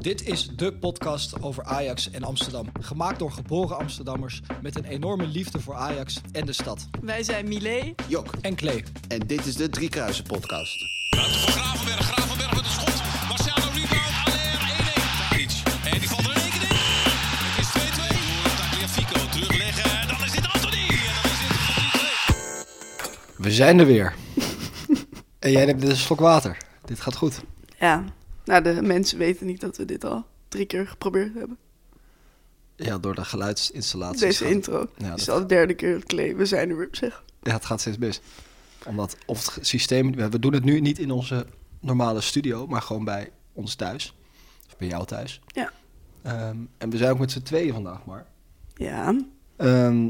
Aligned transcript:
Dit 0.00 0.26
is 0.26 0.48
de 0.56 0.72
podcast 0.72 1.42
over 1.42 1.64
Ajax 1.64 2.10
en 2.10 2.24
Amsterdam. 2.24 2.66
Gemaakt 2.80 3.18
door 3.18 3.32
geboren 3.32 3.78
Amsterdammers 3.78 4.40
met 4.62 4.76
een 4.76 4.84
enorme 4.84 5.26
liefde 5.26 5.60
voor 5.60 5.74
Ajax 5.74 6.20
en 6.32 6.46
de 6.46 6.52
stad. 6.52 6.88
Wij 7.00 7.22
zijn 7.22 7.48
Milé. 7.48 7.94
Jok. 8.08 8.34
En 8.40 8.54
Klee. 8.54 8.84
En 9.08 9.18
dit 9.26 9.46
is 9.46 9.56
de 9.56 9.68
Driekruisen 9.68 10.24
podcast. 10.24 10.84
Ruimte 11.10 11.38
voor 11.38 11.50
Gravenberg. 11.50 12.06
Gravenberg 12.06 12.50
met 12.54 12.64
een 12.64 12.70
schot. 12.70 13.02
Marciano 13.28 13.66
rebound. 13.74 14.14
Aller 14.24 14.38
1-1. 14.38 15.28
Tadic. 15.28 15.52
En 15.92 15.98
die 16.00 16.08
valt 16.08 16.26
er 16.26 16.36
in 16.36 16.42
in. 16.42 16.76
Het 17.46 17.58
is 17.58 17.70
2-2. 17.72 18.56
Tagliafico 18.56 19.28
terugleggen. 19.30 20.08
Dan 20.08 20.24
is 20.24 20.32
dit 20.32 20.48
Anthony. 20.52 20.86
En 20.88 21.14
dan 21.22 21.30
is 21.32 21.38
dit 21.40 21.56
3-2. 23.36 23.42
We 23.42 23.50
zijn 23.50 23.78
er 23.78 23.86
weer. 23.86 24.14
en 25.38 25.50
jij 25.50 25.64
neemt 25.64 25.80
dit 25.80 25.90
een 25.90 25.96
slok 25.96 26.20
water. 26.20 26.56
Dit 26.84 27.00
gaat 27.00 27.16
goed. 27.16 27.40
Ja, 27.78 28.04
nou 28.50 28.62
de 28.62 28.82
mensen 28.82 29.18
weten 29.18 29.46
niet 29.46 29.60
dat 29.60 29.76
we 29.76 29.84
dit 29.84 30.04
al 30.04 30.24
drie 30.48 30.66
keer 30.66 30.86
geprobeerd 30.86 31.34
hebben. 31.34 31.56
Ja, 32.76 32.98
door 32.98 33.14
de 33.14 33.24
geluidsinstallatie. 33.24 34.20
Deze 34.20 34.50
intro. 34.50 34.86
Ja, 34.96 35.08
dat- 35.10 35.18
is 35.18 35.28
al 35.28 35.38
de 35.38 35.46
derde 35.46 35.74
keer 35.74 35.94
het 35.94 36.04
klee. 36.04 36.36
We 36.36 36.46
zijn 36.46 36.70
er 36.70 36.76
weer, 36.76 36.88
zeg. 36.90 37.22
Ja, 37.42 37.52
het 37.52 37.64
gaat 37.64 37.80
steeds 37.80 37.98
mis. 37.98 38.20
Omdat 38.86 39.16
of 39.26 39.54
het 39.54 39.66
systeem... 39.66 40.14
We 40.30 40.38
doen 40.38 40.52
het 40.52 40.64
nu 40.64 40.80
niet 40.80 40.98
in 40.98 41.10
onze 41.10 41.46
normale 41.80 42.20
studio, 42.20 42.66
maar 42.66 42.82
gewoon 42.82 43.04
bij 43.04 43.30
ons 43.52 43.74
thuis. 43.74 44.14
Of 44.66 44.76
bij 44.76 44.88
jou 44.88 45.06
thuis. 45.06 45.40
Ja. 45.46 45.72
Ehm, 46.22 46.56
en 46.78 46.90
we 46.90 46.96
zijn 46.96 47.10
ook 47.10 47.18
met 47.18 47.30
z'n 47.30 47.42
tweeën 47.42 47.72
vandaag 47.72 48.04
maar. 48.04 48.26
Ja, 48.74 49.14
Ehm, 49.56 50.08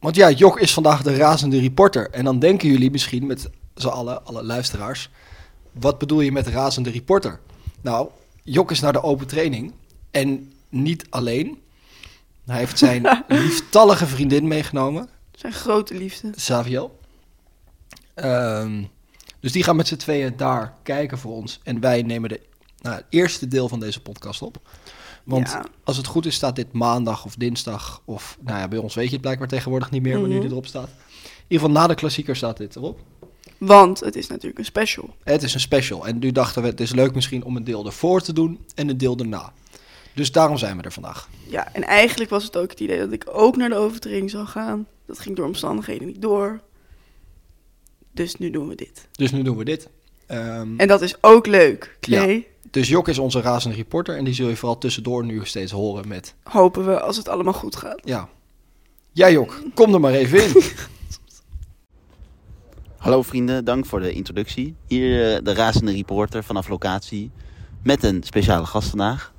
want 0.00 0.16
ja, 0.16 0.30
Jok 0.30 0.60
is 0.60 0.72
vandaag 0.74 1.02
de 1.02 1.16
razende 1.16 1.60
reporter. 1.60 2.10
En 2.10 2.24
dan 2.24 2.38
denken 2.38 2.68
jullie 2.68 2.90
misschien 2.90 3.26
met 3.26 3.50
z'n 3.74 3.86
allen, 3.88 4.24
alle 4.26 4.42
luisteraars... 4.42 5.10
Wat 5.72 5.98
bedoel 5.98 6.20
je 6.20 6.32
met 6.32 6.46
razende 6.46 6.90
reporter? 6.90 7.40
Nou, 7.80 8.08
Jok 8.42 8.70
is 8.70 8.80
naar 8.80 8.92
de 8.92 9.02
open 9.02 9.26
training. 9.26 9.72
En 10.10 10.52
niet 10.68 11.06
alleen. 11.10 11.60
Hij 12.46 12.58
heeft 12.58 12.78
zijn 12.78 13.22
lieftallige 13.28 14.06
vriendin 14.06 14.48
meegenomen. 14.48 15.08
zijn 15.32 15.52
grote 15.52 15.94
liefde. 15.94 16.30
Saviel. 16.36 16.98
Ehm, 18.14 18.82
dus 19.40 19.52
die 19.52 19.62
gaan 19.64 19.76
met 19.76 19.88
z'n 19.88 19.96
tweeën 19.96 20.36
daar 20.36 20.74
kijken 20.82 21.18
voor 21.18 21.32
ons. 21.32 21.60
En 21.62 21.80
wij 21.80 22.02
nemen 22.02 22.28
de, 22.28 22.40
nou, 22.80 22.96
het 22.96 23.04
eerste 23.08 23.48
deel 23.48 23.68
van 23.68 23.80
deze 23.80 24.00
podcast 24.00 24.42
op. 24.42 24.60
Want 25.24 25.48
Ja. 25.50 25.64
als 25.84 25.96
het 25.96 26.06
goed 26.06 26.26
is, 26.26 26.34
staat 26.34 26.56
dit 26.56 26.72
maandag 26.72 27.24
of 27.24 27.34
dinsdag. 27.34 28.02
Of 28.04 28.38
nou 28.40 28.58
ja, 28.58 28.68
bij 28.68 28.78
ons 28.78 28.94
weet 28.94 29.06
je 29.06 29.12
het 29.12 29.20
blijkbaar 29.20 29.48
tegenwoordig 29.48 29.90
niet 29.90 30.02
meer 30.02 30.12
wanneer 30.14 30.32
Mhm. 30.32 30.42
dit 30.42 30.50
erop 30.50 30.66
staat. 30.66 30.88
In 30.88 31.58
ieder 31.58 31.66
geval 31.66 31.82
na 31.82 31.86
de 31.86 31.94
klassieker 31.94 32.36
staat 32.36 32.56
dit 32.56 32.76
erop. 32.76 33.00
Want 33.66 34.00
het 34.00 34.16
is 34.16 34.26
natuurlijk 34.26 34.58
een 34.58 34.64
special. 34.64 35.16
Het 35.24 35.42
is 35.42 35.54
een 35.54 35.60
special. 35.60 36.06
En 36.06 36.18
nu 36.18 36.32
dachten 36.32 36.62
we, 36.62 36.68
het 36.68 36.80
is 36.80 36.92
leuk 36.92 37.14
misschien 37.14 37.44
om 37.44 37.56
een 37.56 37.64
deel 37.64 37.86
ervoor 37.86 38.20
te 38.20 38.32
doen 38.32 38.64
en 38.74 38.88
een 38.88 38.98
deel 38.98 39.16
erna. 39.18 39.52
Dus 40.14 40.32
daarom 40.32 40.58
zijn 40.58 40.76
we 40.76 40.82
er 40.82 40.92
vandaag. 40.92 41.28
Ja, 41.48 41.72
en 41.72 41.82
eigenlijk 41.84 42.30
was 42.30 42.44
het 42.44 42.56
ook 42.56 42.70
het 42.70 42.80
idee 42.80 42.98
dat 42.98 43.12
ik 43.12 43.24
ook 43.32 43.56
naar 43.56 43.68
de 43.68 43.74
overtreding 43.74 44.30
zou 44.30 44.46
gaan. 44.46 44.86
Dat 45.06 45.18
ging 45.18 45.36
door 45.36 45.46
omstandigheden 45.46 46.06
niet 46.06 46.22
door. 46.22 46.60
Dus 48.12 48.34
nu 48.36 48.50
doen 48.50 48.68
we 48.68 48.74
dit. 48.74 49.08
Dus 49.12 49.30
nu 49.32 49.42
doen 49.42 49.56
we 49.56 49.64
dit. 49.64 49.88
Ehm, 50.26 50.68
En 50.76 50.88
dat 50.88 51.02
is 51.02 51.14
ook 51.20 51.46
leuk, 51.46 51.96
Klee. 52.00 52.46
dus 52.70 52.88
Jok 52.88 53.08
is 53.08 53.18
onze 53.18 53.40
razende 53.40 53.76
reporter. 53.76 54.16
En 54.16 54.24
die 54.24 54.34
zul 54.34 54.48
je 54.48 54.56
vooral 54.56 54.78
tussendoor 54.78 55.24
nu 55.24 55.40
steeds 55.44 55.72
horen 55.72 56.08
met 56.08 56.34
Hopen 56.42 56.86
we 56.86 57.00
als 57.00 57.16
het 57.16 57.28
allemaal 57.28 57.52
goed 57.52 57.76
gaat. 57.76 58.00
Ja. 58.04 58.28
Ja, 59.12 59.30
Jok, 59.30 59.62
kom 59.74 59.94
er 59.94 60.00
maar 60.00 60.12
even 60.12 60.44
in. 60.44 60.52
Hallo 63.02 63.22
vrienden, 63.22 63.64
dank 63.64 63.86
voor 63.86 64.00
de 64.00 64.12
introductie. 64.12 64.76
Hier 64.86 65.34
eh, 65.34 65.44
de 65.44 65.54
razende 65.54 65.92
reporter 65.92 66.44
vanaf 66.44 66.68
locatie 66.68 67.30
met 67.82 68.04
een 68.04 68.22
speciale 68.22 68.66
gast 68.66 68.88
vandaag. 68.88 69.32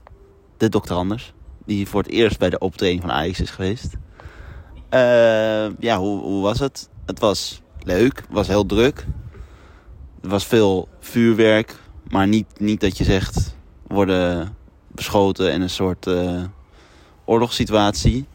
De 0.58 0.70
dokter 0.70 0.96
Anders, 0.96 1.34
die 1.66 1.88
voor 1.88 2.02
het 2.02 2.12
eerst 2.12 2.40
bij 2.40 2.50
de 2.50 2.60
optreden 2.60 3.02
van 3.02 3.12
Ajax 3.12 3.40
is 3.40 3.50
geweest. 3.50 3.94
Eh, 4.90 5.00
ja, 5.80 5.98
hoe, 5.98 6.22
hoe 6.22 6.42
was 6.42 6.60
het? 6.60 6.90
Het 7.06 7.20
was 7.20 7.62
leuk, 7.80 8.18
het 8.18 8.26
was 8.30 8.48
heel 8.48 8.66
druk. 8.66 9.06
Er 10.22 10.30
was 10.30 10.46
veel 10.46 10.88
vuurwerk, 11.00 11.76
maar 12.10 12.28
niet, 12.28 12.60
niet 12.60 12.82
dat 12.82 12.98
je 12.98 13.04
zegt 13.04 13.56
worden 13.88 14.56
beschoten 14.88 15.54
in 15.54 15.62
een 15.62 15.70
soort 15.70 16.08
eh, 16.08 16.44
oorlogssituatie. 17.26 18.26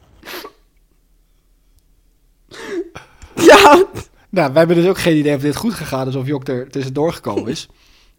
Ja, 3.34 3.84
nou, 4.38 4.52
wij 4.52 4.58
hebben 4.58 4.76
dus 4.76 4.86
ook 4.86 4.98
geen 4.98 5.16
idee 5.16 5.34
of 5.34 5.40
dit 5.40 5.56
goed 5.56 5.74
gegaan 5.74 6.08
is 6.08 6.14
of 6.14 6.26
Jok 6.26 6.48
er 6.48 6.70
tussendoor 6.70 7.12
gekomen 7.12 7.50
is. 7.56 7.68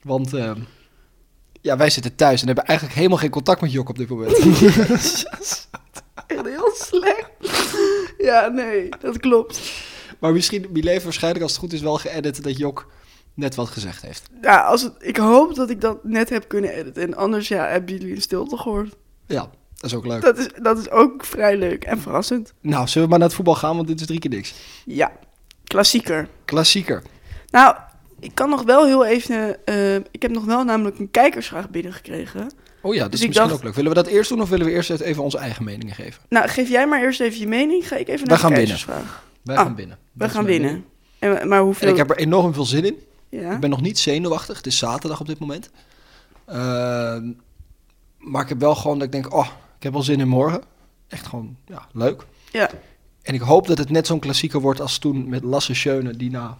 Want 0.03 0.33
ehm, 0.33 0.59
ja, 1.61 1.77
wij 1.77 1.89
zitten 1.89 2.15
thuis 2.15 2.41
en 2.41 2.47
hebben 2.47 2.65
eigenlijk 2.65 2.97
helemaal 2.97 3.17
geen 3.17 3.29
contact 3.29 3.61
met 3.61 3.71
Jok 3.71 3.89
op 3.89 3.97
dit 3.97 4.09
moment. 4.09 4.37
echt 6.27 6.45
heel 6.45 6.71
slecht. 6.73 7.29
Ja, 8.17 8.47
nee, 8.47 8.89
dat 8.99 9.19
klopt. 9.19 9.61
maar 10.19 10.33
misschien, 10.33 10.69
heeft 10.73 11.03
waarschijnlijk 11.03 11.43
als 11.43 11.51
het 11.51 11.61
goed 11.61 11.73
is 11.73 11.81
wel 11.81 11.97
geëdit 11.97 12.43
dat 12.43 12.57
Jok 12.57 12.91
net 13.33 13.55
wat 13.55 13.69
gezegd 13.69 14.01
heeft. 14.01 14.29
Ja, 14.41 14.61
als 14.61 14.81
het, 14.81 14.93
ik 14.99 15.17
hoop 15.17 15.55
dat 15.55 15.69
ik 15.69 15.81
dat 15.81 16.03
net 16.03 16.29
heb 16.29 16.47
kunnen 16.47 16.73
editen. 16.73 17.03
En 17.03 17.15
anders 17.15 17.47
ja, 17.47 17.65
hebben 17.65 17.97
jullie 17.97 18.15
een 18.15 18.21
stilte 18.21 18.57
gehoord. 18.57 18.95
Ja, 19.25 19.49
dat 19.75 19.91
is 19.91 19.95
ook 19.95 20.05
leuk. 20.05 20.21
Dat 20.21 20.37
is, 20.37 20.47
dat 20.61 20.77
is 20.77 20.89
ook 20.89 21.25
vrij 21.25 21.57
leuk 21.57 21.83
en 21.83 21.99
verrassend. 21.99 22.53
Nou, 22.61 22.87
zullen 22.87 23.03
we 23.03 23.09
maar 23.09 23.19
naar 23.19 23.27
het 23.27 23.37
voetbal 23.37 23.55
gaan, 23.55 23.75
want 23.75 23.87
dit 23.87 23.99
is 23.99 24.05
drie 24.05 24.19
keer 24.19 24.29
niks. 24.29 24.53
Ja, 24.85 25.11
klassieker. 25.69 26.27
Klassieker. 26.45 27.03
Nou, 27.49 27.75
ik 28.19 28.35
kan 28.35 28.49
nog 28.49 28.63
wel 28.63 28.85
heel 28.85 29.05
even... 29.05 29.65
eh, 29.65 29.95
ik 29.95 30.21
heb 30.21 30.31
nog 30.31 30.45
wel 30.45 30.63
namelijk 30.63 30.99
een 30.99 31.11
kijkersvraag 31.11 31.69
binnengekregen. 31.69 32.51
Oh 32.81 32.93
ja, 32.93 33.01
dat 33.01 33.11
Dus 33.11 33.19
is 33.21 33.27
misschien 33.27 33.47
dacht- 33.47 33.59
ook 33.59 33.65
leuk. 33.65 33.75
Willen 33.75 33.89
we 33.91 33.95
dat 33.97 34.07
eerst 34.07 34.29
doen 34.29 34.41
of 34.41 34.49
willen 34.49 34.65
we 34.65 34.71
eerst 34.71 34.89
even 34.89 35.23
onze 35.23 35.37
eigen 35.37 35.63
meningen 35.63 35.95
geven? 35.95 36.21
Nou, 36.29 36.47
geef 36.47 36.69
jij 36.69 36.87
maar 36.87 37.01
eerst 37.01 37.19
even 37.19 37.39
je 37.39 37.47
mening. 37.47 37.87
Ga 37.87 37.95
ik 37.95 38.07
even 38.07 38.27
Wij 38.27 38.37
naar 38.37 38.47
de 38.49 38.55
kijkersvraag. 38.55 39.23
Wij 39.41 39.55
Ah, 39.55 39.63
gaan. 39.65 39.75
We 39.75 39.87
Dat 40.13 40.27
is 40.29 40.33
gaan 40.35 40.45
mening. 40.45 40.83
En, 41.19 41.47
maar 41.47 41.61
hoeveel... 41.61 41.87
En 41.87 41.93
ik 41.93 41.99
heb 41.99 42.09
er 42.09 42.17
enorm 42.17 42.53
veel 42.53 42.65
zin 42.65 42.85
in. 42.85 42.97
ja? 43.29 43.51
Ik 43.53 43.59
ben 43.59 43.69
nog 43.69 43.81
niet 43.81 43.99
zenuwachtig. 43.99 44.57
Het 44.57 44.65
is 44.67 44.77
zaterdag 44.77 45.19
op 45.19 45.27
dit 45.27 45.39
moment. 45.39 45.69
Ehm, 46.45 47.31
maar 48.17 48.41
ik 48.43 48.49
heb 48.49 48.59
wel 48.59 48.75
gewoon 48.75 48.97
dat 48.97 49.07
ik 49.07 49.13
denk, 49.13 49.33
oh, 49.33 49.47
ik 49.77 49.83
heb 49.83 49.93
wel 49.93 50.01
zin 50.03 50.19
in 50.19 50.27
morgen. 50.27 50.61
Echt 51.07 51.27
gewoon, 51.27 51.57
ja, 51.65 51.87
leuk. 51.93 52.23
Ja. 52.51 52.69
En 53.21 53.33
ik 53.33 53.41
hoop 53.41 53.67
dat 53.67 53.77
het 53.77 53.89
net 53.89 54.07
zo'n 54.07 54.19
klassieker 54.19 54.59
wordt 54.61 54.81
als 54.81 54.97
toen 54.97 55.29
met 55.29 55.43
Lasse 55.43 55.73
Schöne, 55.73 56.15
die 56.17 56.29
na 56.31 56.57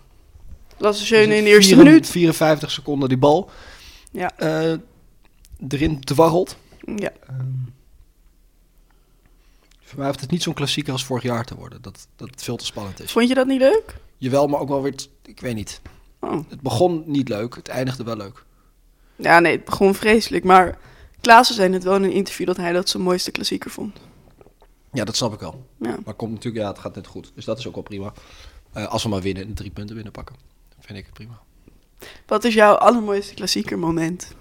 Lasse 0.78 1.06
Schöne 1.06 1.36
in 1.36 1.44
de 1.44 1.50
eerste 1.50 1.76
minuut. 1.76 2.08
54 2.10 2.72
seconden 2.72 3.10
die 3.10 3.18
bal 3.18 3.50
Ja. 4.12 4.32
eh, 4.38 4.74
erin 5.68 6.00
dwarrelt. 6.00 6.58
Ja. 6.96 7.12
Voor 9.82 9.98
mij 9.98 10.08
hoeft 10.08 10.22
het 10.22 10.32
niet 10.32 10.44
zo'n 10.44 10.54
klassieker 10.54 10.92
als 10.94 11.06
vorig 11.06 11.24
jaar 11.24 11.46
te 11.46 11.56
worden. 11.56 11.82
Dat, 11.82 12.08
dat 12.16 12.30
het 12.30 12.44
veel 12.44 12.56
te 12.56 12.66
spannend 12.66 13.02
is. 13.02 13.12
Vond 13.12 13.28
je 13.28 13.34
dat 13.34 13.48
niet 13.48 13.60
leuk? 13.60 13.96
Jawel, 14.18 14.48
maar 14.48 14.60
ook 14.60 14.68
wel 14.68 14.82
weer, 14.82 14.94
ik 15.26 15.40
weet 15.40 15.56
niet. 15.56 15.82
Oh. 16.20 16.40
Het 16.50 16.62
begon 16.62 17.04
niet 17.06 17.30
leuk, 17.30 17.56
het 17.56 17.68
eindigde 17.68 18.04
wel 18.04 18.16
leuk. 18.18 18.44
Ja, 19.16 19.40
nee, 19.40 19.52
het 19.52 19.66
begon 19.66 19.96
vreselijk. 19.96 20.44
Maar 20.44 20.78
Klaassen 21.22 21.56
zei 21.56 21.70
net 21.70 21.84
wel 21.84 21.96
in 21.96 22.04
een 22.04 22.12
interview 22.12 22.48
dat 22.48 22.58
hij 22.58 22.72
dat 22.72 22.90
zijn 22.90 23.04
mooiste 23.04 23.32
klassieker 23.32 23.72
vond. 23.72 23.98
Ja, 24.94 25.04
dat 25.04 25.16
snap 25.16 25.34
ik 25.34 25.40
wel. 25.40 25.66
Ja. 25.78 25.98
Maar 26.06 26.14
komt 26.14 26.32
natuurlijk, 26.32 26.64
ja, 26.64 26.70
het 26.70 26.80
gaat 26.80 26.96
net 26.96 27.08
goed. 27.08 27.32
Dus 27.36 27.46
dat 27.46 27.58
is 27.58 27.68
ook 27.68 27.74
wel 27.74 27.84
prima. 27.84 28.14
Eh, 28.72 28.88
als 28.88 29.04
we 29.04 29.10
maar 29.10 29.22
winnen 29.22 29.44
en 29.44 29.54
drie 29.54 29.72
punten 29.72 29.96
binnenpakken, 29.96 30.36
dan 30.70 30.84
vind 30.84 30.98
ik 30.98 31.06
het 31.06 31.14
prima. 31.14 31.42
Wat 32.26 32.44
is 32.44 32.54
jouw 32.54 32.74
allermooiste 32.74 33.34
klassieker 33.34 33.80
moment? 33.80 34.36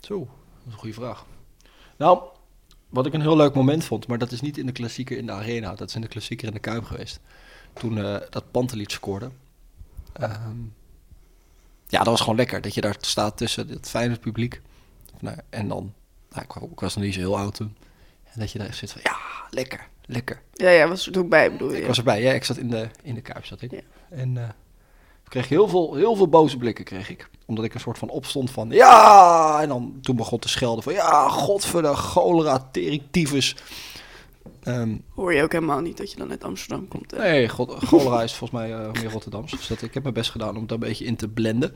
Zo, 0.00 0.18
dat 0.18 0.66
is 0.66 0.72
een 0.72 0.78
goede 0.78 0.94
vraag. 0.94 1.26
Nou, 1.96 2.22
wat 2.88 3.06
ik 3.06 3.14
een 3.14 3.20
heel 3.20 3.36
leuk 3.36 3.54
moment 3.54 3.84
vond, 3.84 4.06
maar 4.06 4.18
dat 4.18 4.32
is 4.32 4.40
niet 4.40 4.58
in 4.58 4.66
de 4.66 4.72
klassieker 4.72 5.16
in 5.16 5.26
de 5.26 5.32
arena. 5.32 5.74
Dat 5.74 5.88
is 5.88 5.94
in 5.94 6.00
de 6.00 6.08
klassieker 6.08 6.46
in 6.46 6.54
de 6.54 6.60
Kuip 6.60 6.84
geweest. 6.84 7.20
Toen 7.72 7.98
eh, 7.98 8.16
dat 8.30 8.50
Pantelic 8.50 8.90
scoorde. 8.90 9.30
Ehm, 10.12 10.58
ja, 11.86 11.98
dat 11.98 12.06
was 12.06 12.20
gewoon 12.20 12.36
lekker. 12.36 12.60
Dat 12.60 12.74
je 12.74 12.80
daar 12.80 12.96
staat 13.00 13.36
tussen 13.36 13.68
het 13.68 13.88
fijne 13.88 14.16
publiek. 14.16 14.60
Nou, 15.20 15.36
en 15.50 15.68
dan, 15.68 15.92
nou, 16.30 16.70
ik 16.70 16.80
was 16.80 16.94
nog 16.94 17.04
niet 17.04 17.14
zo 17.14 17.20
heel 17.20 17.38
oud 17.38 17.54
toen. 17.54 17.76
En 18.32 18.40
dat 18.40 18.52
je 18.52 18.58
daar 18.58 18.74
zit 18.74 18.92
van, 18.92 19.00
ja, 19.04 19.16
lekker, 19.50 19.88
lekker. 20.06 20.42
Ja, 20.52 20.70
ja, 20.70 20.88
was 20.88 21.06
er 21.06 21.12
toen 21.12 21.28
bij, 21.28 21.52
bedoel 21.52 21.72
je? 21.72 21.80
Ik 21.80 21.86
was 21.86 21.98
erbij, 21.98 22.22
ja, 22.22 22.32
ik 22.32 22.44
zat 22.44 22.56
in 22.56 22.70
de, 22.70 22.88
in 23.02 23.14
de 23.14 23.20
Kuip, 23.20 23.44
zat 23.44 23.62
ik. 23.62 23.70
Ja. 23.70 23.80
En 24.10 24.36
eh, 24.36 24.48
ik 25.24 25.28
kreeg 25.28 25.48
heel 25.48 25.68
veel, 25.68 25.94
heel 25.94 26.16
veel 26.16 26.28
boze 26.28 26.56
blikken, 26.56 26.84
kreeg 26.84 27.10
ik. 27.10 27.28
Omdat 27.46 27.64
ik 27.64 27.74
een 27.74 27.80
soort 27.80 27.98
van 27.98 28.08
opstond 28.08 28.50
van, 28.50 28.70
ja! 28.70 29.58
En 29.62 29.68
dan 29.68 29.98
toen 30.02 30.16
begon 30.16 30.38
te 30.38 30.48
schelden 30.48 30.82
van, 30.82 30.92
ja, 30.92 31.28
godverde, 31.28 31.94
cholera, 31.94 32.68
tering, 32.72 33.02
tyfus. 33.10 33.56
Ehm, 34.62 34.96
Hoor 35.14 35.34
je 35.34 35.42
ook 35.42 35.52
helemaal 35.52 35.80
niet 35.80 35.96
dat 35.96 36.10
je 36.10 36.16
dan 36.16 36.30
uit 36.30 36.44
Amsterdam 36.44 36.88
komt. 36.88 37.10
Hè? 37.10 37.18
nee, 37.18 37.48
god, 37.48 37.74
cholera 37.88 38.22
is 38.22 38.34
volgens 38.34 38.60
mij 38.60 38.72
eh, 38.72 38.92
meer 38.92 39.10
Rotterdams. 39.10 39.50
Dus 39.50 39.66
dat, 39.66 39.82
ik 39.82 39.94
heb 39.94 40.02
mijn 40.02 40.14
best 40.14 40.30
gedaan 40.30 40.56
om 40.56 40.62
het 40.62 40.70
een 40.70 40.78
beetje 40.78 41.04
in 41.04 41.16
te 41.16 41.28
blenden. 41.28 41.74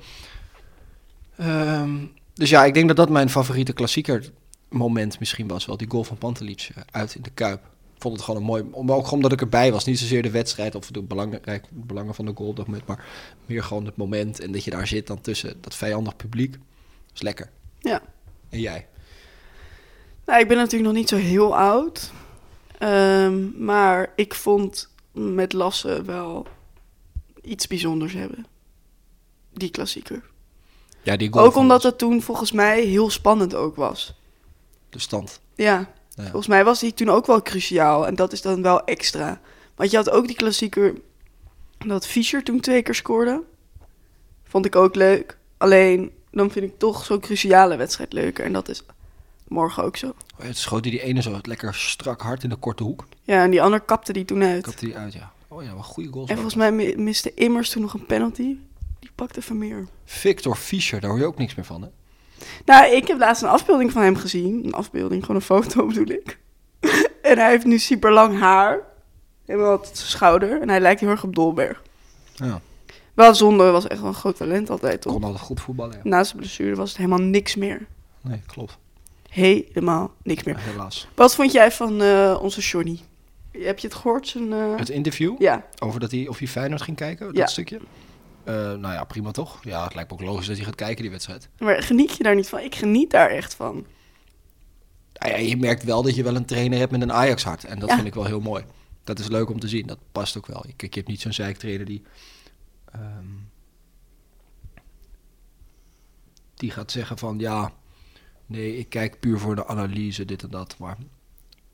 Ehm, 1.37 2.07
dus 2.35 2.51
ja, 2.51 2.65
ik 2.65 2.75
denk 2.75 2.89
dat 2.89 2.97
dat 2.97 3.09
mijn 3.09 3.31
favoriete 3.31 3.73
klassieker 3.73 4.33
moment 4.75 5.19
misschien 5.19 5.49
was. 5.49 5.67
Wel 5.67 5.77
die 5.77 5.91
goal 5.91 6.05
van 6.05 6.19
Pantelic 6.19 6.71
eh, 6.75 6.83
uit 6.91 7.15
in 7.15 7.23
de 7.23 7.31
Kuip. 7.31 7.63
Ik 7.95 8.01
vond 8.11 8.15
het 8.17 8.25
gewoon 8.25 8.41
een 8.41 8.47
mooi... 8.47 8.65
om- 8.71 8.93
Ook 8.93 9.11
omdat 9.11 9.33
ik 9.33 9.41
erbij 9.41 9.73
was. 9.73 9.85
Niet 9.85 9.99
zozeer 9.99 10.23
de 10.23 10.31
wedstrijd 10.31 10.75
of 10.75 10.87
de 10.91 11.03
belangrijk, 11.03 11.65
belangen 11.71 12.15
van 12.15 12.25
de 12.25 12.33
goal 12.35 12.49
op 12.49 12.57
dat 12.57 12.67
moment. 12.67 12.87
Maar 12.87 13.05
meer 13.47 13.63
gewoon 13.65 13.85
het 13.87 13.97
moment. 13.97 14.41
En 14.41 14.53
dat 14.53 14.65
je 14.65 14.71
daar 14.71 14.87
zit 14.87 15.07
dan 15.07 15.21
tussen 15.21 15.57
dat 15.61 15.75
vijandig 15.75 16.17
publiek. 16.17 16.53
Dat 16.53 16.61
is 17.15 17.23
lekker. 17.23 17.51
Ja. 17.79 18.03
En 18.49 18.61
jij? 18.61 18.87
Nou, 20.27 20.41
ik 20.41 20.49
ben 20.49 20.57
natuurlijk 20.57 20.85
nog 20.85 20.99
niet 20.99 21.09
zo 21.09 21.17
heel 21.17 21.57
oud. 21.57 22.13
Ehm, 22.79 23.65
maar 23.65 24.13
ik 24.17 24.35
vond 24.35 24.89
met 25.13 25.53
Lasse 25.53 26.03
wel 26.03 26.47
iets 27.43 27.67
bijzonders 27.67 28.13
hebben. 28.13 28.47
Die 29.53 29.71
klassieker. 29.71 30.23
Ja, 31.03 31.17
die 31.17 31.33
goal 31.33 31.45
Ook 31.45 31.57
omdat 31.57 31.83
het 31.83 31.99
toen 31.99 32.23
volgens 32.23 32.53
mij 32.53 32.83
heel 32.83 33.11
spannend 33.11 33.55
ook 33.55 33.77
was. 33.77 34.15
De 34.95 35.01
stand. 35.01 35.41
Ja, 35.55 35.93
Ja. 36.15 36.23
volgens 36.23 36.47
mij 36.47 36.65
was 36.65 36.81
die 36.81 36.95
toen 36.95 37.09
ook 37.09 37.27
wel 37.27 37.43
cruciaal. 37.43 38.07
En 38.07 38.15
dat 38.15 38.33
is 38.33 38.43
dan 38.43 38.63
wel 38.63 38.85
extra. 38.85 39.41
Want 39.77 39.91
je 39.91 39.97
had 39.97 40.11
ook 40.11 40.27
die 40.27 40.37
klassieker 40.37 40.95
dat 41.87 42.07
Fischer 42.07 42.43
toen 42.43 42.61
twee 42.61 42.83
keer 42.83 42.95
scoorde. 42.95 43.43
Vond 44.45 44.67
ik 44.67 44.77
ook 44.77 44.95
leuk. 44.95 45.37
Alleen, 45.57 46.13
dan 46.31 46.51
vind 46.51 46.65
ik 46.65 46.79
toch 46.79 47.05
zo'n 47.05 47.21
cruciale 47.21 47.77
wedstrijd 47.77 48.13
leuker. 48.13 48.45
En 48.45 48.53
dat 48.53 48.69
is 48.69 48.83
morgen 49.49 49.85
ook 49.85 49.97
zo. 49.97 50.07
Oh, 50.09 50.45
Het 50.47 50.57
schoot 50.59 50.83
hij 50.85 50.91
die 50.91 51.03
ene 51.03 51.23
zo 51.23 51.39
lekker 51.43 51.75
strak 51.75 52.21
hard 52.23 52.43
in 52.43 52.49
de 52.49 52.57
korte 52.57 52.83
hoek. 52.83 53.07
Ja, 53.23 53.43
en 53.43 53.51
die 53.51 53.63
ander 53.63 53.81
kapte 53.81 54.13
die 54.13 54.25
toen 54.25 54.43
uit. 54.43 54.63
Kapte 54.63 54.85
die 54.85 54.97
uit, 54.97 55.13
ja. 55.13 55.33
Oh 55.49 55.63
ja, 55.63 55.75
wat 55.75 55.85
goede 55.85 56.09
goals. 56.13 56.29
En 56.29 56.35
volgens 56.35 56.55
mij 56.55 56.73
mi- 56.73 56.97
miste 56.97 57.35
Immers 57.35 57.71
toen 57.71 57.83
nog 57.83 57.95
een 57.95 58.07
penalty. 58.07 58.57
Die 59.01 59.11
pakte 59.15 59.43
Vermeer. 59.43 59.87
Victor 60.05 60.57
Fischer, 60.57 61.01
daar 61.01 61.11
hoor 61.11 61.19
je 61.19 61.27
ook 61.27 61.39
niks 61.39 61.55
meer 61.55 61.65
van, 61.65 61.83
hè? 61.83 61.89
Nou, 62.65 62.95
ik 62.95 63.09
heb 63.09 63.19
laatst 63.19 63.43
een 63.43 63.49
afbeelding 63.49 63.93
van 63.93 64.03
hem 64.03 64.17
gezien. 64.17 64.65
Een 64.65 64.75
afbeelding, 64.75 65.21
gewoon 65.21 65.37
een 65.37 65.43
foto 65.47 65.87
bedoel 65.89 66.09
ik. 66.11 66.39
en 67.23 67.39
hij 67.39 67.51
heeft 67.51 67.65
nu 67.65 67.79
super 67.79 68.13
lang 68.13 68.39
haar. 68.39 68.81
Helemaal 69.47 69.79
tot 69.81 69.97
zijn 69.97 70.09
schouder. 70.11 70.61
En 70.61 70.69
hij 70.69 70.81
lijkt 70.81 71.01
heel 71.01 71.09
erg 71.11 71.25
op 71.25 71.35
Dolberg. 71.35 71.83
Ja. 72.35 72.61
Wel 73.15 73.35
zonde, 73.35 73.71
was 73.71 73.87
echt 73.87 74.01
wel 74.01 74.09
een 74.09 74.15
groot 74.15 74.37
talent 74.37 74.71
altijd, 74.71 75.01
toch? 75.01 75.13
Kon 75.13 75.25
altijd 75.25 75.43
goed 75.43 75.61
voetballen, 75.61 75.95
ja. 75.97 76.01
Na 76.03 76.25
zijn 76.25 76.37
blessure 76.39 76.75
was 76.75 76.89
het 76.89 76.97
helemaal 76.99 77.19
niks 77.19 77.55
meer. 77.55 77.87
Nee, 78.21 78.41
klopt. 78.47 78.79
Helemaal 79.29 80.13
niks 80.23 80.43
meer. 80.43 80.59
Helaas. 80.59 81.09
Wat 81.15 81.35
vond 81.35 81.53
jij 81.53 81.73
van 81.73 82.03
eh, 82.03 82.39
onze 82.43 82.61
Johnny? 82.61 82.99
Heb 83.53 83.79
je 83.79 83.87
het 83.87 83.97
gehoord? 83.97 84.29
Zijn, 84.29 84.53
eh, 84.53 84.77
Het 84.77 84.89
interview 84.89 85.35
Ja, 85.39 85.65
over 85.79 86.01
dat 86.01 86.11
hij, 86.11 86.29
of 86.29 86.39
hij 86.39 86.49
Feyenoord 86.49 86.83
ging 86.83 86.97
kijken, 86.97 87.27
dat 87.27 87.37
Ja. 87.37 87.47
stukje. 87.47 87.81
Eh, 88.45 88.55
nou 88.55 88.81
ja, 88.95 89.05
prima 89.05 89.31
toch? 89.31 89.65
Ja, 89.65 89.85
het 89.85 89.95
lijkt 89.95 90.11
me 90.11 90.17
ook 90.17 90.23
logisch 90.25 90.47
dat 90.47 90.57
hij 90.57 90.65
gaat 90.65 90.75
kijken, 90.75 91.03
die 91.03 91.11
wedstrijd. 91.11 91.49
maar 91.59 91.83
geniet 91.83 92.17
je 92.17 92.23
daar 92.23 92.35
niet 92.35 92.49
van? 92.49 92.59
Ik 92.61 92.75
geniet 92.75 93.11
daar 93.11 93.31
echt 93.31 93.55
van. 93.55 93.87
Nou 95.15 95.33
ja, 95.33 95.37
je 95.39 95.57
merkt 95.57 95.83
wel 95.85 96.03
dat 96.03 96.15
je 96.15 96.23
wel 96.23 96.37
een 96.37 96.45
trainer 96.45 96.79
hebt 96.79 96.91
met 96.93 97.03
een 97.03 97.13
Ajax-hart. 97.13 97.65
En 97.65 97.79
dat 97.79 97.89
Ja. 97.89 97.95
vind 97.95 98.07
ik 98.07 98.15
wel 98.15 98.25
heel 98.25 98.41
mooi. 98.41 98.65
Dat 99.05 99.19
is 99.19 99.29
leuk 99.29 99.51
om 99.51 99.61
te 99.61 99.69
zien. 99.69 99.87
Dat 99.87 99.99
past 100.13 100.37
ook 100.37 100.47
wel. 100.47 100.61
Kijk, 100.77 100.95
je 100.95 101.01
hebt 101.01 101.09
niet 101.09 101.21
zo'n 101.21 101.33
zeiktrainer 101.33 101.87
die... 101.87 102.03
ehm, 102.93 103.27
die 106.55 106.71
gaat 106.71 106.91
zeggen 106.91 107.19
van, 107.19 107.39
ja... 107.39 107.73
Nee, 108.47 108.77
ik 108.79 108.89
kijk 108.89 109.21
puur 109.21 109.39
voor 109.39 109.55
de 109.57 109.67
analyse, 109.67 110.25
dit 110.25 110.43
en 110.43 110.51
dat. 110.51 110.79
Maar 110.79 110.97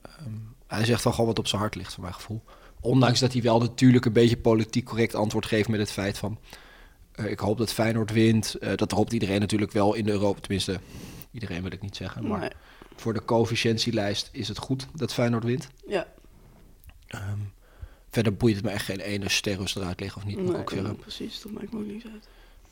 ehm, 0.03 0.35
hij 0.67 0.85
zegt 0.85 1.05
wel 1.05 1.13
gewoon 1.13 1.27
wat 1.29 1.39
op 1.39 1.47
zijn 1.47 1.61
hart 1.61 1.75
ligt, 1.75 1.93
voor 1.95 2.03
mijn 2.03 2.15
gevoel. 2.15 2.43
Ondanks 2.81 3.21
dat 3.21 3.33
hij 3.33 3.43
wel 3.43 3.59
natuurlijk 3.61 4.05
een 4.05 4.13
beetje 4.13 4.37
politiek 4.37 4.85
correct 4.85 5.15
antwoord 5.15 5.47
geeft 5.47 5.69
met 5.69 5.81
het 5.81 5.91
feit 5.93 6.19
van... 6.19 6.39
eh, 7.13 7.31
ik 7.31 7.39
hoop 7.39 7.59
dat 7.59 7.73
Feyenoord 7.73 8.13
wint. 8.13 8.55
Eh, 8.55 8.73
dat 8.77 8.91
hoopt 8.91 9.13
iedereen 9.13 9.41
natuurlijk 9.41 9.73
wel 9.73 9.95
in 9.95 10.05
de 10.05 10.11
Europa. 10.11 10.41
Tenminste, 10.41 10.81
iedereen 11.33 11.63
wil 11.63 11.73
ik 11.73 11.83
niet 11.83 11.97
zeggen. 11.97 12.27
Maar 12.29 12.41
Nee. 12.41 12.51
voor 12.97 13.13
de 13.15 13.25
coëfficiëntielijst 13.25 14.29
is 14.33 14.49
het 14.49 14.59
goed 14.59 14.87
dat 14.95 15.13
Feyenoord 15.13 15.45
wint. 15.45 15.69
Ja, 15.87 16.07
Ehm, 17.07 17.39
verder 18.11 18.35
boeit 18.37 18.55
het 18.57 18.65
me 18.65 18.71
echt 18.71 18.85
geen 18.85 19.01
ene 19.01 19.29
sterrus 19.29 19.77
eruit 19.77 20.01
liggen 20.01 20.21
of 20.23 20.27
niet, 20.29 20.37
nee, 20.43 20.57
ook 20.57 20.71
zeggen. 20.71 20.97
precies. 20.97 21.41
Dat 21.43 21.53
maakt 21.53 21.73
me 21.73 21.79
ook 21.79 21.87
niks 21.87 22.05
uit. 22.13 22.29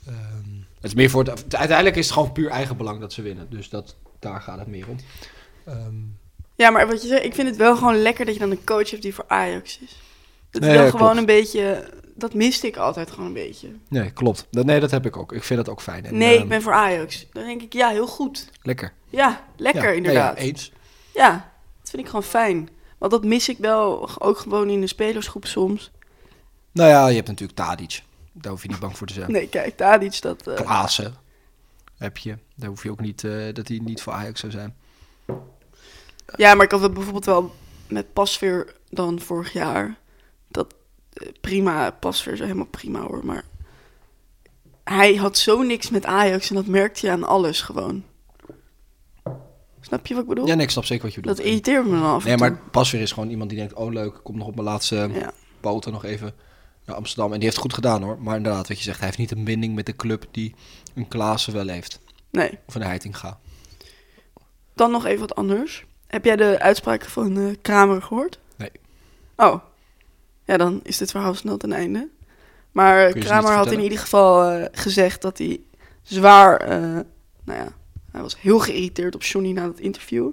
Ehm, 0.06 0.50
het 0.74 0.84
is 0.84 0.94
meer 0.94 1.10
voor 1.10 1.24
het, 1.24 1.54
uiteindelijk 1.54 1.96
is 1.96 2.04
het 2.04 2.14
gewoon 2.14 2.32
puur 2.32 2.50
eigen 2.50 2.76
belang 2.76 3.00
dat 3.00 3.12
ze 3.12 3.22
winnen. 3.22 3.50
Dus 3.50 3.68
dat, 3.68 3.96
daar 4.18 4.40
gaat 4.40 4.58
het 4.58 4.68
meer 4.68 4.88
om. 4.88 4.96
Ehm, 5.64 5.94
Ja, 6.58 6.70
maar 6.70 6.86
wat 6.86 7.02
je 7.02 7.08
zegt, 7.08 7.24
ik 7.24 7.34
vind 7.34 7.48
het 7.48 7.56
wel 7.56 7.76
gewoon 7.76 7.96
lekker 8.02 8.24
dat 8.24 8.34
je 8.34 8.40
dan 8.40 8.50
een 8.50 8.64
coach 8.64 8.90
hebt 8.90 9.02
die 9.02 9.14
voor 9.14 9.24
Ajax 9.28 9.78
is. 9.78 9.96
Dat 10.50 10.62
is 10.62 10.68
Nee, 10.68 10.76
wel 10.76 10.84
ja, 10.84 10.90
gewoon 10.90 11.02
klopt. 11.12 11.18
een 11.18 11.26
beetje... 11.26 11.90
Dat 12.14 12.34
miste 12.34 12.66
ik 12.66 12.76
altijd 12.76 13.10
gewoon 13.10 13.26
een 13.26 13.32
beetje. 13.32 13.68
nee, 13.88 14.10
klopt. 14.10 14.46
Dat, 14.50 14.64
nee, 14.66 14.80
dat 14.80 14.90
heb 14.90 15.06
ik 15.06 15.16
ook. 15.16 15.32
Ik 15.32 15.42
vind 15.42 15.64
dat 15.64 15.68
ook 15.74 15.80
fijn. 15.82 16.04
En, 16.04 16.16
nee, 16.18 16.34
ehm, 16.34 16.42
ik 16.42 16.48
ben 16.48 16.62
voor 16.62 16.72
Ajax. 16.72 17.26
Dan 17.32 17.44
denk 17.44 17.62
ik, 17.62 17.72
ja, 17.72 17.88
heel 17.88 18.06
goed. 18.06 18.48
Lekker. 18.62 18.92
Ja, 19.10 19.44
lekker 19.56 19.82
Ja, 19.82 19.88
nee, 19.88 19.96
inderdaad. 19.96 20.36
ja, 20.38 20.42
eens. 20.42 20.72
Ja, 21.14 21.50
dat 21.80 21.90
vind 21.90 22.02
ik 22.02 22.08
gewoon 22.08 22.22
fijn. 22.24 22.68
Want 22.98 23.12
dat 23.12 23.24
mis 23.24 23.48
ik 23.48 23.58
wel 23.58 24.20
ook 24.20 24.38
gewoon 24.38 24.68
in 24.70 24.80
de 24.80 24.86
spelersgroep 24.86 25.46
soms. 25.46 25.90
Nou 26.72 26.88
ja, 26.88 27.08
je 27.08 27.14
hebt 27.16 27.28
natuurlijk 27.28 27.58
Tadic. 27.58 28.02
Daar 28.32 28.52
hoef 28.52 28.62
je 28.62 28.68
niet 28.68 28.78
bang 28.80 28.96
voor 28.96 29.06
te 29.06 29.12
zijn. 29.12 29.32
Nee, 29.32 29.48
kijk, 29.48 29.76
Tadic, 29.76 30.20
dat... 30.20 30.46
eh, 30.46 30.54
Klaassen 30.54 31.14
heb 31.98 32.16
je. 32.18 32.38
Daar 32.54 32.68
hoef 32.68 32.82
je 32.82 32.90
ook 32.90 33.00
niet, 33.00 33.24
eh, 33.24 33.32
dat 33.52 33.68
hij 33.68 33.80
niet 33.84 34.02
voor 34.02 34.12
Ajax 34.12 34.40
zou 34.40 34.52
zijn. 34.52 34.76
Ja, 36.36 36.54
maar 36.54 36.64
ik 36.64 36.70
had 36.70 36.80
het 36.80 36.92
bijvoorbeeld 36.94 37.24
wel 37.24 37.54
met 37.88 38.12
Pasveer 38.12 38.74
dan 38.90 39.20
vorig 39.20 39.52
jaar. 39.52 39.98
Dat 40.48 40.74
eh, 41.12 41.28
prima, 41.40 41.90
Pasveer 41.90 42.32
is 42.32 42.38
helemaal 42.40 42.66
prima 42.66 43.00
hoor. 43.00 43.24
Maar 43.26 43.44
hij 44.84 45.14
had 45.14 45.38
zo 45.38 45.62
niks 45.62 45.90
met 45.90 46.04
Ajax 46.06 46.48
en 46.48 46.54
dat 46.54 46.66
merkte 46.66 47.06
je 47.06 47.12
aan 47.12 47.24
alles 47.24 47.60
gewoon. 47.60 48.04
Snap 49.80 50.06
je 50.06 50.14
wat 50.14 50.22
ik 50.22 50.28
bedoel? 50.28 50.46
Ja, 50.46 50.54
nee, 50.54 50.64
ik 50.64 50.70
snap 50.70 50.84
zeker 50.84 51.04
wat 51.04 51.14
je 51.14 51.20
bedoelt. 51.20 51.36
dat 51.36 51.46
irriteert 51.46 51.84
me 51.84 51.90
dan 51.90 52.02
af 52.02 52.24
Nee, 52.24 52.36
maar 52.36 52.56
Pasveer 52.70 53.00
is 53.00 53.12
gewoon 53.12 53.30
iemand 53.30 53.50
die 53.50 53.58
denkt... 53.58 53.74
oh 53.74 53.92
leuk, 53.92 54.14
ik 54.14 54.20
kom 54.22 54.36
nog 54.38 54.46
op 54.46 54.54
mijn 54.54 54.66
laatste 54.66 55.10
Ja. 55.12 55.32
poten 55.60 55.92
nog 55.92 56.04
even 56.04 56.34
naar 56.84 56.96
Amsterdam. 56.96 57.26
En 57.32 57.34
die 57.34 57.42
heeft 57.42 57.54
het 57.54 57.64
goed 57.64 57.74
gedaan 57.74 58.02
hoor. 58.02 58.18
Maar 58.22 58.36
inderdaad, 58.36 58.68
wat 58.68 58.76
je 58.76 58.82
zegt, 58.82 58.96
hij 58.98 59.06
heeft 59.06 59.18
niet 59.18 59.30
een 59.30 59.44
binding 59.44 59.74
met 59.74 59.86
de 59.86 59.96
club... 59.96 60.24
die 60.30 60.54
een 60.94 61.08
Klaassen 61.08 61.52
wel 61.52 61.68
heeft. 61.68 62.00
Nee, 62.30 62.58
Of 62.66 62.74
een 62.74 62.82
Heitinga. 62.82 63.38
dan 64.74 64.90
nog 64.90 65.04
even 65.06 65.20
wat 65.20 65.34
anders. 65.34 65.84
Heb 66.08 66.24
jij 66.24 66.36
de 66.36 66.58
uitspraken 66.58 67.10
van 67.10 67.38
eh, 67.38 67.44
Kramer 67.62 68.02
gehoord? 68.02 68.38
Nee. 68.56 68.70
Oh, 69.36 69.62
ja, 70.44 70.56
dan 70.56 70.80
is 70.82 70.98
dit 70.98 71.10
verhaal 71.10 71.34
snel 71.34 71.56
ten 71.56 71.72
einde. 71.72 72.08
Maar 72.72 73.12
Kramer 73.12 73.52
had 73.52 73.72
in 73.72 73.80
ieder 73.80 73.98
geval 73.98 74.50
eh, 74.50 74.64
gezegd 74.72 75.22
dat 75.22 75.38
hij 75.38 75.60
zwaar, 76.02 76.60
eh, 76.60 76.78
nou 77.44 77.58
ja, 77.58 77.68
hij 78.12 78.20
was 78.20 78.40
heel 78.40 78.58
geïrriteerd 78.58 79.14
op 79.14 79.22
Johnny 79.22 79.52
na 79.52 79.66
dat 79.66 79.78
interview. 79.78 80.30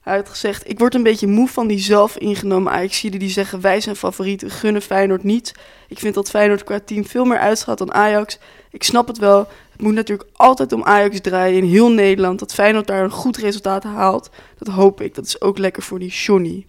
Hij 0.00 0.16
had 0.16 0.28
gezegd, 0.28 0.68
ik 0.68 0.78
word 0.78 0.94
een 0.94 1.02
beetje 1.02 1.26
moe 1.26 1.48
van 1.48 1.66
die 1.66 1.78
zelf 1.78 2.16
ingenomen 2.16 2.72
Ajaxiden 2.72 3.20
die 3.20 3.30
zeggen 3.30 3.60
wij 3.60 3.80
zijn 3.80 3.96
favorieten, 3.96 4.50
gunnen 4.50 4.82
Feyenoord 4.82 5.22
niet. 5.22 5.54
Ik 5.88 5.98
vind 5.98 6.14
dat 6.14 6.30
Feyenoord 6.30 6.64
qua 6.64 6.80
team 6.84 7.06
veel 7.06 7.24
meer 7.24 7.38
uitstraalt 7.38 7.78
dan 7.78 7.92
Ajax. 7.92 8.38
Ik 8.70 8.82
snap 8.82 9.06
het 9.06 9.18
wel, 9.18 9.48
het 9.72 9.80
moet 9.80 9.94
natuurlijk 9.94 10.28
altijd 10.32 10.72
om 10.72 10.84
Ajax 10.84 11.20
draaien 11.20 11.56
in 11.62 11.68
heel 11.70 11.90
Nederland. 11.90 12.38
Dat 12.38 12.54
Feyenoord 12.54 12.86
daar 12.86 13.04
een 13.04 13.10
goed 13.10 13.36
resultaat 13.36 13.82
haalt, 13.84 14.30
dat 14.58 14.68
hoop 14.68 15.00
ik. 15.00 15.14
Dat 15.14 15.26
is 15.26 15.40
ook 15.40 15.58
lekker 15.58 15.82
voor 15.82 15.98
die 15.98 16.10
Johnny. 16.10 16.66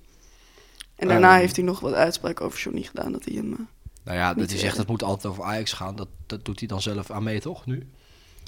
En 0.96 1.08
daarna 1.08 1.32
Ehm. 1.32 1.40
heeft 1.40 1.56
hij 1.56 1.66
nog 1.66 1.80
wat 1.80 1.94
uitspraken 1.94 2.46
over 2.46 2.60
Johnny 2.60 2.82
gedaan, 2.82 3.12
dat 3.12 3.26
hij 3.26 3.34
hem... 3.36 3.52
eh, 3.54 3.60
Nou 4.04 4.18
ja, 4.18 4.34
dat 4.34 4.50
hij 4.50 4.60
zegt 4.60 4.78
het 4.78 4.88
moet 4.88 5.04
altijd 5.04 5.34
over 5.34 5.44
Ajax 5.44 5.74
gaan. 5.74 5.96
Dat, 5.96 6.08
dat 6.26 6.46
doet 6.46 6.60
hij 6.60 6.68
dan 6.68 6.82
zelf 6.82 7.12
aan 7.12 7.24
mee, 7.24 7.40
toch? 7.40 7.66
Nu? 7.66 7.88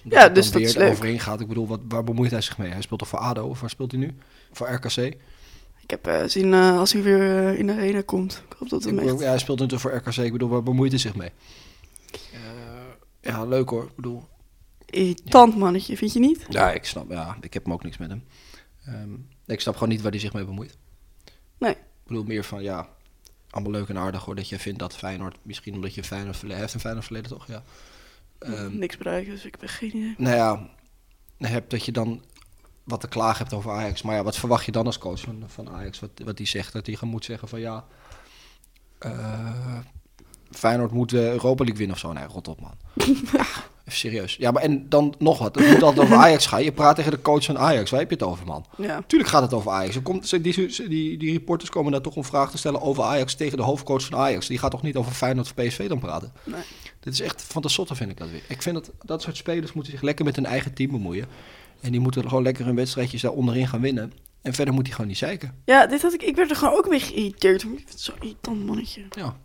Ja, 0.09 0.29
dus 0.29 0.51
dat 0.51 0.62
is 0.62 0.75
leuk. 0.75 0.91
overheen 0.91 1.19
gaat. 1.19 1.39
Ik 1.39 1.47
bedoel, 1.47 1.67
wat, 1.67 1.79
waar 1.88 2.03
bemoeit 2.03 2.31
hij 2.31 2.41
zich 2.41 2.57
mee? 2.57 2.71
Hij 2.71 2.81
speelt 2.81 3.00
toch 3.00 3.09
voor 3.09 3.19
ADO? 3.19 3.47
Of 3.47 3.59
waar 3.62 3.69
speelt 3.69 3.91
hij 3.91 4.00
nu? 4.00 4.15
Voor 4.51 4.67
RKC? 4.69 4.97
Ik 5.81 5.89
heb 5.91 6.07
eh, 6.07 6.24
zien 6.25 6.53
eh, 6.53 6.77
als 6.79 6.93
hij 6.93 7.01
weer 7.01 7.57
in 7.57 7.67
de 7.67 7.74
arena 7.74 8.01
komt. 8.01 8.43
Ik 8.50 8.55
hoop 8.59 8.69
dat 8.69 8.83
hem 8.83 9.00
echt... 9.00 9.19
ja, 9.19 9.25
hij 9.27 9.38
speelt 9.39 9.59
natuurlijk 9.59 9.89
voor 9.89 10.12
RKC. 10.12 10.17
Ik 10.17 10.31
bedoel, 10.31 10.50
waar 10.50 10.63
bemoeit 10.63 10.91
hij 10.91 11.00
zich 11.00 11.15
mee? 11.15 11.29
Eh, 12.12 12.39
ja, 13.21 13.45
leuk 13.45 13.69
hoor. 13.69 13.83
Ik 13.83 13.95
bedoel, 13.95 14.24
Irritant 14.86 15.58
mannetje, 15.58 15.98
vind 15.98 16.13
je 16.13 16.20
niet? 16.20 16.46
ja, 16.50 16.72
ik 16.72 16.86
snap. 16.86 17.10
Ja, 17.10 17.38
ik 17.42 17.54
heb 17.54 17.63
hem 17.63 17.74
ook 17.74 17.84
niks 17.84 17.98
met 17.98 18.10
hem. 18.10 18.24
Ehm, 18.86 19.13
ik 19.46 19.62
snap 19.62 19.74
gewoon 19.74 19.89
niet 19.89 20.01
waar 20.01 20.12
hij 20.12 20.20
zich 20.20 20.34
mee 20.34 20.46
bemoeit. 20.46 20.77
Nee. 21.58 21.72
Ik 21.72 21.77
bedoel 22.08 22.24
meer 22.24 22.44
van, 22.44 22.63
ja, 22.63 22.89
allemaal 23.50 23.72
leuk 23.72 23.89
en 23.89 23.98
aardig 23.98 24.25
hoor. 24.25 24.36
Dat 24.36 24.50
je 24.50 24.60
vindt 24.60 24.80
dat 24.80 24.96
Feyenoord, 24.96 25.38
misschien 25.42 25.74
omdat 25.74 25.94
je 25.94 26.04
Feyenoord 26.04 26.38
verleden... 26.38 26.62
Heeft 26.62 26.74
een 26.74 26.80
Feyenoord 26.80 27.06
verleden, 27.06 27.30
toch? 27.30 27.48
Ja. 27.48 27.63
Ehm, 28.39 28.77
Niks 28.77 28.98
bereiken, 28.98 29.32
dus 29.32 29.46
ik 29.46 29.56
heb 29.60 29.70
geen 29.70 29.89
idee. 29.98 30.15
nou 30.18 30.36
ja, 30.36 30.70
hebt 31.48 31.72
dat 31.72 31.86
je 31.86 31.92
dan 31.92 32.24
wat 32.84 33.01
te 33.01 33.08
klagen 33.08 33.38
hebt 33.38 33.54
over 33.54 33.72
Ajax. 33.72 34.01
Maar 34.01 34.15
ja, 34.15 34.24
wat 34.24 34.38
verwacht 34.38 34.65
je 34.65 34.72
dan 34.72 34.86
als 34.86 34.98
coach 34.98 35.20
van, 35.20 35.44
van 35.48 35.70
Ajax? 35.70 36.00
Wat, 36.00 36.10
wat 36.24 36.38
die 36.38 36.48
zegt, 36.48 36.74
dat 36.74 36.86
hij 36.86 36.96
gewoon 36.96 37.13
moet 37.13 37.25
zeggen 37.25 37.48
van 37.48 37.60
ja, 37.60 37.86
eh, 39.00 39.77
Feyenoord 40.51 40.92
moet 40.92 41.10
de 41.10 41.30
Europa 41.32 41.63
League 41.63 41.77
winnen 41.77 41.96
of 41.96 42.01
zo. 42.01 42.13
Nee, 42.13 42.25
rot 42.25 42.48
op 42.48 42.62
man. 42.62 42.77
ja, 43.32 43.46
even 43.86 44.00
serieus. 44.00 44.36
Ja, 44.36 44.51
maar 44.51 44.62
en 44.63 44.89
dan 44.89 45.13
nog 45.18 45.38
wat. 45.38 45.56
Het 45.56 45.68
moet 45.70 45.84
altijd 45.84 46.06
over 46.06 46.18
Ajax 46.18 46.46
gaan. 46.46 46.63
Je 46.63 46.72
praat 46.72 46.96
tegen 46.96 47.12
de 47.12 47.22
coach 47.22 47.46
van 47.46 47.58
Ajax. 47.58 47.89
Waar 47.92 48.00
heb 48.00 48.10
je 48.10 48.15
het 48.15 48.24
over, 48.25 48.46
man? 48.46 48.65
Ja. 48.77 49.04
Tuurlijk 49.08 49.30
gaat 49.32 49.42
het 49.42 49.54
over 49.54 49.72
Ajax. 49.72 49.96
Er 49.96 50.01
komt, 50.01 50.27
ze- 50.27 50.42
die, 50.42 50.88
die, 50.89 51.18
die 51.18 51.32
reporters 51.32 51.70
komen 51.70 51.92
daar 51.92 52.01
toch 52.01 52.15
om 52.15 52.24
vragen 52.24 52.51
te 52.51 52.58
stellen 52.58 52.82
over 52.82 53.04
Ajax 53.04 53.36
tegen 53.36 53.58
de 53.58 53.63
hoofdcoach 53.63 54.06
van 54.06 54.18
Ajax. 54.20 54.48
Die 54.48 54.58
gaat 54.58 54.72
toch 54.72 54.82
niet 54.82 54.96
over 54.96 55.12
Feyenoord 55.12 55.46
of 55.58 55.65
PSV 55.65 55.88
dan 55.88 56.00
praten? 56.00 56.34
Nee. 56.44 56.62
Dit 57.00 57.13
is 57.13 57.22
echt 57.22 57.42
van 57.44 57.62
de 57.62 57.70
sotte, 57.70 57.96
vind 57.96 58.12
ik 58.12 58.18
dat 58.18 58.30
weer. 58.30 58.42
Ik 58.48 58.62
vind 58.62 58.75
dat 58.75 58.92
dat 59.01 59.22
soort 59.22 59.38
spelers 59.38 59.74
moeten 59.74 59.92
zich 59.94 60.01
lekker 60.01 60.25
met 60.25 60.36
hun 60.36 60.46
eigen 60.46 60.74
team 60.74 60.92
bemoeien. 60.92 61.25
En 61.82 61.92
die 61.92 62.00
moeten 62.00 62.27
gewoon 62.27 62.44
lekker 62.44 62.65
hun 62.65 62.75
wedstrijdjes 62.75 63.22
daar 63.22 63.32
onderin 63.32 63.68
gaan 63.68 63.82
winnen. 63.82 64.13
En 64.42 64.54
verder 64.54 64.74
moet 64.74 64.84
hij 64.86 64.92
gewoon 64.92 65.08
niet 65.10 65.18
zeiken. 65.18 65.56
Ja, 65.65 65.88
dit 65.88 66.01
had 66.01 66.13
ik... 66.13 66.24
Ik 66.24 66.36
werd 66.36 66.50
er 66.50 66.56
gewoon 66.56 66.74
ook 66.77 66.88
weer 66.88 67.01
geïrriteerd. 67.01 67.63
Ik 67.63 67.70
vind 67.70 67.89
het 67.89 68.01
zo'n 68.01 68.15
irritant 68.20 68.65
mannetje. 68.65 69.01
Ja. 69.10 69.38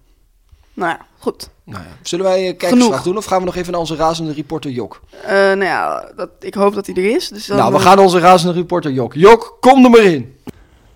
Nou 0.75 0.91
ja, 0.91 1.07
goed. 1.19 1.51
Nou 1.65 1.83
ja. 1.85 1.91
Zullen 2.03 2.25
wij 2.25 2.39
een 2.39 2.57
kijkersvraag 2.57 2.87
Genoeg. 2.87 3.03
doen 3.03 3.17
of 3.17 3.25
gaan 3.25 3.39
we 3.39 3.45
nog 3.45 3.57
even 3.57 3.71
naar 3.73 3.81
onze 3.81 3.97
razende 3.97 4.33
reporter 4.33 4.71
Jok? 4.71 5.01
Eh, 5.23 5.33
nou 5.33 5.65
ja, 5.65 6.13
dat, 6.17 6.31
ik 6.41 6.55
hoop 6.55 6.75
dat 6.75 6.87
hij 6.87 6.95
er 6.95 7.15
is. 7.15 7.29
Dus 7.29 7.47
nou, 7.47 7.73
we 7.73 7.79
eh, 7.79 7.85
gaan 7.85 7.97
naar 7.97 8.05
onze 8.05 8.19
razende 8.19 8.53
reporter 8.53 8.93
Jok. 8.93 9.15
Jok, 9.15 9.57
kom 9.61 9.85
er 9.85 9.91
maar 9.91 10.03
in. 10.05 10.35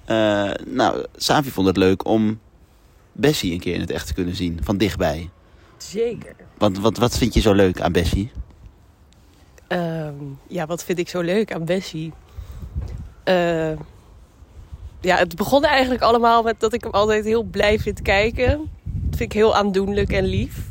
Eh, 0.04 0.50
nou, 0.66 1.04
Savi 1.16 1.50
vond 1.50 1.66
het 1.66 1.76
leuk 1.76 2.07
om 2.07 2.40
Bessie 3.12 3.52
een 3.52 3.61
keer 3.61 3.75
in 3.75 3.81
het 3.81 3.90
echt 3.90 4.07
te 4.07 4.14
kunnen 4.14 4.35
zien, 4.35 4.61
van 4.62 4.76
dichtbij. 4.76 5.31
Zeker. 5.76 6.35
Want 6.59 6.78
wat, 6.78 6.97
wat 6.97 7.19
vind 7.19 7.35
je 7.35 7.40
zo 7.40 7.52
leuk 7.52 7.81
aan 7.81 7.93
Bessie? 7.93 8.33
Ehm, 9.66 10.14
ja, 10.47 10.66
wat 10.66 10.85
vind 10.85 10.99
ik 10.99 11.09
zo 11.09 11.21
leuk 11.21 11.52
aan 11.52 11.64
Bessie? 11.64 12.12
Eh, 13.25 13.73
ja, 15.00 15.16
het 15.16 15.37
begon 15.37 15.64
eigenlijk 15.64 16.02
allemaal 16.02 16.43
met 16.43 16.61
dat 16.61 16.73
ik 16.73 16.83
hem 16.83 16.93
altijd 16.93 17.25
heel 17.25 17.43
blij 17.43 17.78
vind 17.78 18.02
kijken. 18.02 18.71
Dat 19.03 19.19
vind 19.19 19.33
ik 19.33 19.33
heel 19.33 19.57
aandoenlijk 19.57 20.13
en 20.13 20.25
lief. 20.25 20.69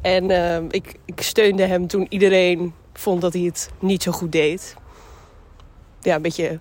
En 0.00 0.30
ehm, 0.30 0.64
ik, 0.70 0.94
ik 1.04 1.20
steunde 1.20 1.66
hem 1.66 1.86
toen 1.86 2.06
iedereen 2.08 2.74
vond 2.92 3.20
dat 3.20 3.32
hij 3.32 3.42
het 3.42 3.70
niet 3.78 4.02
zo 4.02 4.12
goed 4.12 4.32
deed. 4.32 4.76
Ja, 6.00 6.14
een 6.14 6.22
beetje 6.22 6.58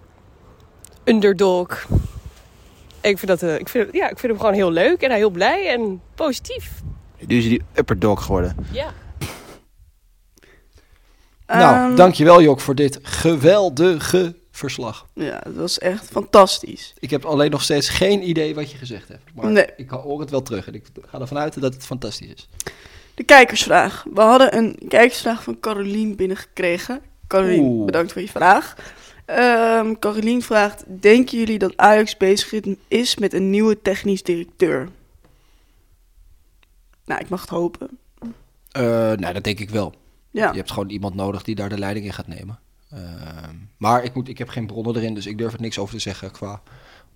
underdog. 1.03 1.87
En 3.01 3.09
ik 3.09 3.17
vind, 3.17 3.27
dat, 3.27 3.43
eh, 3.43 3.59
ik, 3.59 3.69
vind, 3.69 3.87
ja, 3.91 4.09
ik 4.09 4.19
vind 4.19 4.31
hem 4.31 4.41
gewoon 4.41 4.55
heel 4.55 4.71
leuk 4.71 5.01
en 5.01 5.09
hij 5.09 5.17
heel 5.17 5.29
blij 5.29 5.67
en 5.67 6.01
positief. 6.15 6.81
Nu 7.27 7.37
is 7.37 7.43
hij 7.43 7.51
die 7.51 7.61
upperdog 7.73 8.23
geworden. 8.23 8.55
Ja. 8.71 8.93
nou, 11.47 11.89
ehm, 11.89 11.95
dankjewel 11.95 12.41
Jok 12.41 12.59
voor 12.59 12.75
dit 12.75 12.99
geweldige 13.01 14.35
verslag. 14.57 15.07
Ja, 15.13 15.39
dat 15.43 15.55
was 15.55 15.79
echt 15.79 16.05
fantastisch. 16.05 16.93
Ik 16.99 17.09
heb 17.09 17.25
alleen 17.25 17.51
nog 17.51 17.61
steeds 17.63 17.89
geen 17.89 18.29
idee 18.29 18.55
wat 18.55 18.71
je 18.71 18.77
gezegd 18.77 19.07
hebt. 19.07 19.23
Maar 19.35 19.51
Nee. 19.51 19.67
ik 19.77 19.89
hoor 19.89 20.19
het 20.19 20.29
wel 20.29 20.41
terug 20.41 20.67
en 20.67 20.73
ik 20.73 20.85
ga 21.07 21.19
ervan 21.19 21.37
uit 21.37 21.61
dat 21.61 21.73
het 21.73 21.85
fantastisch 21.85 22.27
is. 22.33 22.49
De 23.15 23.23
kijkersvraag. 23.23 24.05
We 24.13 24.21
hadden 24.21 24.57
een 24.57 24.79
kijkersvraag 24.87 25.43
van 25.43 25.59
Carolien 25.59 26.15
binnengekregen. 26.15 27.01
Carolien, 27.27 27.85
bedankt 27.85 28.11
voor 28.11 28.21
je 28.21 28.27
vraag. 28.29 28.75
Ehm 29.25 29.93
Carolien 29.99 30.41
vraagt: 30.41 30.83
Denken 31.01 31.37
jullie 31.37 31.57
dat 31.57 31.77
Ajax 31.77 32.17
bezig 32.17 32.53
is 32.87 33.17
met 33.17 33.33
een 33.33 33.49
nieuwe 33.49 33.81
technisch 33.81 34.23
directeur? 34.23 34.89
Nou, 37.05 37.21
ik 37.21 37.29
mag 37.29 37.41
het 37.41 37.49
hopen. 37.49 37.89
Eh, 38.71 38.81
nou, 39.11 39.33
dat 39.33 39.43
denk 39.43 39.59
ik 39.59 39.69
wel. 39.69 39.93
Ja, 40.31 40.49
Je 40.51 40.57
hebt 40.57 40.71
gewoon 40.71 40.89
iemand 40.89 41.15
nodig 41.15 41.43
die 41.43 41.55
daar 41.55 41.69
de 41.69 41.77
leiding 41.77 42.05
in 42.05 42.13
gaat 42.13 42.27
nemen. 42.27 42.59
Ehm, 42.89 43.55
maar 43.77 44.03
ik, 44.03 44.13
moet, 44.13 44.27
ik 44.27 44.37
heb 44.37 44.49
geen 44.49 44.67
bronnen 44.67 44.95
erin, 44.95 45.13
dus 45.13 45.25
ik 45.25 45.37
durf 45.37 45.53
er 45.53 45.61
niks 45.61 45.79
over 45.79 45.95
te 45.95 46.01
zeggen 46.01 46.31
qua 46.31 46.61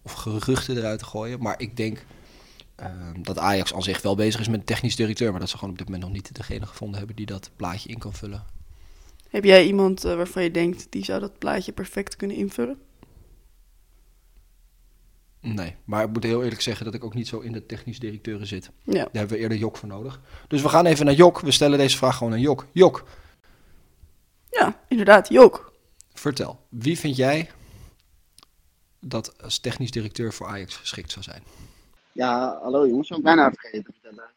of 0.01 0.11
geruchten 0.11 0.77
eruit 0.77 0.99
te 0.99 1.05
gooien. 1.05 1.41
Maar 1.41 1.59
ik 1.59 1.77
denk 1.77 2.05
ehm, 2.75 3.21
dat 3.21 3.37
Ajax 3.37 3.73
aan 3.73 3.83
zich 3.83 4.01
wel 4.01 4.15
bezig 4.15 4.39
is 4.39 4.47
met 4.47 4.59
een 4.59 4.65
technisch 4.65 4.95
directeur, 4.95 5.31
maar 5.31 5.39
dat 5.39 5.49
ze 5.49 5.57
gewoon 5.57 5.71
op 5.71 5.77
dit 5.77 5.87
moment 5.87 6.05
nog 6.05 6.13
niet 6.13 6.35
degene 6.35 6.65
gevonden 6.65 6.97
hebben 6.97 7.15
die 7.15 7.25
dat 7.25 7.51
plaatje 7.55 7.89
in 7.89 7.97
kan 7.97 8.13
vullen. 8.13 8.43
heb 9.29 9.43
jij 9.43 9.65
iemand 9.65 10.05
eh, 10.05 10.15
waarvan 10.15 10.43
je 10.43 10.51
denkt 10.51 10.87
die 10.89 11.03
zou 11.03 11.19
dat 11.19 11.37
plaatje 11.37 11.71
perfect 11.71 12.15
kunnen 12.15 12.37
invullen? 12.37 12.77
Nee, 15.41 15.75
maar 15.83 16.03
ik 16.03 16.11
moet 16.11 16.23
heel 16.23 16.43
eerlijk 16.43 16.61
zeggen 16.61 16.85
dat 16.85 16.93
ik 16.93 17.03
ook 17.03 17.13
niet 17.13 17.27
zo 17.27 17.39
in 17.39 17.51
de 17.51 17.65
technisch 17.65 17.99
directeuren 17.99 18.47
zit. 18.47 18.71
Ja. 18.83 18.93
Daar 18.93 19.09
hebben 19.11 19.35
we 19.35 19.41
eerder 19.41 19.57
Jok 19.57 19.77
voor 19.77 19.87
nodig. 19.87 20.21
Dus 20.47 20.61
we 20.61 20.69
gaan 20.69 20.85
even 20.85 21.05
naar 21.05 21.13
Jok. 21.13 21.39
We 21.39 21.51
stellen 21.51 21.77
deze 21.77 21.97
vraag 21.97 22.17
gewoon 22.17 22.33
aan 22.33 22.39
Jok. 22.39 22.67
Jok, 22.71 23.07
Ja, 24.51 24.79
inderdaad, 24.87 25.29
Jok. 25.29 25.73
vertel. 26.13 26.67
Wie 26.69 26.99
vind 26.99 27.15
jij 27.15 27.51
dat 28.99 29.41
als 29.41 29.59
technisch 29.59 29.91
directeur 29.91 30.33
voor 30.33 30.47
Ajax 30.47 30.75
geschikt 30.75 31.11
zou 31.11 31.23
zijn? 31.23 31.43
Ja, 32.11 32.59
hallo 32.61 32.87
jongens, 32.87 33.09
ik 33.09 33.23
bijna 33.23 33.51
vergeten 33.51 33.83
te 33.83 33.99
vertellen. 33.99 34.31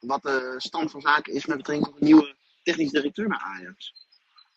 Wat 0.00 0.22
de 0.22 0.54
stand 0.56 0.90
van 0.90 1.00
zaken 1.00 1.32
is 1.32 1.46
met 1.46 1.56
betrekking 1.56 1.86
tot 1.86 2.00
een 2.00 2.06
nieuwe 2.06 2.34
technisch 2.62 2.90
directeur 2.90 3.28
bij 3.28 3.38
Ajax. 3.38 3.92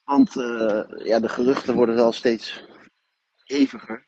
Want 0.03 0.35
eh, 0.35 1.05
ja, 1.05 1.19
de 1.19 1.29
geruchten 1.29 1.75
worden 1.75 1.95
wel 1.95 2.11
steeds 2.11 2.63
heviger. 3.43 4.07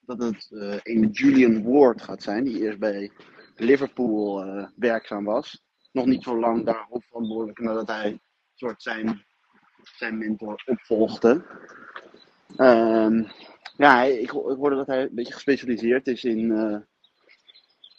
Dat 0.00 0.18
het 0.18 0.48
eh, 0.50 0.78
een 0.82 1.08
Julian 1.10 1.62
Ward 1.62 2.02
gaat 2.02 2.22
zijn, 2.22 2.44
die 2.44 2.60
eerst 2.60 2.78
bij 2.78 3.12
Liverpool 3.56 4.44
eh, 4.44 4.66
werkzaam 4.76 5.24
was. 5.24 5.62
Nog 5.92 6.06
niet 6.06 6.22
zo 6.22 6.38
lang 6.38 6.64
daar 6.64 6.86
hoofdverantwoordelijk 6.88 7.58
nadat 7.58 7.88
hij 7.88 8.20
soort 8.54 8.82
zijn, 8.82 9.24
zijn 9.82 10.18
mentor 10.18 10.62
opvolgde. 10.66 11.44
Ehm, 12.56 13.22
ja, 13.76 14.02
ik, 14.02 14.20
ik 14.20 14.30
hoorde 14.30 14.76
dat 14.76 14.86
hij 14.86 15.02
een 15.02 15.14
beetje 15.14 15.32
gespecialiseerd 15.32 16.06
is 16.06 16.24
in. 16.24 16.52
eh, 16.52 16.76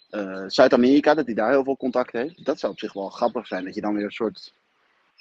eh, 0.09 0.43
Zuid-Amerika, 0.47 1.13
dat 1.13 1.25
hij 1.25 1.35
daar 1.35 1.49
heel 1.49 1.63
veel 1.63 1.77
contact 1.77 2.11
heeft. 2.11 2.45
Dat 2.45 2.59
zou 2.59 2.71
op 2.71 2.79
zich 2.79 2.93
wel 2.93 3.09
grappig 3.09 3.47
zijn, 3.47 3.65
dat 3.65 3.75
je 3.75 3.81
dan 3.81 3.93
weer 3.93 4.03
een 4.03 4.11
soort 4.11 4.53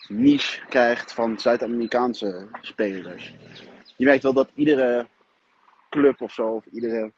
niche 0.09 0.67
krijgt 0.69 1.13
van 1.13 1.39
Zuid-Amerikaanse 1.39 2.49
spelers. 2.61 3.35
Je 3.97 4.05
merkt 4.05 4.23
wel 4.23 4.33
dat 4.33 4.51
iedere 4.55 5.07
club 5.91 6.21
of 6.21 6.33
zo, 6.33 6.47
of 6.47 6.67
iedere 6.67 7.13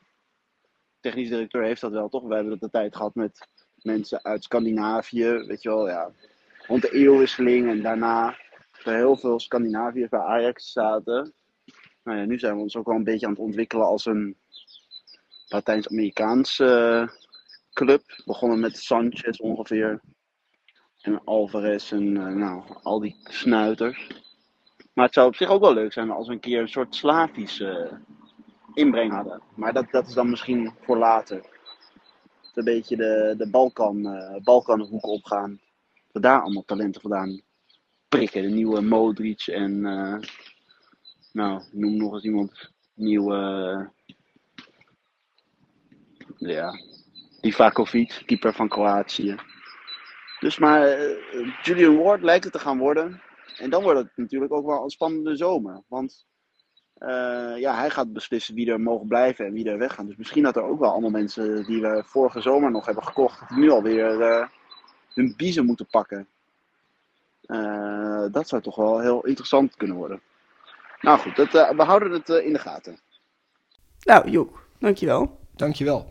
technisch 1.01 1.29
directeur 1.29 1.63
heeft 1.63 1.81
dat 1.81 1.93
wel, 1.93 2.09
toch? 2.09 2.23
We 2.23 2.35
hebben 2.35 2.53
dat 2.53 2.61
de 2.61 2.79
tijd 2.79 2.97
gehad 2.97 3.15
met 3.15 3.49
mensen 3.83 4.25
uit 4.25 4.45
Scandinavië, 4.45 5.25
weet 5.47 5.63
je 5.63 5.69
wel, 5.69 5.89
ja. 5.89 6.11
Rond 6.67 6.83
de 6.83 6.91
eeuwwisseling 6.93 7.69
en 7.69 7.83
daarna 7.83 8.37
er 8.87 8.95
heel 8.95 9.17
veel 9.17 9.41
Scandinaviërs 9.41 10.09
bij 10.09 10.21
Ajax 10.21 10.73
zaten. 10.73 11.33
Nou 12.05 12.19
ja, 12.19 12.25
nu 12.25 12.39
zijn 12.39 12.55
we 12.55 12.63
ons 12.63 12.77
ook 12.77 12.87
wel 12.87 12.97
een 12.97 13.05
beetje 13.05 13.27
aan 13.27 13.33
het 13.33 13.41
ontwikkelen 13.41 13.87
als 13.87 14.07
een 14.07 14.37
Latijns-Amerikaanse 15.49 17.11
club. 17.73 18.03
Begonnen 18.25 18.61
met 18.61 18.79
Sanchez 18.79 19.39
ongeveer. 19.39 20.01
En 21.01 21.25
Alvarez 21.25 21.93
en 21.93 22.17
eh, 22.17 22.35
nou, 22.35 22.63
al 22.83 23.01
die 23.01 23.17
snuiters. 23.23 24.07
Maar 24.93 25.05
het 25.05 25.15
zou 25.15 25.27
op 25.27 25.35
zich 25.35 25.49
ook 25.49 25.61
wel 25.61 25.75
leuk 25.75 25.93
zijn 25.93 26.11
als 26.11 26.27
we 26.27 26.33
een 26.33 26.41
keer 26.41 26.61
een 26.61 26.69
soort 26.69 26.95
Slavische 26.95 28.01
inbreng 28.75 29.13
hadden. 29.13 29.43
Maar 29.55 29.73
dat, 29.73 29.91
dat 29.91 30.07
is 30.07 30.15
dan 30.15 30.31
misschien 30.31 30.75
voor 30.81 30.97
later. 30.97 31.45
Een 32.55 32.65
beetje 32.65 32.97
de, 32.97 33.35
de 33.39 33.51
Balkan, 33.51 34.07
eh, 34.07 34.43
Balkanhoek 34.43 35.07
opgaan. 35.07 35.61
Dat 36.13 36.23
daar 36.23 36.41
allemaal 36.41 36.65
talenten 36.65 37.01
vandaan 37.01 37.41
prikken. 38.17 38.43
De 38.43 38.49
nieuwe 38.49 38.81
Modric 38.81 39.47
en... 39.47 39.87
eh, 39.87 40.19
nou, 41.33 41.63
noem 41.71 41.97
nog 41.97 42.13
eens 42.13 42.25
iemand. 42.25 42.71
Nieuwe... 42.95 43.91
ja, 46.37 46.73
Divakovic, 47.41 48.23
keeper 48.27 48.55
van 48.55 48.69
Kroatië. 48.69 49.37
Dus 50.41 50.59
maar 50.59 50.83
eh, 50.83 51.55
Julian 51.63 51.97
Ward 51.97 52.23
lijkt 52.23 52.45
het 52.45 52.53
te 52.53 52.59
gaan 52.59 52.79
worden. 52.79 53.23
En 53.59 53.71
dan 53.71 53.83
wordt 53.83 53.99
het 53.99 54.11
natuurlijk 54.17 54.53
ook 54.53 54.67
wel 54.67 54.83
een 54.83 54.91
spannende 54.91 55.37
zomer. 55.37 55.83
Want 55.89 56.27
eh, 56.95 57.55
ja, 57.57 57.77
hij 57.77 57.91
gaat 57.91 58.13
beslissen 58.13 58.55
wie 58.55 58.71
er 58.71 58.81
mogen 58.81 59.07
blijven 59.07 59.47
en 59.47 59.53
wie 59.53 59.69
er 59.69 59.79
weggaan. 59.79 60.07
Dus 60.07 60.17
misschien 60.17 60.43
dat 60.43 60.57
er 60.57 60.63
ook 60.63 60.81
wel 60.81 60.91
allemaal 60.91 61.11
mensen 61.11 61.65
die 61.65 61.81
we 61.81 62.03
vorige 62.07 62.41
zomer 62.41 62.71
nog 62.71 62.85
hebben 62.87 63.05
gekocht, 63.05 63.51
nu 63.51 63.71
alweer 63.71 64.21
eh 64.21 64.49
hun 65.15 65.35
biezen 65.37 65.65
moeten 65.65 65.87
pakken. 65.87 66.29
Eh, 67.53 68.25
dat 68.33 68.49
zou 68.49 68.63
toch 68.63 68.77
wel 68.77 69.01
heel 69.01 69.27
interessant 69.27 69.77
kunnen 69.77 69.97
worden. 69.97 70.21
Nou 71.01 71.19
goed, 71.19 71.37
dat, 71.37 71.55
eh, 71.55 71.71
we 71.71 71.83
houden 71.83 72.13
het 72.13 72.31
eh, 72.31 72.47
in 72.47 72.53
de 72.53 72.59
gaten. 72.59 72.99
Nou, 74.03 74.31
Jok, 74.31 74.67
dankjewel. 74.79 75.39
Dankjewel. 75.57 76.11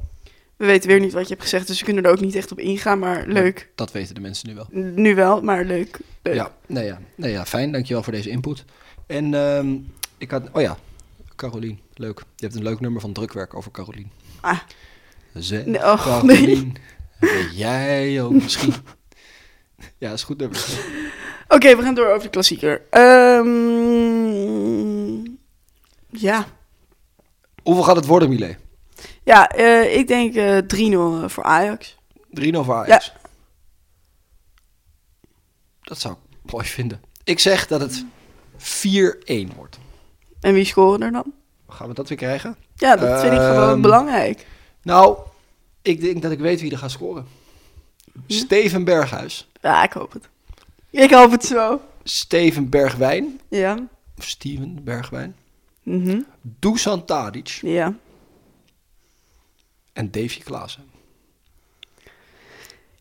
We 0.55 0.65
weten 0.65 0.89
weer 0.89 0.99
niet 0.99 1.13
wat 1.13 1.23
je 1.23 1.29
hebt 1.29 1.41
gezegd, 1.41 1.67
dus 1.67 1.79
we 1.79 1.85
kunnen 1.85 2.03
er 2.03 2.11
ook 2.11 2.19
niet 2.19 2.35
echt 2.35 2.51
op 2.51 2.59
ingaan. 2.59 2.99
Maar 2.99 3.27
leuk. 3.27 3.71
Dat 3.75 3.91
weten 3.91 4.15
de 4.15 4.21
mensen 4.21 4.49
nu 4.49 4.55
wel. 4.55 4.67
Nu 4.71 5.15
wel, 5.15 5.41
maar 5.41 5.63
leuk. 5.63 5.99
leuk. 6.21 6.35
Ja, 6.35 6.51
nee, 6.65 6.85
ja. 6.85 6.99
Nee, 7.15 7.31
ja, 7.31 7.45
fijn. 7.45 7.71
Dankjewel 7.71 8.03
voor 8.03 8.13
deze 8.13 8.29
input. 8.29 8.65
En 9.07 9.33
ehm, 9.33 9.77
ik 10.17 10.31
had... 10.31 10.49
Oh 10.51 10.61
ja, 10.61 10.77
Carolien. 11.35 11.79
Leuk. 11.93 12.19
Je 12.35 12.45
hebt 12.45 12.55
een 12.55 12.63
leuk 12.63 12.79
nummer 12.79 13.01
van 13.01 13.13
drukwerk 13.13 13.53
over 13.53 13.71
Carolien. 13.71 14.11
Ah. 14.41 14.59
Zeg, 15.33 15.65
Nee, 15.65 15.81
oh, 15.81 16.03
Carolien. 16.03 16.75
Jij 17.53 18.21
ook 18.21 18.31
misschien? 18.31 18.73
ja, 19.97 20.09
dat 20.09 20.17
is 20.17 20.23
goed 20.23 20.37
nummer. 20.37 20.59
Oké, 21.51 21.75
we 21.75 21.81
gaan 21.81 21.93
door 21.93 22.07
over 22.07 22.23
de 22.23 22.29
klassieker. 22.29 22.81
Ehm, 22.89 23.49
ja, 26.09 26.45
Hoeveel 27.63 27.83
gaat 27.83 27.95
het 27.95 28.05
worden, 28.05 28.29
Milé? 28.29 28.57
3-0 28.57 28.59
ja 29.23 29.49
eh, 29.49 29.95
ik 29.97 30.07
denk 30.07 30.35
eh 30.35 30.57
3-0 30.57 31.25
voor 31.29 31.43
Ajax. 31.43 31.97
voor 32.33 32.73
Ajax. 32.75 33.13
Dat 35.81 35.99
zou 35.99 36.13
ik 36.43 36.51
mooi 36.51 36.65
vinden. 36.65 37.01
Ik 37.23 37.39
zeg 37.39 37.67
dat 37.67 37.81
het 37.81 38.05
4-1 38.57 39.55
wordt. 39.55 39.79
En 40.41 40.53
wie 40.53 40.65
scoren 40.65 41.01
er 41.01 41.11
dan? 41.11 41.33
Gaan 41.67 41.87
we 41.87 41.93
dat 41.93 42.09
weer 42.09 42.17
krijgen? 42.17 42.55
Ja, 42.75 42.95
dat 42.95 43.19
vind 43.21 43.33
ik 43.33 43.39
gewoon 43.39 43.69
Ehm, 43.69 43.81
belangrijk. 43.81 44.47
Nou, 44.83 45.17
ik 45.81 46.01
denk 46.01 46.21
dat 46.21 46.31
ik 46.31 46.39
weet 46.39 46.61
wie 46.61 46.71
er 46.71 46.77
gaat 46.77 46.91
scoren. 46.91 47.27
Steven 48.27 48.83
Berghuis. 48.83 49.49
Ja, 49.61 49.83
ik 49.83 49.93
hoop 49.93 50.13
het. 50.13 50.29
Ik 50.91 51.11
hoop 51.11 51.31
het 51.31 51.45
zo. 51.45 51.81
Steven 52.03 52.69
Bergwijn. 52.69 53.39
Ja. 53.47 53.87
Of 54.17 54.27
Steven 54.27 54.83
Bergwijn. 54.83 55.35
Mhm. 55.83 56.21
Dusan 56.41 57.05
Tadic. 57.05 57.47
Ja. 57.47 57.95
En 59.93 60.11
Davy 60.11 60.39
Klaassen. 60.39 60.83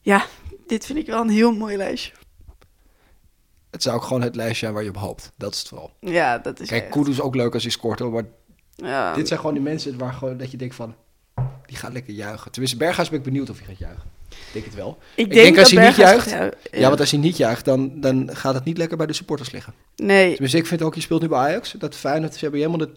Ja, 0.01 0.27
dit 0.67 0.87
vind 0.87 0.99
ik 0.99 1.07
wel 1.07 1.21
een 1.21 1.29
heel 1.29 1.53
mooi 1.53 1.77
lijstje. 1.77 2.13
Het 3.71 3.83
zou 3.83 3.97
ook 3.97 4.03
gewoon 4.03 4.23
het 4.23 4.35
lijstje 4.37 4.59
zijn 4.59 4.73
waar 4.73 4.83
je 4.83 4.89
op 4.89 4.97
hoopt. 4.97 5.33
Dat 5.37 5.53
is 5.53 5.59
het 5.59 5.69
vooral. 5.69 5.93
Ja, 6.01 6.39
dat 6.39 6.61
is 6.61 6.69
Kijk. 6.69 6.91
Kudus 6.91 7.15
is 7.15 7.21
ook 7.21 7.35
leuk 7.35 7.55
als 7.55 7.63
hij 7.63 7.73
scoort. 7.73 7.99
hoor, 7.99 8.11
Maar 8.11 8.25
Ja, 8.77 9.15
dit 9.15 9.29
zijn 9.29 9.41
gewoon 9.41 9.55
die 9.55 9.65
mensen 9.65 9.99
waar 9.99 10.13
gewoon 10.13 10.37
dat 10.37 10.51
je 10.51 10.57
denkt 10.57 10.75
van... 10.75 10.95
Die 11.67 11.77
gaat 11.77 11.93
lekker 11.93 12.15
juichen. 12.15 12.51
Tenminste, 12.51 12.79
Berghuis 12.79 13.09
ben 13.09 13.19
ik 13.19 13.25
benieuwd 13.25 13.51
of 13.51 13.59
hij 13.59 13.67
gaat 13.67 13.79
juichen. 13.79 14.11
Ik 14.31 14.53
denk 14.53 14.65
het 14.65 14.75
wel. 14.75 14.99
ik 15.15 15.33
denk 15.33 15.59
als 15.59 15.71
dat 15.71 15.79
hij 15.79 15.87
niet 15.89 15.97
juicht- 15.97 16.31
Ja, 16.73 16.89
want 16.89 17.01
als 17.01 17.11
hij 17.11 17.21
niet 17.21 17.37
juicht, 17.37 17.65
dan, 17.65 18.01
dan 18.01 18.31
gaat 18.33 18.55
het 18.55 18.65
niet 18.65 18.79
lekker 18.79 18.97
bij 18.97 19.07
de 19.07 19.13
supporters 19.13 19.51
liggen. 19.51 19.75
Nee, 19.97 20.31
Tenminste, 20.31 20.59
ik 20.59 20.67
vind 20.67 20.83
ook, 20.83 20.95
je 20.95 21.01
speelt 21.01 21.21
nu 21.23 21.29
bij 21.29 21.39
Ajax. 21.39 21.75
Dat 21.79 21.95
fijn 21.95 22.23
dat 22.23 22.33
ze 22.35 22.39
hebben 22.41 22.61
helemaal 22.61 22.81
het 22.87 22.91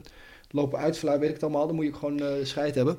lopen 0.51 0.79
uitvlaai, 0.79 1.17
weet 1.19 1.27
ik 1.27 1.33
het 1.33 1.43
allemaal. 1.43 1.67
Dan 1.67 1.75
moet 1.75 1.85
je 1.85 1.91
ook 1.91 1.97
gewoon 1.99 2.19
eh 2.19 2.27
scheid 2.43 2.75
hebben. 2.75 2.97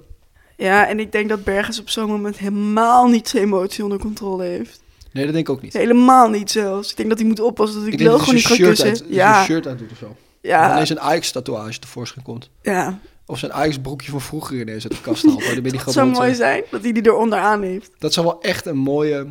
ja, 0.57 0.89
en 0.89 1.01
ik 1.01 1.13
denk 1.13 1.29
dat 1.29 1.45
Berghuis 1.45 1.81
op 1.81 1.89
zo'n 1.91 2.07
moment 2.09 2.39
helemaal 2.39 3.07
niet 3.09 3.29
zijn 3.29 3.43
emotie 3.43 3.83
onder 3.85 3.99
controle 3.99 4.45
heeft. 4.45 4.83
Nee, 5.13 5.25
dat 5.25 5.35
denk 5.35 5.49
ik 5.49 5.55
ook 5.55 5.63
niet. 5.63 5.73
Helemaal 5.73 6.29
niet 6.29 6.51
zelfs. 6.51 6.91
Ik 6.91 6.97
denk 6.97 7.09
dat 7.09 7.19
hij 7.19 7.27
moet 7.29 7.41
oppassen 7.41 7.79
dat 7.79 7.87
ik, 7.89 7.93
ik 8.01 8.07
wel 8.07 8.19
gewoon 8.19 8.35
niet 8.35 8.47
kan 8.47 8.57
shirt, 8.57 8.69
kussen. 8.69 8.89
uit, 8.89 9.05
ja, 9.09 9.45
shirt 9.45 9.67
uit 9.67 9.79
doet 9.79 9.91
of 9.91 9.99
zo. 9.99 10.17
Ja. 10.41 10.67
ja, 10.67 10.73
ineens 10.73 10.91
een 10.91 11.01
Ajax-tatoeage 11.01 11.79
tevoorschijn 11.79 12.25
komt. 12.25 12.51
ja. 12.63 12.99
Of 13.27 13.39
zijn 13.39 13.53
Ajax-broekje 13.53 14.11
van 14.11 14.21
vroeger 14.21 14.61
ineens 14.61 14.83
uit 14.85 14.93
de 14.93 15.01
kast 15.01 15.25
haalt. 15.27 15.45
waar 15.47 15.55
de 15.63 15.71
Dat 15.85 15.93
zou 15.93 16.11
mooi 16.11 16.35
zijn 16.35 16.63
dat 16.71 16.83
hij 16.83 16.93
die 16.93 17.07
eronder 17.07 17.39
aan 17.39 17.63
heeft. 17.63 17.91
Dat 17.99 18.13
zou 18.13 18.27
wel 18.27 18.41
echt 18.43 18.67
een 18.67 18.77
mooie 18.77 19.27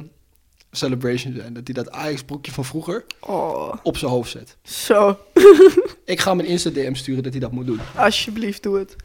celebration 0.71 1.33
zijn. 1.35 1.53
Dat 1.53 1.63
hij 1.65 1.73
dat 1.73 1.91
Ajax-broekje 1.91 2.51
van 2.51 2.65
vroeger 2.65 3.05
Oh, 3.19 3.73
op 3.83 3.97
zijn 3.97 4.12
hoofd 4.12 4.31
zet. 4.31 4.57
zo. 4.63 5.17
Ik 6.05 6.19
ga 6.19 6.29
hem 6.29 6.39
een 6.39 6.45
Insta-DM 6.45 6.93
sturen 6.93 7.23
dat 7.23 7.31
hij 7.31 7.41
dat 7.41 7.51
moet 7.51 7.65
doen. 7.65 7.79
Alsjeblieft, 7.95 8.63
doe 8.63 8.77
het. 8.77 8.95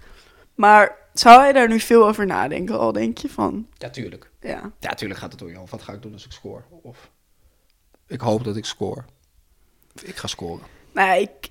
Maar 0.54 0.96
zou 1.14 1.40
hij 1.40 1.52
daar 1.52 1.68
nu 1.68 1.80
veel 1.80 2.06
over 2.06 2.26
nadenken 2.26 2.78
al, 2.78 2.92
denk 2.92 3.18
je 3.18 3.28
van? 3.28 3.66
Ja, 3.74 3.90
tuurlijk. 3.90 4.30
Ja. 4.40 4.72
Ja, 4.80 4.94
tuurlijk 4.94 5.20
gaat 5.20 5.30
het 5.30 5.40
door, 5.40 5.50
joh. 5.50 5.68
Wat 5.68 5.82
ga 5.82 5.92
ik 5.92 6.02
doen 6.02 6.12
als 6.12 6.24
ik 6.24 6.32
score? 6.32 6.62
Of 6.82 7.10
ik 8.06 8.20
hoop 8.20 8.44
dat 8.44 8.56
ik 8.56 8.64
score. 8.64 9.04
Of 9.94 10.02
ik 10.02 10.16
ga 10.16 10.26
scoren. 10.26 10.66
Nou 10.92 11.08
ja, 11.08 11.14
ik, 11.14 11.48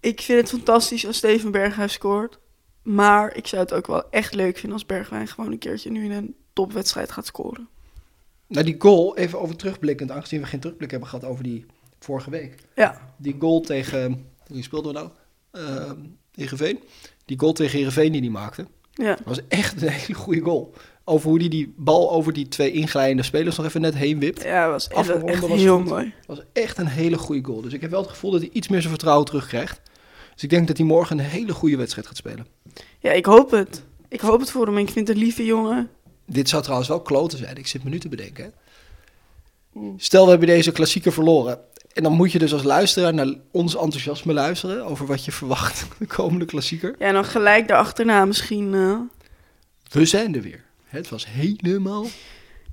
ik 0.00 0.20
vind 0.20 0.40
het 0.40 0.50
fantastisch 0.50 1.06
als 1.06 1.16
Steven 1.16 1.50
Berghuis 1.50 1.92
scoort. 1.92 2.38
Maar 2.84 3.36
ik 3.36 3.46
zou 3.46 3.62
het 3.62 3.72
ook 3.72 3.86
wel 3.86 4.10
echt 4.10 4.34
leuk 4.34 4.54
vinden 4.54 4.72
als 4.72 4.86
Bergwijn 4.86 5.28
gewoon 5.28 5.52
een 5.52 5.58
keertje 5.58 5.90
nu 5.90 6.04
in 6.04 6.10
een 6.10 6.34
topwedstrijd 6.52 7.12
gaat 7.12 7.26
scoren. 7.26 7.68
Nou, 8.46 8.64
die 8.64 8.74
goal, 8.78 9.16
even 9.16 9.40
over 9.40 9.56
terugblikkend, 9.56 10.10
aangezien 10.10 10.40
we 10.40 10.46
geen 10.46 10.60
terugblik 10.60 10.90
hebben 10.90 11.08
gehad 11.08 11.24
over 11.24 11.42
die 11.44 11.66
vorige 11.98 12.30
week. 12.30 12.54
Ja, 12.74 13.00
Die 13.16 13.36
goal 13.38 13.60
tegen, 13.60 14.26
wie 14.46 14.62
speelden 14.62 14.92
we 14.92 14.98
nou? 14.98 15.10
Uh, 15.52 15.90
Heerenveen. 16.34 16.78
Die 17.24 17.38
goal 17.38 17.52
tegen 17.52 17.76
Heerenveen 17.78 18.12
die 18.12 18.20
hij 18.20 18.30
maakte, 18.30 18.66
ja. 18.92 19.18
was 19.24 19.40
echt 19.48 19.82
een 19.82 19.88
hele 19.88 20.14
goede 20.14 20.40
goal. 20.40 20.74
Over 21.04 21.28
hoe 21.28 21.38
hij 21.38 21.48
die 21.48 21.74
bal 21.76 22.10
over 22.12 22.32
die 22.32 22.48
twee 22.48 22.72
inglijdende 22.72 23.22
spelers 23.22 23.56
nog 23.56 23.66
even 23.66 23.80
net 23.80 23.94
heen 23.94 24.18
wipt. 24.18 24.42
Ja, 24.42 24.70
was 24.70 24.88
echt, 24.88 24.98
Afgeronde 24.98 25.32
echt 25.32 25.40
was 25.40 25.60
heel 25.60 25.76
goed. 25.76 25.88
mooi. 25.88 26.14
was 26.26 26.40
echt 26.52 26.78
een 26.78 26.86
hele 26.86 27.18
goede 27.18 27.44
goal. 27.44 27.60
Dus 27.60 27.72
ik 27.72 27.80
heb 27.80 27.90
wel 27.90 28.00
het 28.00 28.10
gevoel 28.10 28.30
dat 28.30 28.40
hij 28.40 28.50
iets 28.52 28.68
meer 28.68 28.78
zijn 28.80 28.92
vertrouwen 28.92 29.26
terugkrijgt. 29.26 29.80
Dus 30.34 30.42
ik 30.42 30.50
denk 30.50 30.66
dat 30.66 30.76
hij 30.76 30.86
morgen 30.86 31.18
een 31.18 31.24
hele 31.24 31.52
goede 31.52 31.76
wedstrijd 31.76 32.06
gaat 32.06 32.16
spelen. 32.16 32.46
Ja, 32.98 33.10
ik 33.12 33.26
hoop 33.26 33.50
het. 33.50 33.82
Ik 34.08 34.20
hoop 34.20 34.40
het 34.40 34.50
voor 34.50 34.66
hem. 34.66 34.78
Ik 34.78 34.90
vind 34.90 35.08
het 35.08 35.16
een 35.16 35.22
lieve 35.22 35.44
jongen. 35.44 35.90
Dit 36.26 36.48
zou 36.48 36.62
trouwens 36.62 36.88
wel 36.88 37.00
kloten 37.00 37.38
zijn. 37.38 37.56
Ik 37.56 37.66
zit 37.66 37.84
me 37.84 37.90
nu 37.90 37.98
te 37.98 38.08
bedenken. 38.08 38.44
hè. 38.44 38.50
Stel, 39.96 40.24
we 40.24 40.30
hebben 40.30 40.48
deze 40.48 40.72
klassieker 40.72 41.12
verloren. 41.12 41.58
En 41.92 42.02
dan 42.02 42.12
moet 42.12 42.32
je 42.32 42.38
dus 42.38 42.52
als 42.52 42.62
luisteraar 42.62 43.14
naar 43.14 43.34
ons 43.50 43.76
enthousiasme 43.76 44.32
luisteren... 44.32 44.84
over 44.84 45.06
wat 45.06 45.24
je 45.24 45.32
verwacht 45.32 45.86
de 45.98 46.06
komende 46.06 46.44
klassieker. 46.44 46.94
Ja, 46.98 47.06
en 47.06 47.14
dan 47.14 47.24
gelijk 47.24 47.68
daarachterna 47.68 48.24
misschien... 48.24 48.74
eh, 48.74 48.96
We 49.90 50.04
zijn 50.06 50.34
er 50.34 50.42
weer. 50.42 50.64
Het 50.84 51.08
was 51.08 51.26
helemaal... 51.28 52.06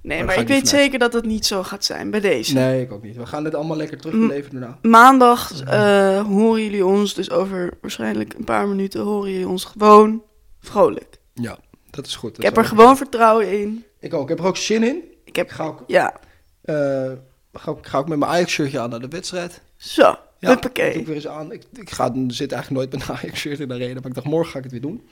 Nee, 0.01 0.23
maar 0.23 0.31
ik 0.39 0.47
weet 0.47 0.47
vanuit. 0.47 0.67
zeker 0.67 0.99
dat 0.99 1.13
het 1.13 1.25
niet 1.25 1.45
zo 1.45 1.63
gaat 1.63 1.83
zijn 1.85 2.11
bij 2.11 2.19
deze. 2.19 2.53
Nee, 2.53 2.81
ik 2.81 2.91
ook 2.91 3.03
niet. 3.03 3.15
We 3.15 3.25
gaan 3.25 3.43
dit 3.43 3.55
allemaal 3.55 3.77
lekker 3.77 3.97
terugbeleven 3.99 4.51
daarna. 4.51 4.77
Maandag 4.81 5.63
eh, 5.63 6.21
horen 6.25 6.63
jullie 6.63 6.85
ons, 6.85 7.13
dus 7.13 7.29
over 7.31 7.77
waarschijnlijk 7.81 8.33
een 8.33 8.43
paar 8.43 8.67
minuten 8.67 9.01
horen 9.01 9.31
jullie 9.31 9.47
ons 9.47 9.63
gewoon 9.65 10.23
vrolijk. 10.59 11.19
Ja, 11.33 11.57
dat 11.89 12.05
is 12.07 12.15
goed. 12.15 12.29
Dat 12.29 12.39
Ik 12.39 12.43
heb 12.45 12.57
er 12.57 12.65
gewoon 12.65 12.97
vertrouwen 12.97 13.59
in. 13.61 13.85
Ik 13.99 14.13
ook. 14.13 14.23
Ik 14.23 14.29
heb 14.29 14.39
er 14.39 14.45
ook 14.45 14.57
zin 14.57 14.83
in. 14.83 15.03
Ik 15.23 15.35
heb, 15.35 15.45
Ik 15.45 15.51
ga 15.51 15.65
ook, 15.65 15.83
ja, 15.87 16.13
eh, 16.61 17.11
ga, 17.53 17.71
ook- 17.71 17.87
ga 17.87 17.97
ook 17.97 18.07
met 18.07 18.17
mijn 18.19 18.31
Ajax-shirtje 18.31 18.79
aan 18.79 18.89
naar 18.89 18.99
de 18.99 19.07
wedstrijd. 19.07 19.61
zo, 19.77 20.15
Ja, 20.39 20.47
huppakee. 20.49 20.93
ik 20.93 21.05
weer 21.05 21.15
eens 21.15 21.27
aan. 21.27 21.51
Ik, 21.51 21.63
ik 21.73 21.89
ga, 21.89 22.13
zit 22.27 22.51
eigenlijk 22.51 22.69
nooit 22.69 22.91
met 22.91 23.09
een 23.09 23.15
Ajax-shirt 23.15 23.59
in 23.59 23.67
de 23.67 23.73
arena. 23.73 23.93
Maar 23.99 24.05
ik 24.09 24.13
dacht, 24.13 24.27
morgen 24.27 24.51
ga 24.51 24.57
ik 24.57 24.63
het 24.63 24.71
weer 24.73 24.81
doen. 24.81 25.07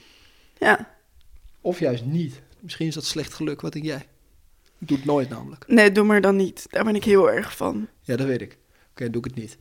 Ja, 0.58 0.88
Of 1.62 1.80
juist 1.80 2.06
niet. 2.06 2.42
Misschien 2.60 2.88
is 2.88 2.94
dat 2.94 3.06
slecht 3.06 3.34
geluk. 3.34 3.62
Wat 3.62 3.74
denk 3.74 3.86
jij? 3.86 4.06
Ik 4.80 4.88
doe 4.88 4.98
het 4.98 5.06
nooit 5.06 5.30
namelijk. 5.30 5.64
nee, 5.68 5.92
doe 5.92 6.04
maar 6.04 6.22
dan 6.22 6.36
niet. 6.36 6.66
Daar 6.70 6.84
ben 6.84 6.96
ik 6.96 7.04
heel 7.04 7.32
erg 7.32 7.56
van. 7.56 7.88
Ja, 8.02 8.16
dat 8.16 8.28
weet 8.28 8.42
ik. 8.42 8.58
Oké, 8.92 9.10
doe 9.10 9.22
ik 9.26 9.28
het 9.34 9.36
niet. 9.42 9.58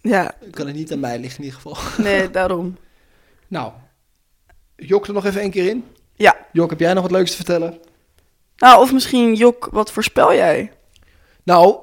Ja, 0.00 0.34
Dan 0.40 0.50
kan 0.50 0.66
het 0.66 0.76
niet 0.76 0.92
aan 0.92 1.00
mij 1.00 1.18
liggen 1.18 1.38
in 1.38 1.44
ieder 1.44 1.60
geval. 1.60 1.76
nee, 2.04 2.30
daarom. 2.30 2.76
Nou, 3.48 3.72
jok 4.76 5.06
er 5.06 5.12
nog 5.12 5.24
even 5.24 5.40
één 5.40 5.50
keer 5.50 5.68
in. 5.68 5.84
Ja. 6.14 6.46
Jok, 6.52 6.70
heb 6.70 6.80
jij 6.80 6.92
nog 6.94 7.02
wat 7.02 7.10
leuks 7.12 7.30
te 7.30 7.36
vertellen? 7.36 7.78
Nou, 8.56 8.80
of 8.80 8.92
misschien, 8.92 9.34
Jok, 9.34 9.68
wat 9.70 9.92
voorspel 9.92 10.34
jij? 10.34 10.72
Nou, 11.42 11.76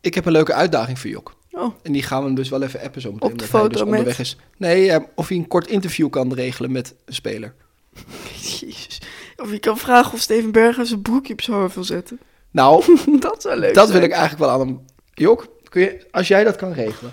ik 0.00 0.14
heb 0.14 0.24
een 0.26 0.32
leuke 0.32 0.52
uitdaging 0.54 0.98
voor 0.98 1.10
Jok. 1.10 1.38
Oh, 1.50 1.74
En 1.82 1.92
die 1.92 2.02
gaan 2.02 2.20
we 2.20 2.26
hem 2.26 2.34
dus 2.34 2.48
wel 2.48 2.62
even 2.62 2.80
appen 2.80 3.00
zo 3.00 3.12
meteen. 3.12 3.32
Op 3.32 3.38
de 3.38 3.44
omdat 3.44 3.50
hij 3.50 3.60
foto 3.60 3.68
dus 3.72 3.78
met- 3.80 3.88
onderweg 3.88 4.18
is. 4.18 4.36
Nee, 4.56 4.90
eh, 4.92 5.04
of 5.14 5.28
hij 5.28 5.36
een 5.36 5.48
kort 5.48 5.66
interview 5.66 6.10
kan 6.10 6.32
regelen 6.34 6.72
met 6.72 6.94
een 7.04 7.14
speler. 7.14 7.54
jezus. 8.60 9.00
Of 9.40 9.50
je 9.50 9.58
kan 9.58 9.78
vragen 9.78 10.12
of 10.12 10.20
Steven 10.20 10.52
Berghuis 10.52 10.88
zijn 10.88 11.02
broekje 11.02 11.32
op 11.32 11.40
zijn 11.40 11.56
hoofd 11.56 11.74
wil 11.74 11.84
zetten. 11.84 12.20
Nou, 12.50 12.98
dat 13.20 13.42
zou 13.42 13.58
leuk 13.58 13.74
dat 13.74 13.88
zijn. 13.88 13.98
wil 13.98 14.08
ik 14.08 14.14
eigenlijk 14.14 14.42
wel 14.42 14.50
aan 14.50 14.66
hem. 14.66 14.80
Jok, 15.12 15.46
kun 15.68 15.82
je, 15.82 16.06
als 16.10 16.28
jij 16.28 16.44
dat 16.44 16.56
kan 16.56 16.72
regelen. 16.72 17.12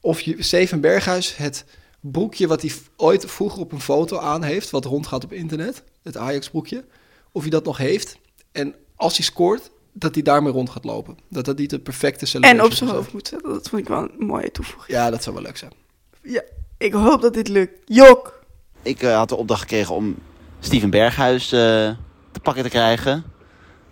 Of 0.00 0.20
je 0.20 0.42
Steven 0.42 0.80
Berghuis 0.80 1.36
het 1.36 1.64
broekje 2.00 2.46
wat 2.46 2.62
hij 2.62 2.72
ooit 2.96 3.24
vroeger 3.26 3.60
op 3.60 3.72
een 3.72 3.80
foto 3.80 4.18
aan 4.18 4.42
heeft, 4.42 4.70
wat 4.70 4.84
rondgaat 4.84 5.24
op 5.24 5.32
internet, 5.32 5.82
het 6.02 6.16
Ajax 6.16 6.50
broekje, 6.50 6.84
of 7.32 7.42
hij 7.42 7.50
dat 7.50 7.64
nog 7.64 7.76
heeft. 7.76 8.18
En 8.52 8.74
als 8.96 9.16
hij 9.16 9.24
scoort, 9.24 9.70
dat 9.92 10.14
hij 10.14 10.22
daarmee 10.22 10.52
rond 10.52 10.70
gaat 10.70 10.84
lopen. 10.84 11.18
Dat 11.28 11.44
dat 11.44 11.58
niet 11.58 11.70
de 11.70 11.78
perfecte 11.78 12.20
En 12.20 12.26
celebration 12.26 12.66
op 12.66 12.72
zijn 12.72 12.90
hoofd 12.90 13.12
moet 13.12 13.28
zetten. 13.28 13.52
Dat 13.52 13.68
vond 13.68 13.82
ik 13.82 13.88
wel 13.88 14.02
een 14.02 14.26
mooie 14.26 14.50
toevoeging. 14.50 14.98
Ja, 14.98 15.10
dat 15.10 15.22
zou 15.22 15.34
wel 15.34 15.44
leuk 15.44 15.56
zijn. 15.56 15.72
Ja, 16.22 16.42
ik 16.78 16.92
hoop 16.92 17.20
dat 17.20 17.34
dit 17.34 17.48
lukt. 17.48 17.72
Jok! 17.84 18.42
Ik 18.82 19.02
eh, 19.02 19.16
had 19.16 19.28
de 19.28 19.36
opdracht 19.36 19.60
gekregen 19.60 19.94
om 19.94 20.16
Steven 20.60 20.90
Berghuis 20.90 21.44
eh, 21.44 21.58
te 22.30 22.40
pakken 22.42 22.62
te 22.62 22.68
krijgen. 22.68 23.24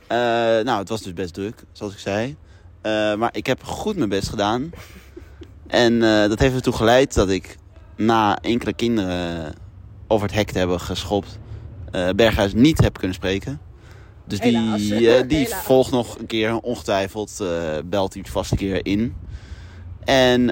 Eh, 0.07 0.17
nou, 0.65 0.79
het 0.79 0.89
was 0.89 1.03
dus 1.03 1.13
best 1.13 1.35
druk, 1.35 1.65
zoals 1.73 1.93
ik 1.93 1.99
zei. 1.99 2.37
Eh, 2.83 3.15
maar 3.15 3.31
ik 3.33 3.47
heb 3.47 3.65
goed 3.65 3.97
mijn 3.97 4.09
best 4.09 4.29
gedaan. 4.29 4.71
En 5.67 6.01
dat 6.29 6.39
heeft 6.39 6.55
ertoe 6.55 6.73
geleid 6.73 7.15
dat 7.15 7.29
ik 7.29 7.57
na 7.97 8.39
enkele 8.41 8.73
kinderen 8.73 9.55
over 10.07 10.27
het 10.27 10.37
hek 10.37 10.51
te 10.51 10.59
hebben 10.59 10.81
geschopt... 10.81 11.39
Berghuis 12.17 12.55
niet 12.55 12.81
heb 12.81 12.99
kunnen 12.99 13.17
spreken. 13.17 13.61
Dus 14.25 14.41
die, 14.41 14.59
Helaas. 14.59 14.81
die 15.29 15.39
Helaas. 15.39 15.63
volgt 15.63 15.91
nog 15.91 16.19
een 16.19 16.27
keer, 16.27 16.61
ongetwijfeld 16.61 17.45
belt 17.85 18.15
hij 18.15 18.23
vast 18.27 18.51
een 18.51 18.57
keer 18.57 18.87
in. 18.87 19.17
En 20.05 20.47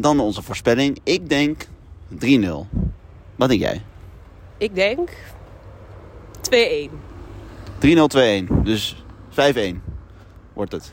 dan 0.00 0.20
onze 0.20 0.42
voorspelling. 0.42 0.98
Ik 1.02 1.28
denk 1.28 1.66
3-0. 2.24 2.48
Wat 3.36 3.48
denk 3.48 3.60
jij? 3.60 3.82
Ik 4.58 4.74
denk 4.74 5.08
2-1. 5.10 5.33
3-0-2-1. 7.80 8.62
Dus 8.62 9.04
5-1 9.30 9.34
wordt 10.52 10.72
het. 10.72 10.92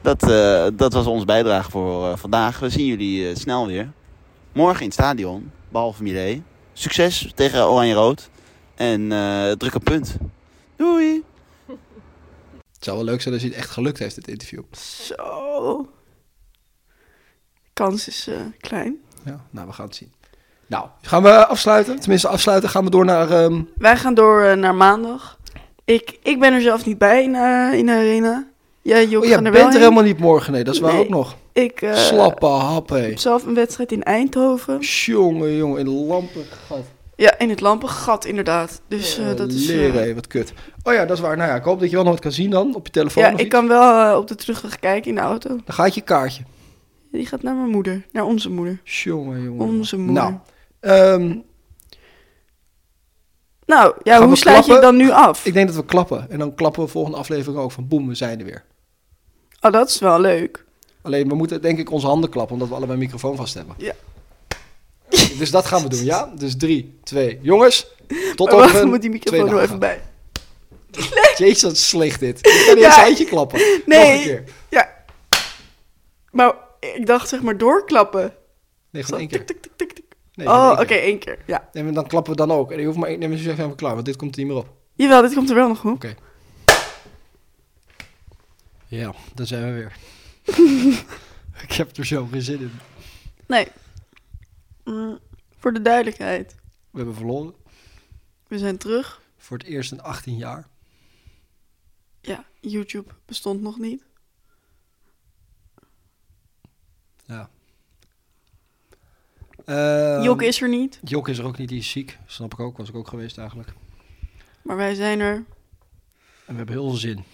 Dat, 0.00 0.30
eh, 0.30 0.66
dat 0.72 0.92
was 0.92 1.06
onze 1.06 1.24
bijdrage 1.24 1.70
voor 1.70 2.06
eh, 2.06 2.16
vandaag. 2.16 2.58
We 2.58 2.68
zien 2.68 2.86
jullie 2.86 3.28
eh, 3.28 3.36
snel 3.36 3.66
weer. 3.66 3.92
Morgen 4.52 4.80
in 4.80 4.86
het 4.86 4.94
stadion, 4.94 5.50
behalve 5.68 6.02
Millet. 6.02 6.40
Succes 6.72 7.32
tegen 7.34 7.66
Oranje-Rood. 7.68 8.30
En 8.74 9.12
eh 9.12 9.50
druk 9.50 9.74
een 9.74 9.82
punt. 9.82 10.16
Doei! 10.76 11.22
Het 12.82 12.90
zou 12.90 12.96
wel 12.96 13.12
leuk 13.12 13.22
zijn 13.22 13.34
als 13.34 13.42
hij 13.42 13.52
het 13.52 13.60
echt 13.60 13.70
gelukt 13.70 13.98
heeft, 13.98 14.14
dit 14.14 14.28
interview. 14.28 14.62
Zo. 14.72 15.88
Kans 17.72 18.08
is 18.08 18.26
eh, 18.26 18.40
klein. 18.58 19.00
Ja, 19.24 19.44
nou, 19.50 19.66
we 19.66 19.72
gaan 19.72 19.86
het 19.86 19.96
zien. 19.96 20.12
Nou, 20.72 20.86
gaan 21.02 21.22
we 21.22 21.46
afsluiten? 21.46 22.00
Tenminste, 22.00 22.28
afsluiten 22.28 22.68
gaan 22.70 22.84
we 22.84 22.90
door 22.90 23.04
naar... 23.04 23.30
ehm, 23.30 23.60
Wij 23.76 23.96
gaan 23.96 24.14
door 24.14 24.42
eh, 24.42 24.56
naar 24.56 24.74
maandag. 24.74 25.38
Ik, 25.84 26.18
ik 26.22 26.40
ben 26.40 26.52
er 26.52 26.60
zelf 26.60 26.84
niet 26.86 26.98
bij 26.98 27.22
in, 27.22 27.34
eh, 27.34 27.78
in 27.78 27.86
de 27.86 27.92
arena. 27.92 28.46
Jij, 28.82 29.06
Jok, 29.06 29.22
Oh, 29.22 29.28
jij 29.28 29.36
er 29.36 29.42
bent 29.42 29.54
wel 29.54 29.64
er 29.66 29.70
heen. 29.72 29.80
helemaal 29.80 30.02
niet 30.02 30.18
morgen, 30.18 30.52
nee. 30.52 30.64
Dat 30.64 30.74
is 30.74 30.80
waar 30.80 30.98
ook 30.98 31.08
nog. 31.08 31.36
Ik 31.52 31.82
eh, 31.82 31.94
Slappe 31.94 32.46
hap, 32.46 32.88
hé. 32.88 32.98
heb 32.98 33.18
zelf 33.18 33.46
een 33.46 33.54
wedstrijd 33.54 33.92
in 33.92 34.02
Eindhoven. 34.02 34.78
Jongen, 34.80 35.56
jongen, 35.56 35.80
in 35.80 35.88
lampen 36.06 36.44
gat. 36.66 36.84
Ja, 37.16 37.38
in 37.38 37.48
het 37.48 37.60
lampengat 37.60 38.24
inderdaad. 38.24 38.80
Dus 38.88 39.20
dat 39.36 39.52
is... 39.52 39.66
Leren, 39.66 40.02
hé, 40.02 40.14
wat 40.14 40.26
kut. 40.26 40.52
Oh 40.82 40.92
ja, 40.92 41.04
dat 41.04 41.16
is 41.16 41.22
waar. 41.22 41.36
Nou 41.36 41.48
ja, 41.50 41.56
ik 41.56 41.64
hoop 41.64 41.80
dat 41.80 41.88
je 41.90 41.94
wel 41.94 42.04
nog 42.04 42.12
wat 42.12 42.22
kan 42.22 42.32
zien 42.32 42.50
dan, 42.50 42.74
op 42.74 42.86
je 42.86 42.92
telefoon 42.92 43.22
ja, 43.22 43.30
ik 43.30 43.40
iets. 43.40 43.48
kan 43.48 43.68
wel 43.68 44.18
op 44.18 44.28
de 44.28 44.34
terugweg 44.34 44.78
kijken 44.78 45.08
in 45.08 45.14
de 45.14 45.20
auto. 45.20 45.48
Dan 45.48 45.74
gaat 45.74 45.94
je 45.94 46.00
kaartje. 46.00 46.42
Die 47.10 47.26
gaat 47.26 47.42
naar 47.42 47.54
mijn 47.54 47.70
moeder. 47.70 48.06
Naar 48.12 48.24
onze 48.24 48.50
moeder. 48.50 48.80
Jongen, 48.84 49.42
jongen. 49.42 49.66
Onze 49.66 49.96
moeder. 49.96 50.22
Nou, 50.22 50.34
ehm, 50.82 51.34
Nou, 53.66 53.94
ja, 54.02 54.16
Gaan 54.18 54.26
hoe 54.26 54.36
sluit 54.36 54.58
je 54.58 54.64
klappen? 54.64 54.86
dan 54.86 54.96
nu 54.96 55.10
af? 55.10 55.46
Ik 55.46 55.52
denk 55.52 55.66
dat 55.66 55.76
we 55.76 55.84
klappen. 55.84 56.30
En 56.30 56.38
dan 56.38 56.54
klappen 56.54 56.82
we 56.82 56.88
volgende 56.88 57.16
aflevering 57.18 57.58
ook 57.62 57.72
van 57.72 57.88
boem, 57.88 58.08
we 58.08 58.14
zijn 58.14 58.38
er 58.38 58.44
weer. 58.44 58.64
Oh, 59.60 59.72
dat 59.72 59.88
is 59.88 59.98
wel 59.98 60.20
leuk. 60.20 60.64
Alleen 61.02 61.28
we 61.28 61.34
moeten 61.34 61.62
denk 61.62 61.78
ik 61.78 61.90
onze 61.90 62.06
handen 62.06 62.30
klappen, 62.30 62.52
omdat 62.52 62.68
we 62.68 62.74
allebei 62.74 62.98
een 62.98 63.04
microfoon 63.04 63.36
vast 63.36 63.54
hebben. 63.54 63.74
Ja. 63.78 63.92
Dus 65.38 65.50
dat 65.50 65.66
gaan 65.66 65.82
we 65.82 65.88
doen, 65.88 66.04
ja? 66.04 66.32
Dus 66.38 66.56
drie, 66.56 66.98
twee. 67.02 67.38
Jongens, 67.42 67.86
tot 68.34 68.50
over 68.50 68.72
wacht, 68.72 68.84
moet 68.84 69.00
die 69.00 69.10
microfoon 69.10 69.48
er 69.48 69.60
even 69.62 69.78
bij. 69.78 70.00
Jezus, 71.36 71.62
wat 71.62 71.76
slecht 71.76 72.20
dit. 72.20 72.38
Ik 72.46 72.62
kan 72.66 72.74
niet 72.74 72.84
Ja. 72.84 73.06
eens 73.06 73.24
klappen. 73.24 73.58
Nog 73.58 73.68
een 73.68 73.82
Nee, 73.86 74.22
keer. 74.22 74.44
ja. 74.70 74.90
Maar 76.30 76.54
ik 76.80 77.06
dacht 77.06 77.28
zeg 77.28 77.42
maar 77.42 77.58
doorklappen. 77.58 78.34
Nee, 78.90 79.02
Zo, 79.02 79.06
gewoon 79.08 79.20
één 79.20 79.28
keer. 79.28 79.44
tik, 79.46 79.62
tik, 79.62 79.72
tik, 79.76 79.88
tik, 79.88 79.92
tik. 79.92 80.11
Nee, 80.34 80.46
Oh, 80.48 80.76
oké, 80.80 80.94
één 80.94 81.18
keer. 81.18 81.38
Ja. 81.46 81.68
Nee, 81.72 81.84
maar 81.84 81.92
dan 81.92 82.06
klappen 82.06 82.32
we 82.32 82.38
dan 82.38 82.50
ook. 82.52 82.70
En 82.70 82.78
je 82.78 82.86
hoeft 82.86 82.98
maar 82.98 83.08
één... 83.08 83.18
Nee, 83.18 83.28
maar 83.28 83.38
zo 83.38 83.54
zijn 83.54 83.68
we 83.68 83.74
klaar, 83.74 83.94
want 83.94 84.06
dit 84.06 84.16
komt 84.16 84.34
er 84.36 84.38
niet 84.42 84.52
meer 84.52 84.60
op. 84.60 84.76
Jawel, 84.92 85.22
dit 85.22 85.34
komt 85.34 85.48
er 85.48 85.54
wel 85.54 85.68
nog 85.68 85.84
op. 85.84 85.92
Oké. 85.92 86.14
Ja, 88.86 89.14
daar 89.34 89.46
zijn 89.46 89.64
we 89.64 89.72
weer. 89.72 89.96
ik 91.68 91.72
heb 91.72 91.96
er 91.96 92.06
zo 92.06 92.26
geen 92.26 92.42
zin 92.42 92.60
in. 92.60 92.72
Nee. 93.46 93.68
Mm, 94.84 95.18
voor 95.58 95.72
de 95.72 95.82
duidelijkheid. 95.82 96.54
We 96.90 96.96
hebben 96.96 97.14
verloren. 97.14 97.54
We 98.46 98.58
zijn 98.58 98.78
terug. 98.78 99.20
Voor 99.36 99.58
het 99.58 99.66
eerst 99.66 99.92
in 99.92 100.02
18 100.02 100.36
jaar. 100.36 100.68
Ja, 102.20 102.44
YouTube 102.60 103.12
bestond 103.26 103.60
nog 103.60 103.78
niet. 103.78 104.02
Ja. 107.24 107.50
Ehm, 109.64 110.22
Jokke 110.22 110.46
is 110.46 110.60
er 110.60 110.68
niet. 110.68 111.00
Jokke 111.04 111.30
is 111.30 111.38
er 111.38 111.44
ook 111.44 111.58
niet, 111.58 111.68
die 111.68 111.78
is 111.78 111.90
ziek. 111.90 112.18
Snap 112.26 112.52
ik 112.52 112.60
ook, 112.60 112.76
was 112.76 112.88
ik 112.88 112.94
ook 112.94 113.08
geweest 113.08 113.38
eigenlijk. 113.38 113.72
Maar 114.62 114.76
wij 114.76 114.94
zijn 114.94 115.20
er. 115.20 115.34
En 115.34 115.44
we 116.46 116.54
hebben 116.56 116.74
heel 116.74 116.88
veel 116.88 116.98
zin. 116.98 117.24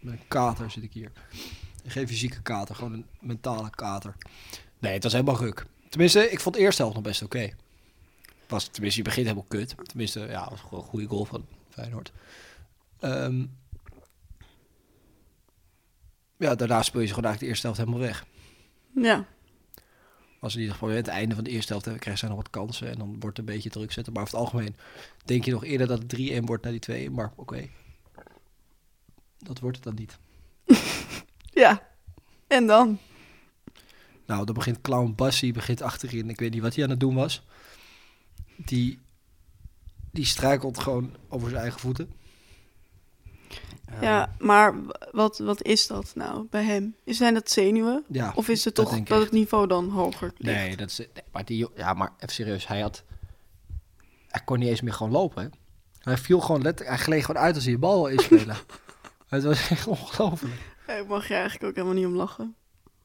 Met 0.00 0.12
een 0.12 0.28
kater 0.28 0.70
zit 0.70 0.82
ik 0.82 0.92
hier. 0.92 1.12
Geen 1.86 2.08
fysieke 2.08 2.42
kater, 2.42 2.74
gewoon 2.74 2.92
een 2.92 3.06
mentale 3.20 3.70
kater. 3.70 4.14
Nee, 4.78 4.92
het 4.92 5.02
was 5.02 5.12
helemaal 5.12 5.36
ruk. 5.38 5.66
Tenminste, 5.88 6.30
ik 6.30 6.40
vond 6.40 6.54
de 6.54 6.60
eerste 6.60 6.82
helft 6.82 6.96
nog 6.96 7.04
best 7.06 7.22
oké. 7.22 7.50
Was, 8.48 8.66
tenminste, 8.66 8.98
je 8.98 9.04
begint 9.04 9.26
helemaal 9.26 9.48
kut. 9.48 9.74
Tenminste, 9.88 10.20
ja, 10.20 10.50
was 10.50 10.60
gewoon 10.60 10.80
een 10.80 10.88
goede 10.90 11.06
goal 11.06 11.24
van 11.24 11.46
Feyenoord. 11.68 12.12
Ehm, 13.00 13.44
ja, 16.36 16.54
daarna 16.54 16.82
speel 16.82 17.00
je 17.00 17.06
ze 17.06 17.14
gewoon 17.14 17.30
eigenlijk 17.30 17.38
de 17.38 17.46
eerste 17.46 17.66
helft 17.66 17.78
helemaal 17.78 18.00
weg. 18.00 18.26
Ja. 18.94 19.26
Als 20.42 20.54
in 20.54 20.60
ieder 20.60 20.74
geval 20.74 20.88
het 20.88 21.08
einde 21.08 21.34
van 21.34 21.44
de 21.44 21.50
eerste 21.50 21.72
helft 21.72 21.86
krijgen 21.86 22.18
zij 22.18 22.28
nog 22.28 22.36
wat 22.36 22.50
kansen. 22.50 22.90
En 22.90 22.98
dan 22.98 23.08
wordt 23.08 23.36
het 23.36 23.38
een 23.38 23.54
beetje 23.54 23.70
druk 23.70 23.92
zetten. 23.92 24.12
Maar 24.12 24.22
over 24.22 24.34
het 24.34 24.44
algemeen 24.44 24.76
denk 25.24 25.44
je 25.44 25.50
nog 25.50 25.64
eerder 25.64 25.86
dat 25.86 26.02
het 26.02 26.40
3-1 26.42 26.44
wordt 26.44 26.64
naar 26.64 26.78
die 26.78 27.08
2-1. 27.08 27.12
Maar 27.12 27.32
oké. 27.36 27.68
Dat 29.38 29.58
wordt 29.58 29.76
het 29.76 29.84
dan 29.84 29.94
niet. 29.94 30.18
Ja. 31.54 31.88
En 32.46 32.66
dan? 32.66 32.98
Nou, 34.26 34.44
dan 34.44 34.54
begint 34.54 34.80
Clown 34.80 35.12
Bassi 35.16 35.52
begint 35.52 35.82
achterin. 35.82 36.30
Ik 36.30 36.38
weet 36.38 36.52
niet 36.52 36.62
wat 36.62 36.74
hij 36.74 36.84
aan 36.84 36.90
het 36.90 37.00
doen 37.00 37.14
was. 37.14 37.42
Die, 38.56 38.98
die 40.10 40.24
struikelt 40.24 40.78
gewoon 40.78 41.16
over 41.28 41.48
zijn 41.48 41.62
eigen 41.62 41.80
voeten. 41.80 42.12
Ja, 44.00 44.34
maar 44.38 44.74
wat, 45.10 45.38
wat 45.38 45.62
is 45.62 45.86
dat 45.86 46.12
nou 46.14 46.46
bij 46.50 46.64
hem? 46.64 46.94
Is 47.04 47.16
zijn 47.16 47.34
dat 47.34 47.50
zenuwen? 47.50 48.04
Ja, 48.08 48.32
Of 48.34 48.48
is 48.48 48.64
het 48.64 48.74
toch 48.74 48.96
ik 48.96 49.06
dat 49.06 49.20
het 49.20 49.30
niveau 49.30 49.66
dan 49.66 49.88
hoger 49.88 50.32
ligt? 50.36 50.58
Nee, 50.58 50.76
dat 50.76 50.88
is, 50.88 50.98
nee, 50.98 51.08
maar 51.32 51.44
die, 51.44 51.68
ja, 51.76 51.92
maar 51.92 52.12
even 52.16 52.34
serieus. 52.34 52.66
Hij 52.66 52.80
had, 52.80 53.04
hij 54.28 54.42
kon 54.44 54.58
niet 54.58 54.68
eens 54.68 54.80
meer 54.80 54.92
gewoon 54.92 55.12
lopen. 55.12 55.42
Hè? 55.42 55.48
Hij 55.98 56.16
viel 56.16 56.40
gewoon 56.40 56.62
letterlijk, 56.62 56.96
hij 56.96 57.04
gleed 57.04 57.24
gewoon 57.24 57.42
uit 57.42 57.54
als 57.54 57.64
hij 57.64 57.72
de 57.72 57.78
bal 57.78 58.02
wil 58.02 58.12
inspelen. 58.12 58.56
het 59.28 59.42
was 59.42 59.70
echt 59.70 59.86
ongelooflijk. 59.86 60.54
Daar 60.86 61.06
mag 61.06 61.28
je 61.28 61.34
eigenlijk 61.34 61.64
ook 61.64 61.74
helemaal 61.74 61.96
niet 61.96 62.06
om 62.06 62.14
lachen. 62.14 62.54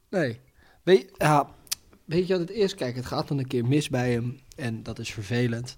Nee. 0.08 0.40
Weet, 0.82 1.10
ja, 1.16 1.48
weet 2.04 2.26
je 2.26 2.32
wat 2.38 2.48
het 2.48 2.56
is? 2.56 2.74
Kijk, 2.74 2.96
het 2.96 3.06
gaat 3.06 3.28
dan 3.28 3.38
een 3.38 3.46
keer 3.46 3.66
mis 3.66 3.88
bij 3.88 4.12
hem 4.12 4.40
en 4.56 4.82
dat 4.82 4.98
is 4.98 5.12
vervelend. 5.12 5.76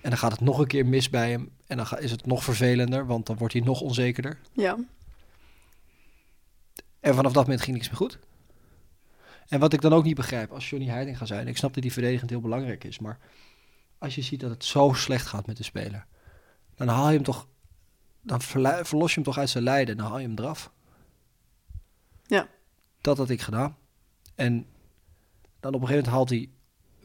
En 0.00 0.10
dan 0.10 0.18
gaat 0.18 0.32
het 0.32 0.40
nog 0.40 0.58
een 0.58 0.66
keer 0.66 0.86
mis 0.86 1.10
bij 1.10 1.30
hem 1.30 1.50
en 1.66 1.76
dan 1.76 1.86
is 1.98 2.10
het 2.10 2.26
nog 2.26 2.44
vervelender, 2.44 3.06
want 3.06 3.26
dan 3.26 3.36
wordt 3.36 3.54
hij 3.54 3.62
nog 3.62 3.80
onzekerder. 3.80 4.38
Ja. 4.52 4.76
En 7.00 7.14
vanaf 7.14 7.32
dat 7.32 7.42
moment 7.42 7.62
ging 7.62 7.76
niks 7.76 7.88
meer 7.88 7.96
goed. 7.96 8.18
En 9.48 9.60
wat 9.60 9.72
ik 9.72 9.80
dan 9.80 9.92
ook 9.92 10.04
niet 10.04 10.14
begrijp, 10.14 10.52
als 10.52 10.70
Johnny 10.70 10.88
Heiding 10.88 11.18
gaat 11.18 11.28
zijn, 11.28 11.48
ik 11.48 11.56
snap 11.56 11.74
dat 11.74 11.82
die 11.82 11.92
verdedigend 11.92 12.30
heel 12.30 12.40
belangrijk 12.40 12.84
is, 12.84 12.98
maar 12.98 13.18
als 13.98 14.14
je 14.14 14.22
ziet 14.22 14.40
dat 14.40 14.50
het 14.50 14.64
zo 14.64 14.92
slecht 14.92 15.26
gaat 15.26 15.46
met 15.46 15.56
de 15.56 15.62
speler, 15.62 16.06
dan 16.74 16.88
haal 16.88 17.08
je 17.08 17.14
hem 17.14 17.24
toch, 17.24 17.46
dan 18.20 18.40
verlos 18.42 19.08
je 19.08 19.14
hem 19.14 19.24
toch 19.24 19.38
uit 19.38 19.50
zijn 19.50 19.64
lijden 19.64 19.96
en 19.96 20.02
dan 20.02 20.10
haal 20.10 20.18
je 20.18 20.26
hem 20.26 20.38
eraf. 20.38 20.70
Ja. 22.26 22.48
Dat 23.00 23.18
had 23.18 23.30
ik 23.30 23.40
gedaan. 23.40 23.76
En 24.34 24.66
dan 25.60 25.74
op 25.74 25.80
een 25.80 25.86
gegeven 25.86 26.10
moment 26.10 26.12
haalt 26.12 26.28
hij 26.28 26.48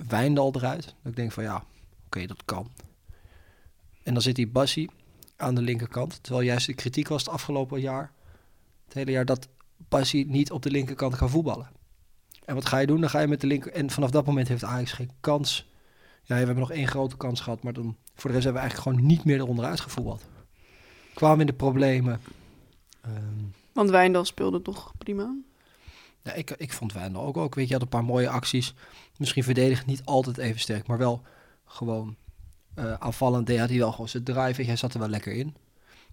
Wijndal 0.08 0.56
eruit. 0.56 0.86
Dat 0.86 1.12
ik 1.12 1.16
denk 1.16 1.32
van 1.32 1.44
ja, 1.44 1.64
oké, 2.06 2.26
dat 2.26 2.46
kan. 2.46 2.72
En 4.04 4.14
dan 4.14 4.22
zit 4.22 4.36
die 4.36 4.48
Bassi 4.48 4.90
aan 5.36 5.56
de 5.56 5.62
linkerkant. 5.62 6.24
Terwijl 6.24 6.46
juist 6.46 6.68
de 6.68 6.74
kritiek 6.74 7.08
was 7.08 7.22
het 7.22 7.34
afgelopen 7.34 7.82
jaar, 7.82 8.12
het 8.86 8.94
hele 8.94 9.12
jaar, 9.12 9.26
dat 9.26 9.48
Bassi 9.78 10.26
niet 10.28 10.52
op 10.52 10.62
de 10.62 10.72
linkerkant 10.72 11.16
kan 11.16 11.30
voetballen. 11.30 11.70
En 12.46 12.56
wat 12.56 12.66
ga 12.66 12.78
je 12.78 12.88
doen? 12.88 13.02
Dan 13.02 13.10
ga 13.10 13.20
je 13.20 13.28
met 13.28 13.42
de 13.42 13.48
linker... 13.48 13.72
En 13.72 13.90
vanaf 13.90 14.10
dat 14.12 14.26
moment 14.26 14.48
heeft 14.48 14.64
Ajax 14.64 14.92
geen 14.92 15.12
kans. 15.20 15.70
Ja, 16.24 16.38
we 16.38 16.46
hebben 16.46 16.56
nog 16.56 16.72
één 16.72 16.88
grote 16.88 17.18
kans 17.18 17.40
gehad, 17.40 17.64
maar 17.64 17.74
dan, 17.74 17.98
voor 18.16 18.30
de 18.30 18.36
rest 18.36 18.44
hebben 18.44 18.62
we 18.62 18.68
eigenlijk 18.68 18.90
gewoon 18.90 19.08
niet 19.08 19.24
meer 19.24 19.38
eronder 19.38 19.66
uitgevoetbald. 19.66 20.26
Kwamen 21.14 21.40
in 21.40 21.46
de 21.46 21.54
problemen. 21.54 22.22
Ehm, 23.02 23.44
Want 23.74 23.90
Wijndal 23.90 24.26
speelde 24.26 24.62
toch 24.62 24.92
prima. 24.98 25.36
ja, 26.24 26.34
ik, 26.34 26.52
ik 26.52 26.74
vond 26.74 26.94
Wijndal 26.94 27.24
ook 27.24 27.38
ook. 27.38 27.56
Weet 27.56 27.68
je, 27.68 27.74
had 27.74 27.82
een 27.82 27.88
paar 27.88 28.04
mooie 28.04 28.30
acties. 28.30 28.74
Misschien 29.18 29.44
verdedigend 29.44 29.88
niet 29.88 30.06
altijd 30.06 30.38
even 30.38 30.60
sterk, 30.60 30.88
maar 30.88 30.98
wel 30.98 31.22
gewoon 31.66 32.16
eh, 32.74 32.94
aanvallend. 32.94 33.48
deed- 33.48 33.60
Had 33.60 33.70
hij 33.70 33.78
wel 33.78 33.92
gewoon 33.92 34.10
zijn 34.10 34.24
drive. 34.24 34.64
Hij 34.64 34.76
zat 34.76 34.94
er 34.94 35.00
wel 35.00 35.10
lekker 35.10 35.34
in. 35.34 35.56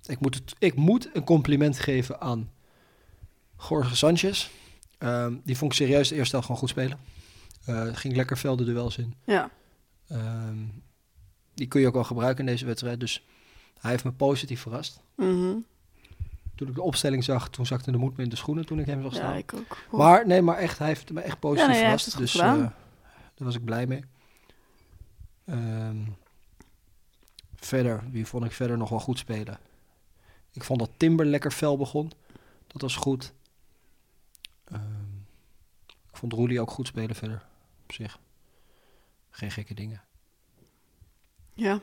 Ik 0.06 0.20
moet, 0.20 0.34
het, 0.34 0.54
ik 0.58 0.74
moet 0.74 1.08
een 1.12 1.24
compliment 1.24 1.78
geven 1.78 2.20
aan 2.20 2.50
Jorge 3.68 3.96
Sanchez. 3.96 4.48
Ehm, 4.98 5.34
die 5.44 5.56
vond 5.56 5.72
ik 5.72 5.78
serieus 5.78 6.08
de 6.08 6.14
eerste 6.14 6.30
helft 6.30 6.46
gewoon 6.46 6.60
goed 6.60 6.70
spelen. 6.70 6.98
Eh, 7.64 7.86
ging 7.96 8.16
lekker 8.16 8.38
velden 8.38 8.66
duels 8.66 8.98
in. 8.98 9.14
Ja. 9.24 9.50
Ehm, 10.08 10.56
die 11.54 11.66
kun 11.66 11.80
je 11.80 11.86
ook 11.86 11.94
wel 11.94 12.04
gebruiken 12.04 12.44
in 12.46 12.50
deze 12.50 12.66
wedstrijd. 12.66 13.00
Dus 13.00 13.26
hij 13.80 13.90
heeft 13.90 14.04
me 14.04 14.12
positief 14.12 14.60
verrast. 14.60 15.00
Mhm. 15.16 15.54
Toen 16.54 16.68
ik 16.68 16.74
de 16.74 16.82
opstelling 16.82 17.24
zag, 17.24 17.48
toen 17.50 17.66
zakte 17.66 17.90
de 17.90 17.98
moed 17.98 18.16
me 18.16 18.22
in 18.22 18.28
de 18.28 18.36
schoenen 18.36 18.66
toen 18.66 18.78
ik 18.78 18.86
hem 18.86 19.02
zag 19.02 19.14
staan. 19.14 19.30
Ja, 19.32 19.36
ik 19.38 19.52
ook. 19.54 19.76
Maar 19.98 20.26
nee, 20.26 20.42
maar 20.42 20.56
echt, 20.56 20.78
hij 20.78 20.86
heeft 20.88 21.12
me 21.12 21.20
echt 21.20 21.38
positief 21.38 21.66
Ja, 21.66 21.72
nee, 21.72 21.80
verrast. 21.82 22.18
dus 22.18 22.34
eh, 22.34 22.40
daar 22.40 22.72
was 23.34 23.54
ik 23.54 23.64
blij 23.64 23.86
mee. 23.86 24.04
Ehm, 25.44 25.96
verder, 27.66 28.10
wie 28.10 28.26
vond 28.26 28.44
ik 28.44 28.52
verder 28.52 28.78
nog 28.78 28.88
wel 28.88 29.00
goed 29.00 29.18
spelen? 29.18 29.58
Ik 30.52 30.64
vond 30.64 30.78
dat 30.78 30.90
Timber 30.96 31.26
lekker 31.26 31.50
fel 31.50 31.76
begon. 31.76 32.12
Dat 32.66 32.82
was 32.82 32.96
goed. 32.96 33.32
Ehm, 34.64 35.16
ik 35.86 36.16
vond 36.16 36.32
Roelie 36.32 36.60
ook 36.60 36.70
goed 36.70 36.86
spelen 36.86 37.16
verder. 37.16 37.46
Op 37.82 37.92
zich. 37.92 38.18
Geen 39.30 39.50
gekke 39.50 39.74
dingen. 39.74 40.02
Ja. 41.54 41.80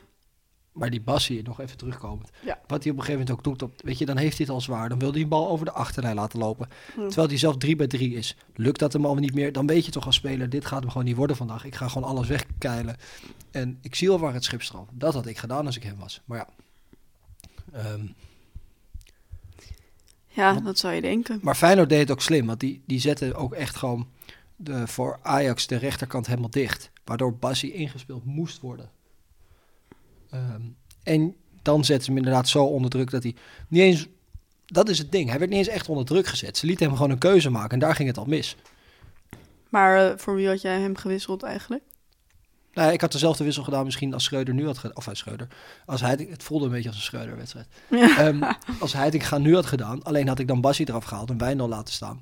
Maar 0.75 0.89
die 0.89 1.01
Bassi, 1.01 1.41
nog 1.41 1.59
even 1.59 1.77
terugkomend. 1.77 2.29
Ja. 2.43 2.59
Wat 2.67 2.83
hij 2.83 2.91
op 2.91 2.97
een 2.97 3.03
gegeven 3.03 3.11
moment 3.11 3.31
ook 3.31 3.43
doet, 3.43 3.61
op, 3.61 3.81
weet 3.83 3.97
je, 3.97 4.05
dan 4.05 4.17
heeft 4.17 4.37
hij 4.37 4.45
het 4.45 4.55
al 4.55 4.61
zwaar. 4.61 4.89
Dan 4.89 4.99
wil 4.99 5.11
hij 5.11 5.21
een 5.21 5.27
bal 5.27 5.49
over 5.49 5.65
de 5.65 5.71
achterlijn 5.71 6.15
laten 6.15 6.39
lopen. 6.39 6.67
Hm. 6.93 7.07
Terwijl 7.07 7.27
hij 7.27 7.37
zelf 7.37 7.57
3 7.57 7.75
bij 7.75 7.87
3 7.87 8.15
is. 8.15 8.35
Lukt 8.55 8.79
dat 8.79 8.93
hem 8.93 9.05
al 9.05 9.15
niet 9.15 9.33
meer, 9.33 9.51
dan 9.51 9.67
weet 9.67 9.85
je 9.85 9.91
toch 9.91 10.05
als 10.05 10.15
speler, 10.15 10.49
dit 10.49 10.65
gaat 10.65 10.79
hem 10.79 10.89
gewoon 10.89 11.05
niet 11.05 11.15
worden 11.15 11.35
vandaag. 11.35 11.65
Ik 11.65 11.75
ga 11.75 11.87
gewoon 11.87 12.09
alles 12.09 12.27
wegkeilen. 12.27 12.95
En 13.51 13.77
ik 13.81 13.95
zie 13.95 14.09
al 14.09 14.19
waar 14.19 14.33
het 14.33 14.43
schip 14.43 14.61
strandt. 14.61 14.91
Dat 14.93 15.13
had 15.13 15.25
ik 15.25 15.37
gedaan 15.37 15.65
als 15.65 15.75
ik 15.75 15.83
hem 15.83 15.97
was. 15.99 16.21
Maar 16.25 16.37
ja. 16.37 16.47
Ehm, 17.71 18.05
Ja, 20.27 20.53
dat 20.59 20.77
zou 20.77 20.93
je 20.93 21.01
denken. 21.01 21.39
maar 21.41 21.55
Feyenoord 21.55 21.89
deed 21.89 21.99
het 21.99 22.11
ook 22.11 22.21
slim, 22.21 22.45
want 22.45 22.59
die, 22.59 22.81
die 22.85 22.99
zette 22.99 23.33
ook 23.35 23.53
echt 23.53 23.75
gewoon 23.75 24.07
de, 24.55 24.87
voor 24.87 25.19
Ajax 25.21 25.67
de 25.67 25.75
rechterkant 25.75 26.27
helemaal 26.27 26.49
dicht. 26.49 26.91
Waardoor 27.03 27.37
Bassi 27.37 27.73
ingespeeld 27.73 28.25
moest 28.25 28.59
worden. 28.61 28.89
Ehm, 30.35 30.61
en 31.03 31.35
dan 31.61 31.85
zetten 31.85 32.05
ze 32.05 32.11
hem 32.11 32.19
inderdaad 32.19 32.47
zo 32.47 32.63
onder 32.63 32.89
druk 32.89 33.11
dat 33.11 33.23
hij 33.23 33.35
niet 33.67 33.81
eens... 33.81 34.07
Dat 34.65 34.89
is 34.89 34.97
het 34.97 35.11
ding, 35.11 35.29
hij 35.29 35.39
werd 35.39 35.49
niet 35.49 35.59
eens 35.59 35.67
echt 35.67 35.89
onder 35.89 36.05
druk 36.05 36.27
gezet. 36.27 36.57
Ze 36.57 36.65
lieten 36.65 36.85
hem 36.85 36.95
gewoon 36.95 37.11
een 37.11 37.17
keuze 37.17 37.49
maken 37.49 37.71
en 37.71 37.79
daar 37.79 37.95
ging 37.95 38.07
het 38.07 38.17
al 38.17 38.25
mis. 38.25 38.55
Maar 39.69 40.11
eh, 40.11 40.17
voor 40.17 40.35
wie 40.35 40.47
had 40.47 40.61
jij 40.61 40.79
hem 40.79 40.95
gewisseld 40.95 41.43
eigenlijk? 41.43 41.83
Nou, 42.73 42.91
ik 42.91 43.01
had 43.01 43.11
dezelfde 43.11 43.43
wissel 43.43 43.63
gedaan 43.63 43.85
misschien 43.85 44.13
als 44.13 44.23
Schreuder 44.23 44.53
nu 44.53 44.65
had 44.65 44.77
gedaan. 44.77 44.97
Of 44.97 45.05
hij 45.05 45.15
Schreuder. 45.15 45.47
Als 45.85 46.01
hij, 46.01 46.27
het 46.29 46.43
voelde 46.43 46.65
een 46.65 46.71
beetje 46.71 46.89
als 46.89 46.97
een 46.97 47.03
Schreuder-wedstrijd. 47.03 47.67
Ja. 47.89 48.17
Ehm, 48.17 48.51
als 48.79 48.93
Heitinga 48.93 49.37
nu 49.37 49.55
had 49.55 49.65
gedaan, 49.65 50.03
alleen 50.03 50.27
had 50.27 50.39
ik 50.39 50.47
dan 50.47 50.61
Bassi 50.61 50.83
eraf 50.83 51.03
gehaald 51.03 51.29
en 51.29 51.37
Wijndal 51.37 51.67
laten 51.67 51.93
staan. 51.93 52.21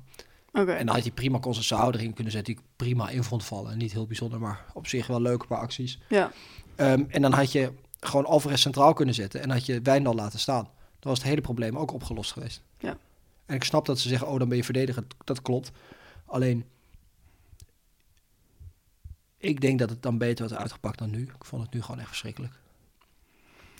Oké. 0.52 0.72
En 0.72 0.86
dan 0.86 0.94
had 0.94 1.04
hij 1.04 1.12
prima 1.12 1.38
Conceição 1.38 1.94
erin 1.94 2.14
kunnen 2.14 2.32
zetten, 2.32 2.54
die 2.54 2.62
ik 2.62 2.70
prima 2.76 3.08
in 3.08 3.24
vond 3.24 3.44
vallen. 3.44 3.78
Niet 3.78 3.92
heel 3.92 4.06
bijzonder, 4.06 4.40
maar 4.40 4.64
op 4.72 4.86
zich 4.86 5.06
wel 5.06 5.20
leuke 5.20 5.46
paar 5.46 5.58
acties. 5.58 5.98
Ja. 6.08 6.32
Ehm, 6.76 7.02
en 7.08 7.22
dan 7.22 7.32
had 7.32 7.52
je 7.52 7.72
gewoon 8.06 8.26
Alvarez 8.26 8.60
centraal 8.60 8.92
kunnen 8.92 9.14
zetten 9.14 9.40
en 9.42 9.50
had 9.50 9.66
je 9.66 9.80
Wijndal 9.82 10.14
laten 10.14 10.38
staan. 10.38 10.64
Dan 10.98 11.12
was 11.12 11.18
het 11.18 11.28
hele 11.28 11.40
probleem 11.40 11.78
ook 11.78 11.92
opgelost 11.92 12.32
geweest. 12.32 12.62
Ja. 12.78 12.98
En 13.46 13.54
ik 13.54 13.64
snap 13.64 13.86
dat 13.86 13.98
ze 13.98 14.08
zeggen, 14.08 14.28
oh, 14.28 14.38
dan 14.38 14.48
ben 14.48 14.56
je 14.56 14.64
verdediger. 14.64 15.04
Dat 15.24 15.42
klopt. 15.42 15.70
Alleen, 16.24 16.64
ik 19.36 19.60
denk 19.60 19.78
dat 19.78 19.90
het 19.90 20.02
dan 20.02 20.18
beter 20.18 20.48
was 20.48 20.58
uitgepakt 20.58 20.98
dan 20.98 21.10
nu. 21.10 21.22
Ik 21.22 21.44
vond 21.44 21.62
het 21.62 21.72
nu 21.72 21.82
gewoon 21.82 21.98
echt 21.98 22.08
verschrikkelijk. 22.08 22.52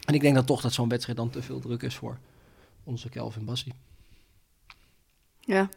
En 0.05 0.15
ik 0.15 0.21
denk 0.21 0.35
dan 0.35 0.45
toch 0.45 0.61
dat 0.61 0.73
zo'n 0.73 0.89
wedstrijd 0.89 1.19
dan 1.19 1.31
te 1.31 1.43
veel 1.43 1.61
druk 1.61 1.83
is 1.83 1.97
voor 1.97 2.19
onze 2.85 3.09
Kelvin 3.09 3.45
Bassi. 3.45 3.73
Ja. 5.41 5.69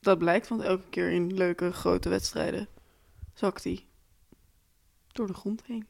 Dat 0.00 0.18
blijkt, 0.18 0.48
want 0.48 0.62
elke 0.62 0.88
keer 0.90 1.10
in 1.10 1.34
leuke 1.34 1.72
grote 1.72 2.08
wedstrijden 2.08 2.68
zakt 3.34 3.64
hij 3.64 3.84
door 5.12 5.26
de 5.26 5.34
grond 5.34 5.62
heen. 5.66 5.86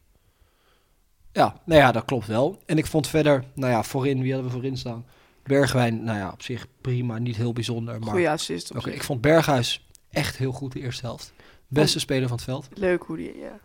Ja, 1.34 1.60
nou 1.64 1.80
ja, 1.80 1.92
dat 1.92 2.04
klopt 2.04 2.26
wel. 2.26 2.62
En 2.66 2.78
ik 2.78 2.86
vond 2.86 3.06
verder, 3.06 3.44
nou 3.54 3.72
ja, 3.72 3.82
voorin, 3.82 4.22
wie 4.22 4.32
hadden 4.32 4.50
we 4.50 4.56
voorin 4.56 4.76
staan? 4.76 5.06
Bergwijn, 5.42 6.04
nou 6.04 6.18
ja, 6.18 6.30
op 6.30 6.42
zich 6.42 6.66
prima, 6.80 7.18
niet 7.18 7.36
heel 7.36 7.52
bijzonder. 7.52 7.98
Maar 7.98 8.08
Goeie 8.08 8.30
assist 8.30 8.74
Oké, 8.74 8.90
ik 8.90 9.02
vond 9.02 9.20
Berghuis 9.20 9.86
echt 10.10 10.36
heel 10.36 10.52
goed 10.52 10.72
de 10.72 10.80
eerste 10.80 11.06
helft. 11.06 11.32
Beste 11.68 11.98
speler 11.98 12.28
van 12.28 12.36
het 12.36 12.44
veld. 12.44 12.68
Leuk 12.74 13.02
hoe 13.02 13.16
die, 13.16 13.38
ja. 13.38 13.60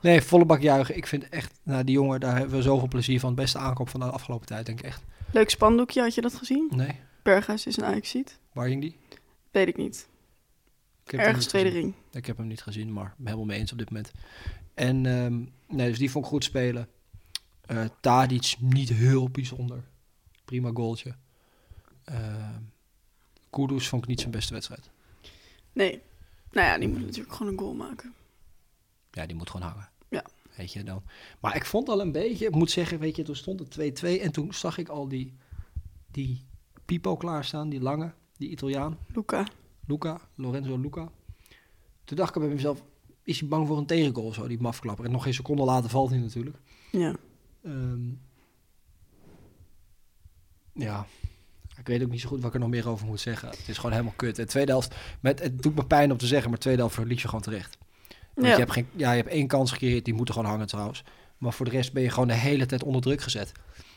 Nee, 0.00 0.22
volle 0.22 0.44
bak 0.44 0.60
juichen. 0.60 0.96
Ik 0.96 1.06
vind 1.06 1.28
echt, 1.28 1.60
nou 1.62 1.84
die 1.84 1.94
jongen, 1.94 2.20
daar 2.20 2.36
hebben 2.36 2.56
we 2.56 2.62
zoveel 2.62 2.88
plezier 2.88 3.20
van. 3.20 3.34
Beste 3.34 3.58
aankoop 3.58 3.88
van 3.88 4.00
de 4.00 4.06
afgelopen 4.06 4.46
tijd, 4.46 4.66
denk 4.66 4.78
ik 4.78 4.84
echt. 4.84 5.02
Leuk 5.32 5.50
spandoekje, 5.50 6.00
had 6.00 6.14
je 6.14 6.20
dat 6.20 6.34
gezien? 6.34 6.70
Nee, 6.74 7.00
Berghuis 7.22 7.66
is 7.66 7.76
een 7.76 7.84
Ajaxiet? 7.84 8.38
waar 8.52 8.68
ging 8.68 8.80
die? 8.80 8.96
Weet 9.50 9.68
ik 9.68 9.76
niet. 9.76 10.08
Ik 11.06 11.12
Ergens 11.12 11.46
tweede 11.46 11.68
ring. 11.68 11.94
Ik 12.10 12.26
heb 12.26 12.36
hem 12.36 12.46
niet 12.46 12.62
gezien, 12.62 12.92
maar 12.92 13.14
helemaal 13.24 13.44
mee 13.44 13.58
eens 13.58 13.72
op 13.72 13.78
dit 13.78 13.90
moment. 13.90 14.10
En 14.74 15.06
ehm, 15.06 15.42
nee, 15.72 15.88
dus 15.88 15.98
die 15.98 16.10
vond 16.10 16.24
ik 16.24 16.30
goed 16.30 16.44
spelen. 16.44 16.88
Eh 17.60 17.84
Tadic 18.00 18.54
niet 18.58 18.88
heel 18.88 19.28
bijzonder. 19.28 19.84
Prima 20.44 20.70
goaltje. 20.74 21.14
Kudus 23.50 23.88
vond 23.88 24.02
ik 24.02 24.08
niet 24.08 24.20
zijn 24.20 24.32
beste 24.32 24.52
wedstrijd. 24.52 24.90
Nee. 25.72 26.02
Nou 26.52 26.66
ja, 26.66 26.78
die 26.78 26.88
moet 26.88 27.00
natuurlijk 27.00 27.34
gewoon 27.34 27.52
een 27.52 27.58
goal 27.58 27.74
maken. 27.74 28.14
Ja, 29.10 29.26
die 29.26 29.36
moet 29.36 29.50
gewoon 29.50 29.68
hangen. 29.68 29.88
Ja. 30.08 30.24
Weet 30.56 30.72
je 30.72 30.82
dan. 30.82 31.02
Maar 31.40 31.56
ik 31.56 31.66
vond 31.66 31.88
al 31.88 32.00
een 32.00 32.12
beetje, 32.12 32.46
ik 32.46 32.54
moet 32.54 32.70
zeggen, 32.70 32.98
weet 32.98 33.16
je, 33.16 33.22
toen 33.22 33.36
stond 33.36 33.60
het 33.60 34.02
2-2 34.04 34.06
en 34.20 34.32
toen 34.32 34.54
zag 34.54 34.78
ik 34.78 34.88
al 34.88 35.08
die, 35.08 35.36
die 36.10 36.44
Pipo 36.84 37.16
klaarstaan, 37.16 37.68
die 37.68 37.80
lange, 37.80 38.12
die 38.36 38.48
Italiaan, 38.48 38.98
Luca. 39.14 39.46
Luca, 39.86 40.20
Lorenzo 40.34 40.78
Luca. 40.78 41.10
Toen 42.04 42.16
dacht 42.16 42.36
ik 42.36 42.42
bij 42.42 42.50
mezelf, 42.50 42.82
is 43.24 43.40
hij 43.40 43.48
bang 43.48 43.66
voor 43.66 43.78
een 43.78 43.86
tegengoal 43.86 44.26
of 44.26 44.34
zo, 44.34 44.48
die 44.48 44.60
mafklapper. 44.60 45.04
En 45.04 45.10
nog 45.10 45.22
geen 45.22 45.34
seconde 45.34 45.62
later 45.64 45.90
valt 45.90 46.10
hij 46.10 46.18
natuurlijk. 46.18 46.56
Ja. 46.90 47.14
Ehm, 47.64 48.08
ja, 50.74 51.06
ik 51.78 51.86
weet 51.86 52.02
ook 52.02 52.10
niet 52.10 52.20
zo 52.20 52.28
goed 52.28 52.38
wat 52.38 52.48
ik 52.48 52.54
er 52.54 52.60
nog 52.60 52.68
meer 52.68 52.88
over 52.88 53.06
moet 53.06 53.20
zeggen. 53.20 53.48
Het 53.48 53.68
is 53.68 53.76
gewoon 53.76 53.92
helemaal 53.92 54.12
kut. 54.16 54.38
En 54.38 54.46
tweede 54.48 54.70
helft, 54.70 54.94
met, 55.20 55.38
het 55.42 55.62
doet 55.62 55.74
me 55.74 55.84
pijn 55.84 56.12
om 56.12 56.16
te 56.18 56.26
zeggen, 56.26 56.50
maar 56.50 56.58
tweede 56.58 56.80
helft 56.80 56.94
verlies 56.94 57.22
je 57.22 57.28
gewoon 57.28 57.42
terecht. 57.44 57.78
Want 58.34 58.46
Ja. 58.46 58.52
je, 58.52 58.58
hebt 58.58 58.72
geen, 58.72 58.86
ja, 58.96 59.10
je 59.10 59.16
hebt 59.22 59.32
één 59.32 59.46
kans 59.46 59.70
gecreëerd, 59.72 60.04
die 60.04 60.14
moet 60.14 60.28
er 60.28 60.34
gewoon 60.34 60.50
hangen 60.50 60.66
trouwens. 60.66 61.04
Maar 61.38 61.52
voor 61.52 61.64
de 61.64 61.70
rest 61.70 61.92
ben 61.92 62.02
je 62.02 62.10
gewoon 62.10 62.28
de 62.28 62.34
hele 62.34 62.66
tijd 62.66 62.82
onder 62.82 63.00
druk 63.02 63.20
gezet. 63.20 63.52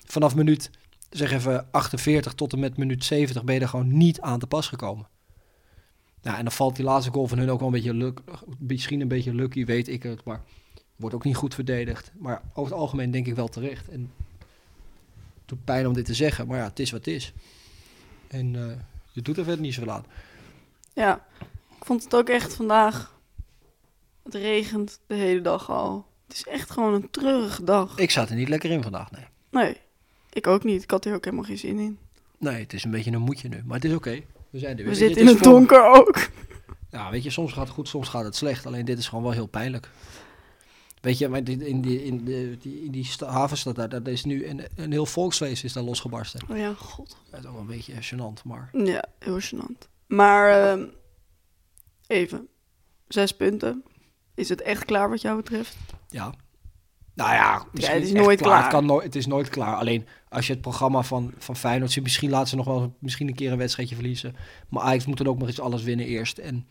Vanaf 0.06 0.36
minuut, 0.36 0.70
zeg 1.10 1.32
even 1.32 1.72
48 1.72 2.34
tot 2.34 2.54
en 2.54 2.60
met 2.60 2.78
minuut 2.78 3.04
70 3.06 3.44
ben 3.44 3.56
je 3.56 3.62
er 3.62 3.68
gewoon 3.68 3.98
niet 3.98 4.22
aan 4.22 4.40
te 4.40 4.48
pas 4.48 4.68
gekomen. 4.68 5.08
Nou, 6.26 6.38
en 6.38 6.44
dan 6.44 6.54
valt 6.54 6.76
die 6.76 6.86
laatste 6.86 7.12
goal 7.12 7.28
van 7.28 7.38
hun 7.38 7.50
ook 7.50 7.60
wel 7.60 7.68
een 7.68 7.74
beetje 7.74 7.94
luk, 7.94 8.20
misschien 8.58 9.02
een 9.02 9.08
beetje 9.08 9.34
lucky, 9.34 9.66
weet 9.66 9.88
ik 9.88 10.04
het, 10.04 10.24
maar 10.24 10.42
wordt 10.96 11.16
ook 11.16 11.24
niet 11.24 11.36
goed 11.36 11.54
verdedigd. 11.54 12.12
Maar 12.18 12.42
over 12.54 12.72
het 12.72 12.82
algemeen 12.82 13.12
denk 13.12 13.28
ik 13.28 13.36
wel 13.36 13.48
terecht. 13.48 13.90
En 13.90 14.12
het 15.34 15.46
doet 15.46 15.64
pijn 15.64 15.88
om 15.88 15.94
dit 15.94 16.06
te 16.06 16.14
zeggen, 16.14 16.48
maar 16.48 16.58
ja, 16.58 16.64
het 16.64 16.80
is 16.80 16.92
wat 16.92 17.06
het 17.06 17.16
is. 17.16 17.34
En 18.28 18.56
eh, 18.56 18.78
je 19.12 19.22
doet 19.22 19.38
er 19.38 19.44
verder 19.44 19.62
niet 19.62 19.74
zoveel 19.74 19.92
aan. 19.92 20.06
Ja. 20.94 21.26
Ik 21.78 21.86
vond 21.86 22.04
het 22.04 22.16
ook 22.16 22.30
echt 22.30 22.54
vandaag... 22.54 23.14
Het 24.24 24.36
regent 24.36 25.00
de 25.08 25.16
hele 25.16 25.42
dag 25.42 25.70
al. 25.70 26.06
Het 26.28 26.36
is 26.36 26.44
echt 26.44 26.72
gewoon 26.72 26.94
een 26.94 27.10
treurige 27.10 27.64
dag. 27.64 27.98
Ik 27.98 28.12
zat 28.12 28.30
er 28.30 28.36
niet 28.36 28.50
lekker 28.50 28.72
in 28.72 28.84
vandaag, 28.84 29.12
nee. 29.12 29.26
Nee. 29.50 29.78
Ik 30.30 30.48
ook 30.48 30.64
niet. 30.64 30.84
Ik 30.84 30.92
had 30.92 31.06
er 31.06 31.14
ook 31.14 31.26
helemaal 31.26 31.46
geen 31.46 31.58
zin 31.58 31.80
in. 31.80 31.98
Nee, 32.38 32.62
het 32.62 32.74
is 32.74 32.84
een 32.84 32.92
beetje 32.92 33.12
een 33.12 33.22
moedje 33.22 33.50
nu, 33.50 33.62
maar 33.66 33.76
het 33.76 33.86
is 33.86 33.94
oké. 33.94 34.22
We 34.56 34.62
zijn 34.62 34.78
er 34.78 34.84
weer. 34.84 34.94
We 34.94 34.96
zitten 35.00 35.22
in 35.22 35.28
het 35.28 35.38
voor- 35.38 35.48
donker 35.52 35.86
ook. 35.94 36.30
Ja, 36.92 37.12
weet 37.12 37.24
je, 37.24 37.30
soms 37.30 37.54
gaat 37.54 37.64
het 37.66 37.74
goed, 37.74 37.88
soms 37.88 38.08
gaat 38.08 38.24
het 38.24 38.36
slecht. 38.36 38.66
Alleen 38.66 38.86
dit 38.86 38.98
is 38.98 39.08
gewoon 39.08 39.24
wel 39.24 39.34
heel 39.34 39.46
pijnlijk. 39.48 39.90
Weet 41.02 41.18
je, 41.18 41.28
maar 41.28 41.38
in 41.38 41.44
die, 41.82 42.04
in 42.06 42.26
die, 42.62 42.84
in 42.84 42.92
die 42.92 43.06
sta- 43.06 43.28
havenstad 43.28 43.76
daar, 43.76 43.90
dat 43.90 44.08
is 44.08 44.24
nu 44.26 44.46
een, 44.48 44.62
een 44.76 44.92
heel 44.92 45.06
volksfeest 45.06 45.64
is 45.64 45.74
daar 45.74 45.84
losgebarsten. 45.84 46.42
Oh 46.50 46.58
ja, 46.58 46.74
god. 46.74 47.18
Dat 47.30 47.40
is 47.40 47.46
ook 47.46 47.52
wel 47.52 47.62
een 47.62 47.68
beetje 47.68 47.94
gênant, 47.94 48.44
maar... 48.44 48.70
Ja, 48.74 49.04
heel 49.20 49.40
gênant. 49.42 49.88
Maar 50.08 50.50
ehm, 50.72 50.86
even. 52.08 52.48
Zes 53.08 53.36
punten. 53.36 53.84
Is 54.36 54.50
het 54.50 54.62
echt 54.62 54.86
klaar 54.86 55.10
wat 55.10 55.22
jou 55.22 55.36
betreft? 55.38 55.76
Ja. 56.10 56.34
Nou 57.16 57.34
ja, 57.34 57.66
het 57.72 57.82
is 57.84 57.88
echt 57.88 58.14
nooit 58.14 58.42
klaar. 58.42 58.62
Het, 58.62 58.72
kan 58.72 58.86
nooit, 58.86 59.04
het 59.04 59.16
is 59.16 59.26
nooit 59.26 59.50
klaar. 59.50 59.76
Alleen 59.76 60.06
als 60.30 60.48
je 60.48 60.54
het 60.54 60.62
programma 60.62 61.02
van, 61.02 61.34
van 61.38 61.56
Feyenoord 61.56 61.92
ziet, 61.92 62.04
misschien 62.04 62.30
laten 62.30 62.48
ze 62.48 62.56
nog 62.56 62.66
wel 62.66 62.96
misschien 63.00 63.28
een 63.28 63.36
keer 63.36 63.52
een 63.52 63.58
wedstrijdje 63.58 63.96
verliezen. 63.96 64.36
Maar 64.70 64.84
Ajax 64.84 65.06
moet 65.06 65.18
dan 65.18 65.28
ook 65.28 65.38
nog 65.38 65.48
eens 65.48 65.60
alles 65.60 65.84
winnen 65.84 66.06
eerst. 66.06 66.38
En 66.38 66.68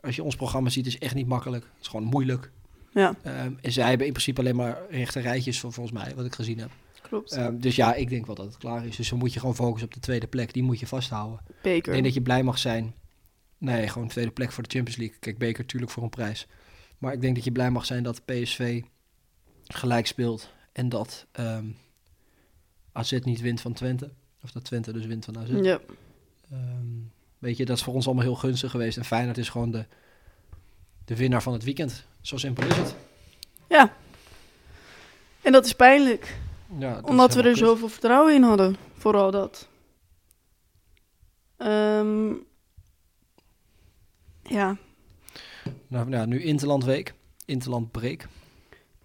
als 0.00 0.16
je 0.16 0.22
ons 0.22 0.36
programma 0.36 0.68
ziet, 0.68 0.86
is 0.86 0.92
het 0.94 1.02
echt 1.02 1.14
niet 1.14 1.26
makkelijk. 1.26 1.64
Het 1.64 1.80
is 1.82 1.88
gewoon 1.88 2.06
moeilijk. 2.06 2.50
Ja, 2.92 3.14
Ehm, 3.22 3.52
en 3.60 3.72
zij 3.72 3.88
hebben 3.88 4.06
in 4.06 4.12
principe 4.12 4.40
alleen 4.40 4.56
maar 4.56 4.78
rechte 4.90 5.20
rijtjes, 5.20 5.60
vol- 5.60 5.70
volgens 5.70 6.02
mij, 6.02 6.14
wat 6.14 6.24
ik 6.24 6.34
gezien 6.34 6.58
heb. 6.58 6.70
klopt. 7.02 7.32
Ehm, 7.32 7.58
dus 7.58 7.76
ja, 7.76 7.94
ik 7.94 8.08
denk 8.08 8.26
wel 8.26 8.34
dat 8.34 8.46
het 8.46 8.56
klaar 8.58 8.86
is. 8.86 8.96
Dus 8.96 9.08
dan 9.08 9.18
moet 9.18 9.32
je 9.32 9.40
gewoon 9.40 9.54
focussen 9.54 9.88
op 9.88 9.94
de 9.94 10.00
tweede 10.00 10.26
plek. 10.26 10.52
Die 10.52 10.62
moet 10.62 10.80
je 10.80 10.86
vasthouden. 10.86 11.40
Ik 11.48 11.54
Beker. 11.62 11.92
denk 11.92 12.04
dat 12.04 12.14
je 12.14 12.22
blij 12.22 12.42
mag 12.42 12.58
zijn. 12.58 12.94
Nee, 13.58 13.88
gewoon 13.88 14.08
tweede 14.08 14.30
plek 14.30 14.52
voor 14.52 14.62
de 14.62 14.68
Champions 14.72 14.98
League. 15.00 15.18
Kijk, 15.18 15.38
beker 15.38 15.60
natuurlijk 15.60 15.92
voor 15.92 16.02
een 16.02 16.08
prijs. 16.10 16.46
Maar 16.98 17.12
ik 17.12 17.20
denk 17.20 17.34
dat 17.34 17.44
je 17.44 17.52
blij 17.52 17.70
mag 17.70 17.84
zijn 17.84 18.02
dat 18.02 18.24
PSV 18.24 18.82
gelijk 19.68 20.06
speelt. 20.06 20.48
En 20.72 20.88
dat 20.88 21.26
ehm 21.32 21.66
AZ 22.92 23.18
niet 23.22 23.40
wint 23.40 23.60
van 23.60 23.72
Twente. 23.72 24.10
Of 24.42 24.50
dat 24.50 24.64
Twente 24.64 24.92
dus 24.92 25.06
wint 25.06 25.24
van 25.24 25.38
AZ. 25.38 25.50
Ja, 25.62 25.80
Ehm, 26.50 26.86
weet 27.38 27.56
je, 27.56 27.64
dat 27.64 27.76
is 27.76 27.82
voor 27.82 27.94
ons 27.94 28.06
allemaal 28.06 28.24
heel 28.24 28.34
gunstig 28.34 28.70
geweest. 28.70 28.96
En 28.96 29.04
Feyenoord 29.04 29.38
is 29.38 29.48
gewoon 29.48 29.70
de, 29.70 29.84
de 31.04 31.16
winnaar 31.16 31.42
van 31.42 31.52
het 31.52 31.64
weekend. 31.64 32.04
Zo 32.20 32.36
simpel 32.36 32.66
is 32.66 32.76
het. 32.76 32.94
ja. 33.68 33.96
En 35.42 35.52
dat 35.52 35.64
is 35.66 35.72
pijnlijk. 35.72 36.38
Ja, 36.78 36.94
dat 36.94 37.04
is 37.04 37.10
Omdat 37.10 37.34
we 37.34 37.42
er 37.42 37.48
kut. 37.48 37.58
zoveel 37.58 37.88
vertrouwen 37.88 38.34
in 38.34 38.42
hadden. 38.42 38.76
Vooral 38.92 39.30
dat. 39.30 39.68
Ehm, 41.56 42.32
ja. 44.42 44.76
Nou, 45.86 46.10
ja, 46.10 46.24
nu 46.24 46.42
Interlandweek. 46.42 47.14
Interland 47.44 47.90
break. 47.90 48.28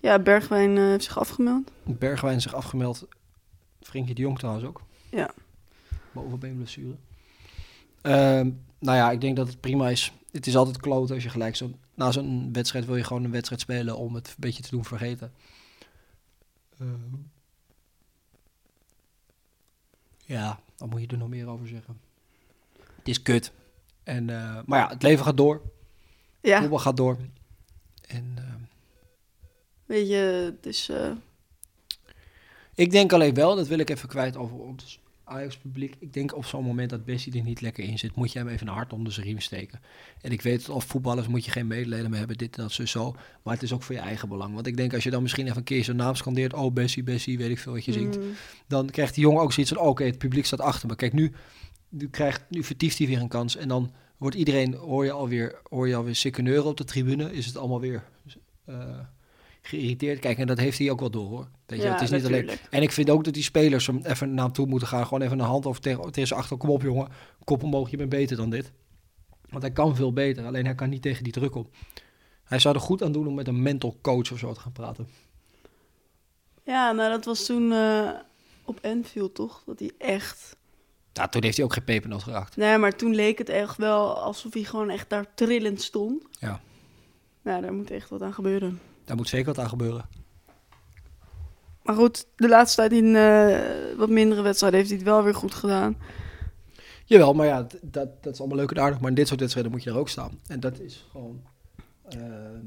Ja, 0.03 0.19
Bergwijn 0.19 0.77
eh, 0.77 0.83
heeft 0.83 1.03
zich 1.03 1.19
afgemeld. 1.19 1.71
Bergwijn 1.83 2.41
zich 2.41 2.53
afgemeld. 2.53 3.07
Frenkie 3.81 4.15
de 4.15 4.21
Jong 4.21 4.37
trouwens 4.37 4.65
ook. 4.65 4.81
Ja. 5.09 5.33
Bovenbeenblessure. 6.11 6.95
Ehm 8.01 8.49
nou 8.83 8.97
ja, 8.97 9.11
ik 9.11 9.21
denk 9.21 9.35
dat 9.35 9.47
het 9.47 9.59
prima 9.59 9.89
is. 9.89 10.13
Het 10.31 10.47
is 10.47 10.55
altijd 10.55 10.77
kloten 10.77 11.15
als 11.15 11.23
je 11.23 11.29
gelijk 11.29 11.55
zo'n... 11.55 11.79
Na 11.93 12.11
zo'n 12.11 12.53
wedstrijd 12.53 12.85
wil 12.85 12.95
je 12.95 13.03
gewoon 13.03 13.23
een 13.23 13.31
wedstrijd 13.31 13.61
spelen 13.61 13.97
om 13.97 14.15
het 14.15 14.27
een 14.27 14.33
beetje 14.37 14.63
te 14.63 14.69
doen 14.69 14.85
vergeten. 14.85 15.33
Ehm, 16.79 17.15
ja, 20.25 20.59
wat 20.77 20.89
moet 20.89 21.01
je 21.01 21.07
er 21.07 21.17
nog 21.17 21.29
meer 21.29 21.47
over 21.47 21.67
zeggen? 21.67 21.99
Het 22.95 23.07
is 23.07 23.21
kut. 23.21 23.51
En, 24.03 24.29
eh, 24.29 24.59
maar 24.65 24.79
ja, 24.79 24.89
het 24.89 25.03
leven 25.03 25.25
gaat 25.25 25.37
door. 25.37 25.61
Ja, 26.41 26.59
Voetbal 26.59 26.79
gaat 26.79 26.97
door. 26.97 27.17
En 28.07 28.33
ehm, 28.37 28.61
weet 29.85 30.07
je, 30.07 30.53
is... 30.61 30.89
eh, 30.89 31.11
Ik 32.75 32.91
denk 32.91 33.13
alleen 33.13 33.33
wel, 33.33 33.55
dat 33.55 33.67
wil 33.67 33.79
ik 33.79 33.89
even 33.89 34.09
kwijt 34.09 34.37
over 34.37 34.57
ons 34.57 35.01
Ajax-publiek. 35.25 35.95
Ik 35.99 36.13
denk 36.13 36.35
op 36.35 36.45
zo'n 36.45 36.63
moment 36.63 36.89
dat 36.89 37.05
Bessie 37.05 37.37
er 37.37 37.43
niet 37.43 37.61
lekker 37.61 37.83
in 37.83 37.99
zit, 37.99 38.15
moet 38.15 38.31
je 38.31 38.39
hem 38.39 38.47
even 38.47 38.67
een 38.67 38.73
hart 38.73 38.93
onder 38.93 39.13
zijn 39.13 39.25
riem 39.25 39.39
steken. 39.39 39.79
En 40.21 40.31
ik 40.31 40.41
weet 40.41 40.61
het, 40.61 40.69
als 40.69 40.85
voetballers 40.85 41.27
moet 41.27 41.45
je 41.45 41.51
geen 41.51 41.67
medelijden 41.67 42.09
mee 42.09 42.19
hebben, 42.19 42.37
dit 42.37 42.55
en 42.57 42.63
dat, 42.63 42.71
zo, 42.71 42.85
zo. 42.85 43.15
Maar 43.43 43.53
het 43.53 43.63
is 43.63 43.73
ook 43.73 43.83
voor 43.83 43.95
je 43.95 44.01
eigen 44.01 44.29
belang. 44.29 44.53
Want 44.53 44.67
ik 44.67 44.77
denk, 44.77 44.93
als 44.93 45.03
je 45.03 45.09
dan 45.09 45.21
misschien 45.21 45.45
even 45.45 45.57
een 45.57 45.63
keer 45.63 45.83
zijn 45.83 45.97
naam 45.97 46.15
scandeert, 46.15 46.53
oh 46.53 46.73
Bessie, 46.73 47.03
Bessie, 47.03 47.37
weet 47.37 47.49
ik 47.49 47.59
veel 47.59 47.73
wat 47.73 47.85
je 47.85 47.91
zingt. 47.91 48.17
mm, 48.19 48.31
Dan 48.67 48.89
krijgt 48.89 49.13
die 49.13 49.23
jongen 49.23 49.41
ook 49.41 49.53
zoiets 49.53 49.71
van, 49.73 49.81
oké, 49.81 50.03
het 50.03 50.17
publiek 50.17 50.45
staat 50.45 50.61
achter 50.61 50.87
me. 50.87 50.95
Kijk, 50.95 51.13
nu, 51.13 51.31
nu, 51.89 52.09
krijgt, 52.09 52.43
nu 52.49 52.63
vertieft 52.63 52.97
hij 52.97 53.07
weer 53.07 53.19
een 53.21 53.27
kans. 53.27 53.55
En 53.55 53.67
dan 53.67 53.91
wordt 54.17 54.35
iedereen, 54.35 54.73
hoor 54.73 55.05
je 55.05 55.11
alweer, 55.11 55.59
hoor 55.69 55.87
je 55.87 55.95
alweer 55.95 56.15
sikkeneuren 56.15 56.65
op 56.65 56.77
de 56.77 56.83
tribune. 56.83 57.33
Is 57.33 57.45
het 57.45 57.57
allemaal 57.57 57.79
weer 57.79 58.03
eh, 58.65 58.99
geïrriteerd. 59.67 60.19
Kijk, 60.19 60.38
en 60.38 60.47
dat 60.47 60.58
heeft 60.58 60.78
hij 60.78 60.91
ook 60.91 60.99
wel 60.99 61.10
door, 61.10 61.30
hoor. 61.30 61.47
Weet 61.65 61.80
je, 61.80 61.86
Ja, 61.86 61.91
het 61.91 62.02
is 62.02 62.10
niet 62.10 62.26
alleen... 62.26 62.49
En 62.69 62.82
ik 62.82 62.91
vind 62.91 63.10
ook 63.10 63.23
dat 63.23 63.34
die 63.34 63.43
spelers 63.43 63.88
hem 63.88 64.02
even 64.04 64.34
naar 64.34 64.43
hem 64.43 64.54
toe 64.54 64.67
moeten 64.67 64.88
gaan. 64.88 65.04
Gewoon 65.04 65.21
even 65.21 65.39
een 65.39 65.45
hand 65.45 65.65
over 65.65 65.82
tegen, 65.82 66.04
tegen 66.12 66.28
zijn 66.28 66.39
achter. 66.39 66.58
Kom 66.58 66.69
op, 66.69 66.82
jongen. 66.82 67.08
Kop 67.43 67.63
omhoog, 67.63 67.89
je 67.89 67.97
bent 67.97 68.10
beter 68.10 68.38
dan 68.38 68.49
dit. 68.49 68.71
Want 69.49 69.63
hij 69.63 69.71
kan 69.71 69.95
veel 69.95 70.13
beter. 70.13 70.45
Alleen 70.45 70.65
hij 70.65 70.76
kan 70.76 70.89
niet 70.89 71.02
tegen 71.02 71.23
die 71.23 71.34
druk 71.34 71.56
op. 71.56 71.76
Hij 72.43 72.60
zou 72.60 72.76
er 72.76 72.82
goed 72.82 73.04
aan 73.04 73.12
doen 73.12 73.28
om 73.28 73.34
met 73.34 73.47
een 73.47 73.62
mental 73.62 73.97
coach 74.02 74.32
of 74.32 74.39
zo 74.39 74.54
te 74.54 74.60
gaan 74.60 74.71
praten. 74.71 75.08
Ja, 76.63 76.91
nou 76.91 77.10
dat 77.10 77.26
was 77.26 77.45
toen 77.45 77.71
eh, 77.71 78.10
op 78.65 78.80
Enfield 78.82 79.36
toch? 79.36 79.63
Dat 79.65 79.80
hij 79.80 79.91
echt... 79.97 80.56
Ja, 81.13 81.28
toen 81.28 81.43
heeft 81.43 81.58
hij 81.58 81.65
ook 81.65 81.73
geen 81.73 81.84
pepernoot 81.84 82.23
geraakt. 82.23 82.56
Nee, 82.56 82.78
maar 82.78 82.95
toen 82.95 83.15
leek 83.15 83.38
het 83.38 83.49
echt 83.49 83.78
wel 83.78 84.19
alsof 84.21 84.54
hij 84.54 84.63
gewoon 84.63 84.89
echt 84.89 85.10
daar 85.10 85.34
trillend 85.36 85.82
stond. 85.82 86.23
Ja. 86.39 86.62
Ja, 87.43 87.62
daar 87.62 87.73
moet 87.73 87.91
echt 87.91 88.10
wat 88.10 88.21
aan 88.21 88.34
gebeuren. 88.34 88.80
Daar 89.05 89.15
moet 89.15 89.29
zeker 89.29 89.45
wat 89.45 89.59
aan 89.59 89.69
gebeuren. 89.69 90.05
Maar 91.83 91.95
goed, 91.95 92.25
de 92.35 92.47
laatste 92.47 92.75
tijd 92.75 92.91
in 92.91 93.15
eh, 93.15 93.59
wat 93.97 94.09
mindere 94.09 94.41
wedstrijden 94.41 94.79
heeft 94.79 94.91
hij 94.91 94.99
het 94.99 95.07
wel 95.09 95.23
weer 95.23 95.35
goed 95.35 95.53
gedaan. 95.53 95.97
Jawel, 97.05 97.33
maar 97.33 97.45
ja, 97.45 97.67
dat, 97.81 98.23
dat 98.23 98.33
is 98.33 98.39
allemaal 98.39 98.57
leuk 98.57 98.71
en 98.71 98.81
aardig. 98.81 98.99
Maar 98.99 99.09
in 99.09 99.15
dit 99.15 99.27
soort 99.27 99.39
wedstrijden 99.39 99.71
moet 99.71 99.83
je 99.83 99.89
er 99.89 99.97
ook 99.97 100.09
staan. 100.09 100.39
En 100.47 100.59
dat 100.59 100.79
is 100.79 101.07
gewoon 101.11 101.41
ehm, 102.09 102.65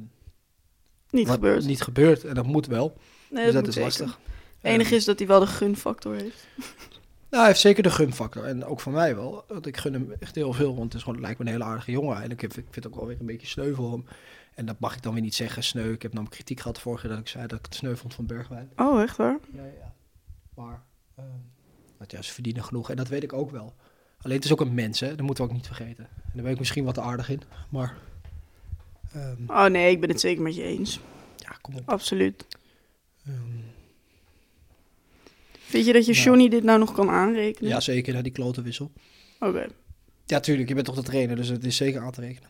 Niet 1.11 1.29
gebeurd. 1.29 1.65
niet 1.65 1.83
gebeurd. 1.83 2.25
En 2.25 2.35
dat 2.35 2.47
moet 2.47 2.67
wel. 2.67 2.97
Nee, 3.31 3.45
dus 3.45 3.55
dat 3.55 3.67
is 3.67 3.75
zeker. 3.75 3.89
lastig. 3.89 4.19
Het 4.61 4.73
enige 4.73 4.95
is 4.95 5.05
dat 5.05 5.19
hij 5.19 5.29
wel 5.29 5.41
de 5.41 5.47
gunfactor 5.47 6.15
heeft. 6.15 6.47
Nou, 7.31 7.49
hij 7.49 7.55
heeft 7.55 7.65
zeker 7.67 7.83
de 7.83 7.91
gunfactor. 7.91 8.45
En 8.45 8.65
ook 8.65 8.81
van 8.81 8.93
mij 8.93 9.15
wel. 9.15 9.45
Want 9.49 9.67
ik 9.67 9.77
gun 9.77 9.93
hem 9.93 10.13
echt 10.21 10.35
heel 10.35 10.53
veel. 10.53 10.75
Want 10.75 10.85
het 10.85 10.95
is 10.95 11.03
gewoon, 11.03 11.21
lijkt 11.21 11.39
me 11.39 11.45
een 11.45 11.51
hele 11.51 11.65
aardige 11.65 11.91
jongen 11.91 12.11
eigenlijk. 12.11 12.43
Ik 12.43 12.53
vind 12.53 12.67
ik 12.67 12.73
vind 12.73 12.85
het 12.85 12.93
ook 12.95 13.01
wel 13.01 13.09
weer 13.09 13.21
een 13.21 13.27
beetje 13.27 13.47
sneu 13.47 13.75
voor 13.75 13.93
hem. 13.93 14.05
En 14.57 14.67
dat 14.67 14.79
mag 14.81 14.97
ik 14.97 15.03
dan 15.03 15.13
weer 15.13 15.23
niet 15.23 15.35
zeggen, 15.35 15.63
sneu. 15.63 15.93
Ik 15.93 16.03
heb 16.03 16.13
namelijk 16.13 16.35
kritiek 16.37 16.61
gehad 16.61 16.81
vorige 16.81 17.01
keer 17.07 17.11
dat 17.11 17.21
ik 17.25 17.29
zei 17.29 17.47
dat 17.47 17.59
ik 17.59 17.65
het 17.65 17.75
sneu 17.75 17.95
vond 17.97 18.15
van 18.15 18.27
Bergwijn. 18.27 18.71
Oh, 18.77 19.03
echt 19.03 19.17
waar? 19.17 19.39
Ja, 19.53 19.65
ja. 19.65 19.95
Maar, 20.55 20.83
want 21.99 22.11
ja, 22.11 22.23
ze 22.23 22.33
verdienen 22.33 22.65
genoeg. 22.65 22.91
En 22.91 22.97
dat 22.97 23.09
weet 23.09 23.23
ik 23.23 23.33
ook 23.33 23.51
wel. 23.51 23.75
Alleen 24.21 24.37
het 24.37 24.45
is 24.45 24.53
ook 24.53 24.61
een 24.61 24.75
mens, 24.75 25.01
hè. 25.01 25.09
Dat 25.15 25.27
moeten 25.27 25.45
we 25.45 25.51
ook 25.51 25.57
niet 25.57 25.67
vergeten. 25.67 26.05
En 26.05 26.31
daar 26.35 26.43
ben 26.43 26.53
ik 26.53 26.59
misschien 26.59 26.85
wat 26.85 26.95
te 26.95 27.01
aardig 27.01 27.29
in. 27.29 27.43
Maar, 27.71 27.97
ehm, 29.13 29.43
Oh 29.47 29.65
nee, 29.67 29.91
ik 29.91 30.01
ben 30.01 30.09
het 30.09 30.21
zeker 30.21 30.43
met 30.43 30.55
je 30.55 30.63
eens. 30.63 31.01
ja, 31.37 31.59
kom 31.61 31.75
op. 31.77 31.89
Absoluut. 31.89 32.47
Ehm, 33.27 33.35
Vind 35.59 35.87
je 35.87 35.93
dat 35.93 36.07
je 36.07 36.13
Nou. 36.13 36.25
Johnny 36.25 36.49
dit 36.49 36.63
nou 36.65 36.79
nog 36.79 36.93
kan 36.93 37.11
aanrekenen? 37.11 37.71
ja, 37.71 37.81
zeker, 37.81 38.13
naar 38.13 38.23
die 38.23 38.33
klote 38.33 38.63
wissel. 38.63 38.93
Oké. 39.41 39.67
Ja, 40.27 40.41
tuurlijk. 40.41 40.69
Je 40.69 40.75
bent 40.75 40.87
toch 40.87 40.95
de 40.97 41.03
trainer, 41.03 41.37
dus 41.37 41.49
het 41.49 41.65
is 41.65 41.77
zeker 41.77 42.01
aan 42.01 42.13
te 42.13 42.21
rekenen. 42.21 42.49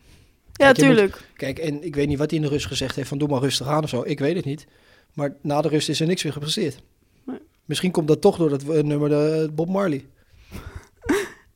Ja, 0.57 0.65
Kijk, 0.65 0.77
je 0.77 0.85
moet- 0.85 0.95
tuurlijk. 0.95 1.21
Kijk, 1.35 1.59
en 1.59 1.83
ik 1.83 1.95
weet 1.95 2.07
niet 2.07 2.17
wat 2.17 2.29
hij 2.29 2.39
in 2.39 2.45
de 2.45 2.51
rust 2.51 2.65
gezegd 2.65 2.95
heeft 2.95 3.07
van 3.09 3.17
doe 3.17 3.27
maar 3.27 3.41
rustig 3.41 3.67
aan 3.67 3.83
of 3.83 3.89
zo. 3.89 4.01
Ik 4.05 4.19
weet 4.19 4.35
het 4.35 4.45
niet. 4.45 4.67
Maar 5.13 5.35
na 5.41 5.61
de 5.61 5.67
rust 5.67 5.89
is 5.89 5.99
er 5.99 6.07
niks 6.07 6.23
weer 6.23 6.31
gepresteerd. 6.33 6.79
Nee. 7.23 7.37
Misschien 7.65 7.91
komt 7.91 8.07
dat 8.07 8.21
toch 8.21 8.37
door 8.37 8.49
dat 8.49 8.63
eh, 8.63 8.83
nummer 8.83 9.09
de 9.09 9.49
Bob 9.53 9.69
Marley. 9.69 10.05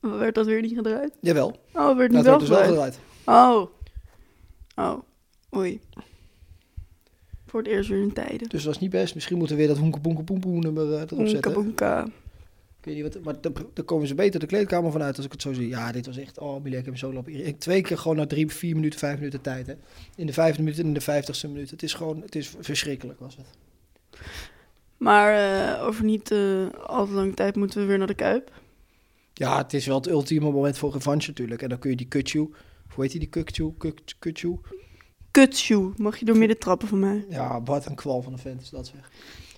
Werd 0.00 0.34
dat 0.34 0.46
weer 0.46 0.60
niet 0.60 0.74
gedraaid? 0.74 1.12
Jawel, 1.20 1.60
Oh, 1.72 1.96
werd 1.96 1.98
dat 1.98 2.08
niet 2.10 2.10
wel 2.12 2.22
werd 2.22 2.40
dus 2.40 2.48
wel 2.48 2.64
gedraaid. 2.64 2.98
Oh. 3.24 3.66
Oh. 4.76 4.98
Oei. 5.56 5.80
Voor 7.46 7.60
het 7.60 7.68
eerst 7.70 7.88
weer 7.88 8.02
in 8.02 8.12
tijden. 8.12 8.48
Dus 8.48 8.62
dat 8.62 8.74
is 8.74 8.80
niet 8.80 8.90
best. 8.90 9.14
Misschien 9.14 9.38
moeten 9.38 9.56
we 9.56 9.62
weer 9.62 9.72
dat 9.72 9.82
hoenke 9.82 10.00
boenke 10.00 10.22
poempoe 10.22 10.58
nummer 10.58 10.94
eh, 10.94 11.00
erop 11.10 11.26
zetten. 11.28 11.52
boenka. 11.52 12.06
Ik 12.82 12.88
weet 12.88 13.02
niet 13.02 13.14
wat, 13.14 13.24
maar 13.24 13.40
daar- 13.74 13.84
komen 13.84 14.06
ze 14.06 14.14
beter 14.14 14.40
de 14.40 14.46
kleedkamer 14.46 14.92
vanuit 14.92 15.16
als 15.16 15.26
ik 15.26 15.32
het 15.32 15.42
zo 15.42 15.52
zie. 15.52 15.68
Ja, 15.68 15.92
dit 15.92 16.06
was 16.06 16.16
echt, 16.16 16.38
oh 16.38 16.62
Milek, 16.62 16.78
ik 16.78 16.84
heb 16.84 16.96
zo 16.96 17.12
lopen. 17.12 17.46
Ik 17.46 17.58
twee 17.60 17.80
keer 17.82 17.98
gewoon 17.98 18.16
na 18.16 18.26
drie, 18.26 18.48
vier 18.52 18.74
minuten, 18.74 18.98
vijf 18.98 19.16
minuten 19.18 19.40
tijd. 19.40 19.66
Hè. 19.66 19.74
In 20.16 20.26
de 20.26 20.32
vijfde 20.32 20.62
minuut 20.62 20.78
en 20.78 20.84
in 20.86 20.94
de 20.94 21.00
vijftigste 21.00 21.48
minuut. 21.48 21.70
Het 21.70 21.82
is 21.82 21.94
gewoon, 21.94 22.20
het 22.20 22.34
is 22.34 22.54
verschrikkelijk 22.60 23.20
was 23.20 23.36
het. 23.36 23.46
Maar 24.96 25.34
eh, 25.78 25.86
over 25.86 26.04
niet 26.04 26.30
eh, 26.30 26.66
al 26.86 27.06
te 27.06 27.12
lange 27.12 27.34
tijd 27.34 27.56
moeten 27.56 27.80
we 27.80 27.86
weer 27.86 27.98
naar 27.98 28.06
de 28.06 28.14
Kuip. 28.14 28.50
Ja, 29.34 29.58
het 29.58 29.72
is 29.72 29.86
wel 29.86 29.96
het 29.96 30.08
ultieme 30.08 30.50
moment 30.50 30.78
voor 30.78 30.92
revanche 30.92 31.28
natuurlijk. 31.28 31.62
En 31.62 31.68
dan 31.68 31.78
kun 31.78 31.90
je 31.90 31.96
die 31.96 32.08
Kutju, 32.08 32.50
hoe 32.94 33.02
heet 33.02 33.10
die, 33.10 33.20
die 33.20 33.28
Kutju, 33.28 33.72
Kut- 33.78 34.14
Kutju? 34.18 34.58
Kutshoe. 35.30 35.92
Mag 35.96 36.16
je 36.16 36.24
door 36.24 36.36
midden 36.36 36.58
trappen 36.58 36.88
van 36.88 36.98
mij? 36.98 37.24
Ja, 37.28 37.62
wat 37.62 37.86
een 37.86 37.94
kwal 37.94 38.22
van 38.22 38.32
een 38.32 38.38
vent 38.38 38.62
is 38.62 38.70
dat 38.70 38.86
zeg. 38.86 39.10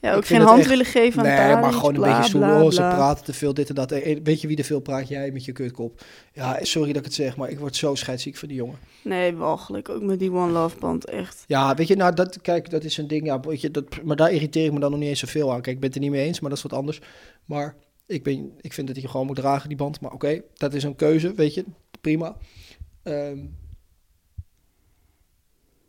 Ja, 0.04 0.14
ook 0.14 0.26
geen 0.26 0.40
hand 0.40 0.58
echt- 0.58 0.68
willen 0.68 0.84
geven 0.84 1.18
aan 1.18 1.48
Nee, 1.48 1.56
maar 1.56 1.72
gewoon 1.72 1.94
een 1.94 2.00
bla, 2.00 2.20
beetje 2.20 2.38
Oh, 2.38 2.70
ze 2.70 2.80
praten 2.80 3.24
te 3.24 3.32
veel, 3.32 3.54
dit 3.54 3.68
en 3.68 3.74
dat. 3.74 3.92
Eh, 3.92 4.18
Weet 4.22 4.40
je 4.40 4.46
wie 4.48 4.56
er 4.56 4.64
veel 4.64 4.80
praat? 4.80 5.08
Jij 5.08 5.30
met 5.30 5.44
je 5.44 5.52
kutkop. 5.52 6.04
Ja, 6.32 6.58
sorry 6.62 6.88
dat 6.88 6.96
ik 6.96 7.04
het 7.04 7.14
zeg, 7.14 7.36
maar 7.36 7.50
ik 7.50 7.58
word 7.58 7.76
zo 7.76 7.94
scheidsziek 7.94 8.36
van 8.36 8.48
die 8.48 8.56
jongen. 8.56 8.78
Nee, 9.02 9.34
walgelijk. 9.36 9.88
Ook 9.88 10.02
met 10.02 10.18
die 10.18 10.32
One 10.32 10.52
Love 10.52 10.78
band, 10.78 11.04
echt. 11.04 11.44
Ja, 11.46 11.74
weet 11.74 11.88
je, 11.88 11.96
nou, 11.96 12.14
dat, 12.14 12.40
kijk, 12.40 12.70
dat 12.70 12.84
is 12.84 12.96
een 12.96 13.06
ding. 13.08 13.26
Ja, 13.26 13.40
weet 13.40 13.60
je, 13.60 13.70
dat, 13.70 13.84
maar 14.02 14.16
daar 14.16 14.32
irriteer 14.32 14.64
ik 14.64 14.72
me 14.72 14.80
dan 14.80 14.90
nog 14.90 15.00
niet 15.00 15.08
eens 15.08 15.18
zoveel 15.18 15.52
aan. 15.52 15.60
Kijk, 15.60 15.74
ik 15.74 15.80
ben 15.80 15.88
het 15.88 15.94
er 15.98 16.04
niet 16.04 16.10
mee 16.10 16.26
eens, 16.26 16.40
maar 16.40 16.48
dat 16.50 16.58
is 16.58 16.64
wat 16.64 16.78
anders. 16.78 17.00
Maar 17.44 17.74
ik, 18.06 18.22
ben, 18.22 18.52
ik 18.60 18.72
vind 18.72 18.86
dat 18.86 18.96
hij 18.96 19.08
gewoon 19.08 19.26
moet 19.26 19.36
dragen, 19.36 19.68
die 19.68 19.78
band. 19.78 20.00
Maar 20.00 20.12
oké, 20.12 20.40
dat 20.54 20.74
is 20.74 20.82
een 20.82 20.96
keuze, 20.96 21.34
weet 21.34 21.54
je. 21.54 21.64
Prima. 22.00 22.36
Ehm, 23.02 23.38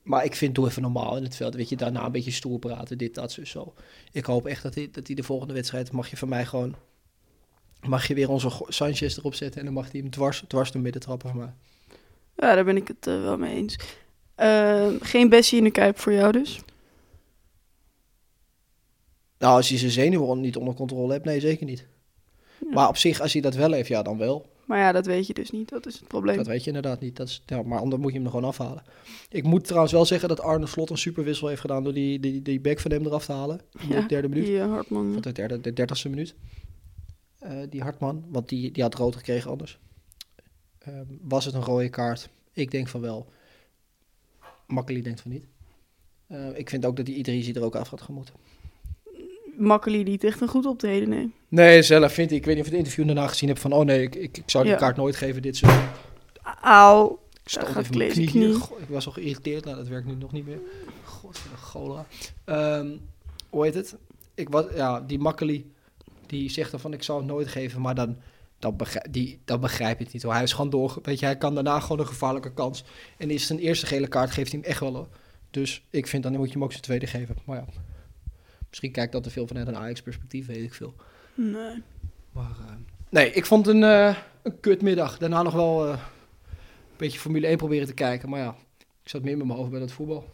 maar 0.05 0.25
ik 0.25 0.35
vind, 0.35 0.55
doe 0.55 0.67
even 0.67 0.81
normaal 0.81 1.17
in 1.17 1.23
het 1.23 1.35
veld. 1.35 1.55
Weet 1.55 1.69
je, 1.69 1.75
daarna 1.75 2.05
een 2.05 2.11
beetje 2.11 2.31
stoer 2.31 2.59
praten, 2.59 2.97
dit, 2.97 3.15
dat, 3.15 3.31
zo, 3.31 3.45
zo. 3.45 3.73
Ik 4.11 4.25
hoop 4.25 4.45
echt 4.45 4.63
dat 4.63 4.75
hij, 4.75 4.89
dat 4.91 5.07
hij 5.07 5.15
de 5.15 5.23
volgende 5.23 5.53
wedstrijd, 5.53 5.91
mag 5.91 6.09
je 6.09 6.17
van 6.17 6.29
mij 6.29 6.45
gewoon... 6.45 6.75
Mag 7.81 8.07
je 8.07 8.13
weer 8.13 8.29
onze 8.29 8.63
Sanchez 8.67 9.17
erop 9.17 9.33
zetten 9.33 9.59
en 9.59 9.65
dan 9.65 9.73
mag 9.73 9.91
hij 9.91 10.01
hem 10.01 10.09
dwars, 10.09 10.43
dwars 10.47 10.71
door 10.71 10.81
midden 10.81 11.01
trappen 11.01 11.29
van 11.29 11.37
mij. 11.37 11.53
Ja, 12.35 12.55
daar 12.55 12.63
ben 12.63 12.77
ik 12.77 12.87
het 12.87 13.07
eh, 13.07 13.21
wel 13.21 13.37
mee 13.37 13.55
eens. 13.55 13.79
Eh, 14.35 14.87
geen 14.99 15.29
Bessie 15.29 15.57
in 15.57 15.63
de 15.63 15.71
Kuip 15.71 15.99
voor 15.99 16.13
jou 16.13 16.31
dus? 16.31 16.59
Nou, 19.37 19.55
als 19.55 19.69
hij 19.69 19.77
zijn 19.77 19.91
zenuwen 19.91 20.41
niet 20.41 20.55
onder 20.55 20.73
controle 20.73 21.13
hebt, 21.13 21.25
nee, 21.25 21.39
zeker 21.39 21.65
niet. 21.65 21.87
Ja. 22.59 22.73
Maar 22.73 22.87
op 22.87 22.97
zich, 22.97 23.21
als 23.21 23.33
hij 23.33 23.41
dat 23.41 23.55
wel 23.55 23.71
heeft, 23.71 23.87
ja, 23.87 24.01
dan 24.01 24.17
wel. 24.17 24.53
Maar 24.65 24.79
ja, 24.79 24.91
dat 24.91 25.05
weet 25.05 25.27
je 25.27 25.33
dus 25.33 25.51
niet. 25.51 25.69
Dat 25.69 25.85
is 25.85 25.99
het 25.99 26.07
probleem. 26.07 26.37
Dat 26.37 26.47
weet 26.47 26.61
je 26.61 26.67
inderdaad 26.67 26.99
niet. 26.99 27.15
Dat 27.15 27.27
is, 27.27 27.43
ja, 27.45 27.61
maar 27.61 27.79
anders 27.79 28.01
moet 28.01 28.11
je 28.11 28.17
hem 28.17 28.25
er 28.25 28.31
gewoon 28.33 28.49
afhalen. 28.49 28.83
Ik 29.29 29.43
moet 29.43 29.63
trouwens 29.63 29.93
wel 29.93 30.05
zeggen 30.05 30.29
dat 30.29 30.39
Arne 30.39 30.65
Slot 30.65 30.89
een 30.89 30.97
superwissel 30.97 31.47
heeft 31.47 31.61
gedaan 31.61 31.83
door 31.83 31.93
die, 31.93 32.19
die, 32.19 32.41
die 32.41 32.59
back 32.59 32.79
van 32.79 32.91
hem 32.91 33.05
eraf 33.05 33.25
te 33.25 33.31
halen. 33.31 33.61
In 33.79 33.87
Ja, 33.87 34.01
de 34.01 34.07
derde 34.07 34.27
minuut. 34.27 34.45
Die 34.45 34.59
eh, 34.59 34.69
Hartman. 34.69 35.15
Of 35.15 35.21
de 35.21 35.31
derde, 35.31 35.61
de 35.61 35.73
dertigste 35.73 36.09
minuut. 36.09 36.35
Eh, 37.39 37.57
die 37.69 37.81
Hartman, 37.81 38.25
want 38.29 38.49
die, 38.49 38.71
die 38.71 38.83
had 38.83 38.95
rood 38.95 39.15
gekregen 39.15 39.51
anders. 39.51 39.79
Ehm, 40.79 41.05
was 41.21 41.45
het 41.45 41.53
een 41.53 41.63
rode 41.63 41.89
kaart? 41.89 42.29
Ik 42.53 42.71
denk 42.71 42.87
van 42.87 43.01
wel. 43.01 43.31
Makkeli 44.67 45.01
denkt 45.01 45.21
van 45.21 45.31
niet. 45.31 45.45
Eh, 46.27 46.57
ik 46.57 46.69
vind 46.69 46.85
ook 46.85 46.95
dat 46.95 47.05
die 47.05 47.15
Idrisi 47.15 47.53
er 47.53 47.63
ook 47.63 47.75
af 47.75 47.89
had 47.89 48.01
gemoeten. 48.01 48.35
Makkeli 49.57 50.03
niet 50.03 50.23
echt 50.23 50.41
een 50.41 50.47
goed 50.47 50.65
optreden, 50.65 51.09
nee. 51.09 51.31
Nee, 51.47 51.81
zelf 51.81 52.13
vind 52.13 52.31
ik. 52.31 52.37
Ik 52.37 52.45
weet 52.45 52.55
niet 52.55 52.63
of 52.63 52.69
je 52.69 52.75
het 52.75 52.85
interview 52.85 53.05
daarna 53.05 53.27
gezien 53.27 53.49
hebt 53.49 53.61
van... 53.61 53.73
Oh 53.73 53.85
nee, 53.85 54.01
ik, 54.01 54.15
ik, 54.15 54.37
ik 54.37 54.49
zou 54.49 54.63
die 54.63 54.73
Ja. 54.73 54.79
kaart 54.79 54.95
nooit 54.95 55.15
geven 55.15 55.41
dit 55.41 55.57
seizoen. 55.57 55.83
Auw. 56.61 57.19
Ik 57.43 57.77
even 57.77 57.97
mijn 57.97 58.09
knie, 58.11 58.27
knie. 58.27 58.53
Goh, 58.53 58.79
ik 58.79 58.87
was 58.89 59.05
al 59.05 59.11
geïrriteerd. 59.11 59.65
Nou, 59.65 59.77
dat 59.77 59.87
werkt 59.87 60.05
nu 60.07 60.15
nog 60.15 60.31
niet 60.31 60.45
meer. 60.45 60.59
God, 61.03 61.39
gola. 61.59 62.05
Ehm, 62.43 62.87
hoe 63.49 63.63
heet 63.63 63.73
het? 63.73 63.95
Ik 64.33 64.49
was, 64.49 64.65
ja, 64.75 65.01
die 65.01 65.19
Makkeli, 65.19 65.71
die 66.25 66.49
zegt 66.49 66.71
dan 66.71 66.79
van 66.79 66.93
ik 66.93 67.03
zou 67.03 67.17
het 67.17 67.27
nooit 67.27 67.47
geven, 67.47 67.81
maar 67.81 67.95
dan, 67.95 68.17
dan, 68.59 68.75
begrijp, 68.75 69.07
die, 69.11 69.39
dan 69.45 69.59
begrijp 69.59 69.97
je 69.97 70.03
het 70.03 70.13
niet 70.13 70.23
hoor. 70.23 70.33
Hij 70.33 70.43
is 70.43 70.53
gewoon 70.53 70.69
door, 70.69 70.99
weet 71.01 71.19
je, 71.19 71.25
hij 71.25 71.37
kan 71.37 71.53
daarna 71.53 71.79
gewoon 71.79 71.99
een 71.99 72.07
gevaarlijke 72.07 72.53
kans. 72.53 72.83
En 73.17 73.29
is 73.29 73.47
zijn 73.47 73.59
eerste 73.59 73.85
gele 73.85 74.07
kaart, 74.07 74.31
geeft 74.31 74.51
hij 74.51 74.59
hem 74.61 74.69
echt 74.69 74.79
wel 74.79 74.93
hoor. 74.95 75.07
Dus 75.51 75.83
ik 75.89 76.07
vind 76.07 76.23
dan 76.23 76.33
moet 76.35 76.47
je 76.47 76.53
hem 76.53 76.63
ook 76.63 76.71
zijn 76.71 76.83
tweede 76.83 77.07
geven. 77.07 77.37
Maar 77.45 77.57
ja, 77.57 77.65
misschien 78.75 78.91
kijkt 78.91 79.11
dat 79.11 79.23
te 79.23 79.29
veel 79.29 79.47
vanuit 79.47 79.67
een 79.67 79.77
Ajax-perspectief, 79.77 80.47
weet 80.47 80.63
ik 80.63 80.73
veel. 80.73 80.93
Nee. 81.33 81.83
Maar, 82.31 82.55
eh, 82.67 82.73
nee, 83.09 83.31
ik 83.31 83.45
vond 83.45 83.67
een, 83.67 83.83
eh 83.83 84.15
een 84.43 84.59
kutmiddag. 84.59 85.17
Daarna 85.17 85.41
nog 85.41 85.53
wel 85.53 85.85
eh, 85.85 85.89
een 85.91 86.97
beetje 86.97 87.19
Formule 87.19 87.47
1 87.47 87.57
proberen 87.57 87.87
te 87.87 87.93
kijken. 87.93 88.29
Maar 88.29 88.39
ja, 88.39 88.55
ik 88.77 89.09
zat 89.09 89.23
meer 89.23 89.37
met 89.37 89.45
mijn 89.45 89.59
hoofd 89.59 89.71
bij 89.71 89.79
dat 89.79 89.91
voetbal. 89.91 90.29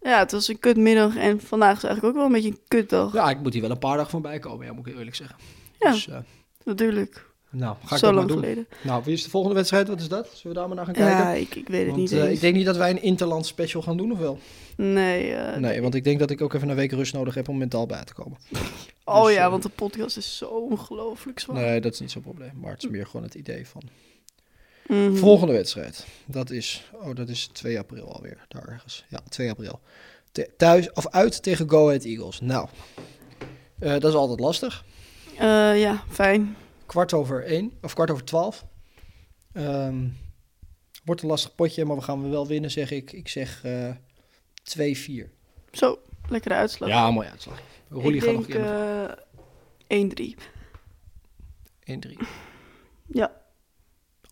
Ja, 0.00 0.18
het 0.18 0.32
was 0.32 0.48
een 0.48 0.58
kutmiddag 0.58 1.16
en 1.16 1.40
vandaag 1.40 1.76
is 1.76 1.84
eigenlijk 1.84 2.04
ook 2.04 2.14
wel 2.14 2.24
een 2.24 2.42
beetje 2.42 2.58
een 2.58 2.68
kutdag. 2.68 3.12
Ja, 3.12 3.30
ik 3.30 3.40
moet 3.40 3.52
hier 3.52 3.62
wel 3.62 3.70
een 3.70 3.78
paar 3.78 3.96
dagen 3.96 4.10
van 4.10 4.22
bij 4.22 4.38
komen, 4.38 4.66
ja, 4.66 4.72
moet 4.72 4.86
ik 4.86 4.96
eerlijk 4.96 5.16
zeggen. 5.16 5.36
Ja. 5.78 5.90
Dus, 5.90 6.08
eh, 6.08 6.18
Natuurlijk. 6.64 7.25
Nou, 7.56 7.76
ga 7.84 7.94
ik 7.94 8.00
Zo 8.00 8.06
dat 8.06 8.14
maar 8.14 8.14
lang 8.14 8.28
doen. 8.28 8.38
geleden. 8.38 8.66
Nou, 8.82 9.02
wie 9.04 9.14
is 9.14 9.22
de 9.22 9.30
volgende 9.30 9.54
wedstrijd? 9.56 9.88
Wat 9.88 10.00
is 10.00 10.08
dat? 10.08 10.28
Zullen 10.34 10.42
we 10.42 10.54
daar 10.54 10.66
maar 10.66 10.76
naar 10.76 10.84
gaan 10.84 10.94
kijken? 10.94 11.16
Ja, 11.16 11.30
ik, 11.32 11.54
ik 11.54 11.68
weet 11.68 11.80
het 11.80 11.88
want, 11.88 12.00
niet 12.00 12.12
eh, 12.12 12.30
ik 12.32 12.40
denk 12.40 12.54
niet 12.54 12.66
dat 12.66 12.76
wij 12.76 12.90
een 12.90 13.02
interland 13.02 13.46
special 13.46 13.82
gaan 13.82 13.96
doen, 13.96 14.12
of 14.12 14.18
wel? 14.18 14.38
Nee. 14.76 15.34
eh, 15.34 15.56
nee, 15.56 15.82
want 15.82 15.94
ik 15.94 16.04
denk 16.04 16.18
dat 16.18 16.30
ik 16.30 16.40
ook 16.40 16.54
even 16.54 16.68
een 16.68 16.76
week 16.76 16.92
rust 16.92 17.12
nodig 17.12 17.34
heb 17.34 17.48
om 17.48 17.58
mentaal 17.58 17.86
bij 17.86 18.04
te 18.04 18.14
komen. 18.14 18.38
Oh 19.08 19.24
dus, 19.24 19.34
ja, 19.34 19.44
eh, 19.44 19.50
want 19.50 19.62
de 19.62 19.68
podcast 19.68 20.16
is 20.16 20.36
zo 20.36 20.44
ongelooflijk 20.46 21.40
zwaar. 21.40 21.56
Nee, 21.56 21.80
dat 21.80 21.92
is 21.92 22.00
niet 22.00 22.10
zo'n 22.10 22.22
probleem. 22.22 22.50
Maar 22.60 22.72
het 22.72 22.82
is 22.84 22.90
meer 22.90 23.06
gewoon 23.06 23.22
het 23.22 23.34
idee 23.34 23.66
van... 23.66 23.82
Mhm. 24.86 25.14
Volgende 25.14 25.52
wedstrijd. 25.52 26.06
Dat 26.24 26.50
is, 26.50 26.90
oh, 26.92 27.14
dat 27.14 27.28
is 27.28 27.46
2 27.52 27.78
april 27.78 28.12
alweer. 28.14 28.44
Daar 28.48 28.68
ergens. 28.68 29.04
Ja, 29.08 29.20
2 29.28 29.50
april. 29.50 29.80
Te- 30.32 30.50
thuis 30.56 30.92
of 30.92 31.08
uit 31.08 31.42
tegen 31.42 31.70
Go 31.70 31.86
Ahead 31.86 32.04
Eagles. 32.04 32.40
Nou, 32.40 32.68
dat 33.78 34.04
is 34.04 34.14
altijd 34.14 34.40
lastig. 34.40 34.84
Ja, 35.74 36.02
fijn. 36.10 36.56
Kwart 36.86 37.12
over 37.12 37.44
1 37.44 37.72
of 37.82 37.94
kwart 37.94 38.10
over 38.10 38.24
12. 38.24 38.64
Ehm, 39.52 40.08
wordt 41.04 41.22
een 41.22 41.28
lastig 41.28 41.54
potje, 41.54 41.84
maar 41.84 41.96
we 41.96 42.02
gaan 42.02 42.30
wel 42.30 42.46
winnen, 42.46 42.70
zeg 42.70 42.90
ik. 42.90 43.12
Ik 43.12 43.28
zeg 43.28 43.64
eh 43.64 43.90
2-4. 44.62 45.30
Zo, 45.72 45.98
lekkere 46.28 46.54
uitslag. 46.54 46.88
Ja, 46.88 47.10
mooie 47.10 47.28
uitslag. 47.30 47.60
Roelie 47.88 48.20
gaat 48.20 48.32
nog 48.34 48.48
eh 48.48 49.04
1-3. 49.88 50.34
1-3. 51.84 52.18
Ja. 53.06 53.32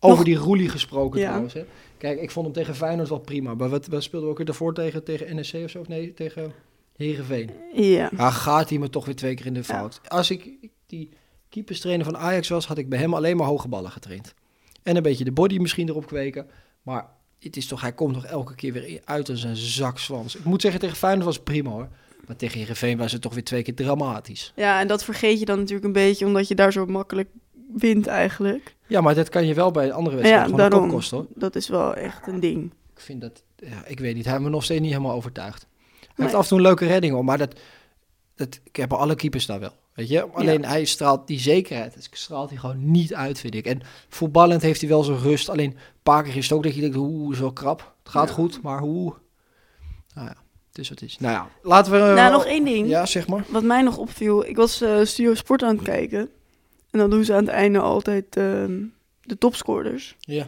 Over 0.01 0.17
Nog- 0.17 0.25
die 0.25 0.37
Roelie 0.37 0.69
gesproken 0.69 1.21
Ja. 1.21 1.27
trouwens. 1.27 1.55
Hè. 1.55 1.65
Kijk, 1.99 2.21
ik 2.21 2.31
vond 2.31 2.45
hem 2.47 2.55
tegen 2.55 2.75
Feyenoord 2.75 3.09
wel 3.09 3.19
prima. 3.19 3.55
Maar 3.55 3.69
wat, 3.69 3.87
wat 3.87 4.03
speelden 4.03 4.25
we 4.25 4.31
ook 4.33 4.37
weer 4.39 4.47
daarvoor 4.47 4.75
tegen, 4.75 5.05
tegen 5.05 5.35
NEC 5.35 5.65
of 5.65 5.71
zo? 5.71 5.81
Of 5.81 5.89
nee, 5.89 6.15
tegen 6.15 6.53
Heerenveen. 6.97 7.51
Ja. 7.75 8.11
Ja, 8.17 8.31
gaat 8.31 8.69
hij 8.69 8.79
me 8.79 8.91
toch 8.91 9.05
weer 9.05 9.17
twee 9.17 9.35
keer 9.35 9.47
in 9.47 9.55
de 9.55 9.59
Ja. 9.59 9.65
fout. 9.65 10.01
Als 10.09 10.31
ik 10.31 10.51
die 10.87 11.11
keeperstrainer 11.55 12.05
van 12.05 12.17
Ajax 12.17 12.49
was, 12.49 12.67
had 12.67 12.79
ik 12.79 12.89
bij 12.89 12.99
hem 12.99 13.15
alleen 13.15 13.37
maar 13.37 13.47
hoge 13.47 13.69
ballen 13.69 13.91
getraind. 13.91 14.35
En 14.83 14.97
een 14.97 15.03
beetje 15.03 15.25
de 15.25 15.33
body 15.33 15.59
misschien 15.59 15.89
erop 15.89 16.07
kweken. 16.07 16.47
Maar 16.83 17.07
het 17.39 17.57
is 17.57 17.67
toch, 17.67 17.81
hij 17.81 17.93
komt 17.93 18.15
toch 18.15 18.25
elke 18.25 18.55
keer 18.55 18.73
weer 18.73 19.01
uit 19.05 19.29
als 19.29 19.43
een 19.43 19.57
zakzwans. 19.57 20.37
Ik 20.37 20.45
moet 20.45 20.61
zeggen, 20.61 20.81
tegen 20.81 20.97
Feyenoord 20.97 21.25
was 21.25 21.35
het 21.35 21.45
prima 21.45 21.71
hoor. 21.71 21.89
Maar 22.27 22.37
tegen 22.37 22.59
Heerenveen 22.59 22.99
was 22.99 23.13
het 23.13 23.23
toch 23.23 23.35
weer 23.35 23.45
twee 23.45 23.63
keer 23.63 23.75
dramatisch. 23.75 24.53
ja, 24.57 24.81
en 24.81 24.87
dat 24.87 25.05
vergeet 25.05 25.39
je 25.39 25.45
dan 25.45 25.59
natuurlijk 25.59 25.85
een 25.87 25.93
beetje, 25.93 26.27
omdat 26.27 26.49
je 26.49 26.55
daar 26.55 26.73
zo 26.73 26.87
makkelijk 26.87 27.29
wint 27.75 28.07
eigenlijk. 28.07 28.77
Ja, 28.87 29.01
maar 29.01 29.15
dat 29.15 29.29
kan 29.29 29.47
je 29.47 29.55
wel 29.55 29.71
bij 29.71 29.93
andere 29.93 30.17
wedstrijden 30.17 30.51
Ja, 30.51 30.57
daarom. 30.69 30.89
kosten 30.91 31.17
hoor. 31.17 31.27
Dat 31.35 31.57
is 31.57 31.69
wel 31.69 31.95
echt 31.95 32.27
een 32.27 32.41
ding. 32.41 32.73
Ik 32.95 33.01
vind 33.01 33.21
dat, 33.21 33.43
ja, 33.57 33.85
ik 33.87 34.01
weet 34.01 34.15
niet, 34.15 34.25
hij 34.25 34.33
heeft 34.33 34.45
me 34.45 34.51
nog 34.51 34.65
steeds 34.65 34.81
niet 34.81 34.91
helemaal 34.93 35.15
overtuigd. 35.17 35.67
Hij 36.01 36.09
Nee. 36.17 36.27
heeft 36.27 36.35
af 36.35 36.43
en 36.43 36.49
toe 36.49 36.59
een 36.59 36.65
leuke 36.65 36.87
redding 36.87 37.13
hoor, 37.13 37.25
maar 37.25 37.39
dat, 37.39 37.61
dat, 38.35 38.61
ik 38.65 38.77
heb 38.77 38.93
alle 38.93 39.15
keepers 39.15 39.47
daar 39.47 39.61
wel. 39.61 39.73
Weet 39.95 40.09
je, 40.09 40.23
alleen 40.23 40.65
hij 40.65 40.85
straalt 40.85 41.27
die 41.27 41.39
zekerheid, 41.39 41.95
dat 41.95 42.09
straalt 42.11 42.51
hij 42.51 42.59
gewoon 42.59 42.91
niet 42.91 43.15
uit, 43.15 43.39
vind 43.39 43.55
ik. 43.55 43.67
En 43.67 43.81
voetballend 44.09 44.63
heeft 44.63 44.81
hij 44.81 44.91
wel 44.91 45.03
zijn 45.03 45.19
rust, 45.19 45.49
alleen 45.49 45.71
een 45.71 45.77
paar 46.03 46.23
keer 46.23 46.37
is 46.37 46.49
het 46.49 46.53
ook 46.59 46.63
dat 46.63 46.75
je 46.75 46.81
denkt, 46.81 46.97
hoe 46.97 47.33
is 47.33 47.39
wel 47.39 47.53
krap. 47.53 47.95
Het 48.03 48.13
gaat 48.13 48.29
Ja. 48.29 48.35
goed, 48.35 48.63
maar 48.63 48.81
hoe? 48.81 49.15
Nou 50.15 50.27
ja, 50.29 50.35
het 50.69 50.79
is 50.79 50.89
wat 50.89 51.01
het 51.01 51.09
is. 51.09 51.19
Nou 51.19 51.33
ja, 51.33 51.49
laten 51.63 51.93
we... 51.93 51.99
nou, 51.99 52.33
nog 52.33 52.45
één 52.45 52.65
ding. 52.65 52.89
Ja, 52.89 53.07
zeg 53.07 53.27
maar. 53.29 53.45
Wat 53.49 53.63
mij 53.63 53.83
nog 53.83 53.97
opviel, 53.97 54.47
ik 54.47 54.57
was 54.57 54.81
eh 54.81 55.01
Studio 55.05 55.35
Sport 55.35 55.63
aan 55.63 55.75
het 55.75 55.85
kijken. 55.85 56.21
En 56.91 56.99
dan 56.99 57.11
doen 57.11 57.25
ze 57.25 57.33
aan 57.35 57.45
het 57.45 57.49
einde 57.55 57.79
altijd 57.79 58.37
ehm, 58.37 58.83
de 59.21 59.39
topscorers. 59.39 60.17
Ja. 60.21 60.47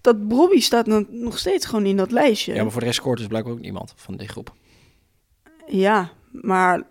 Dat 0.00 0.28
Bobby 0.28 0.60
staat 0.60 0.86
nog- 0.86 1.04
nog 1.08 1.38
steeds 1.38 1.66
gewoon 1.66 1.86
in 1.86 1.96
dat 1.96 2.10
lijstje. 2.10 2.54
ja, 2.54 2.62
maar 2.62 2.70
voor 2.72 2.80
de 2.80 2.86
rest 2.86 2.98
scoort 2.98 3.18
dus 3.18 3.26
blijkbaar 3.26 3.52
ook 3.52 3.60
niemand 3.60 3.92
van 3.96 4.16
die 4.16 4.28
groep. 4.28 4.52
Ja, 5.66 6.10
maar 6.32 6.82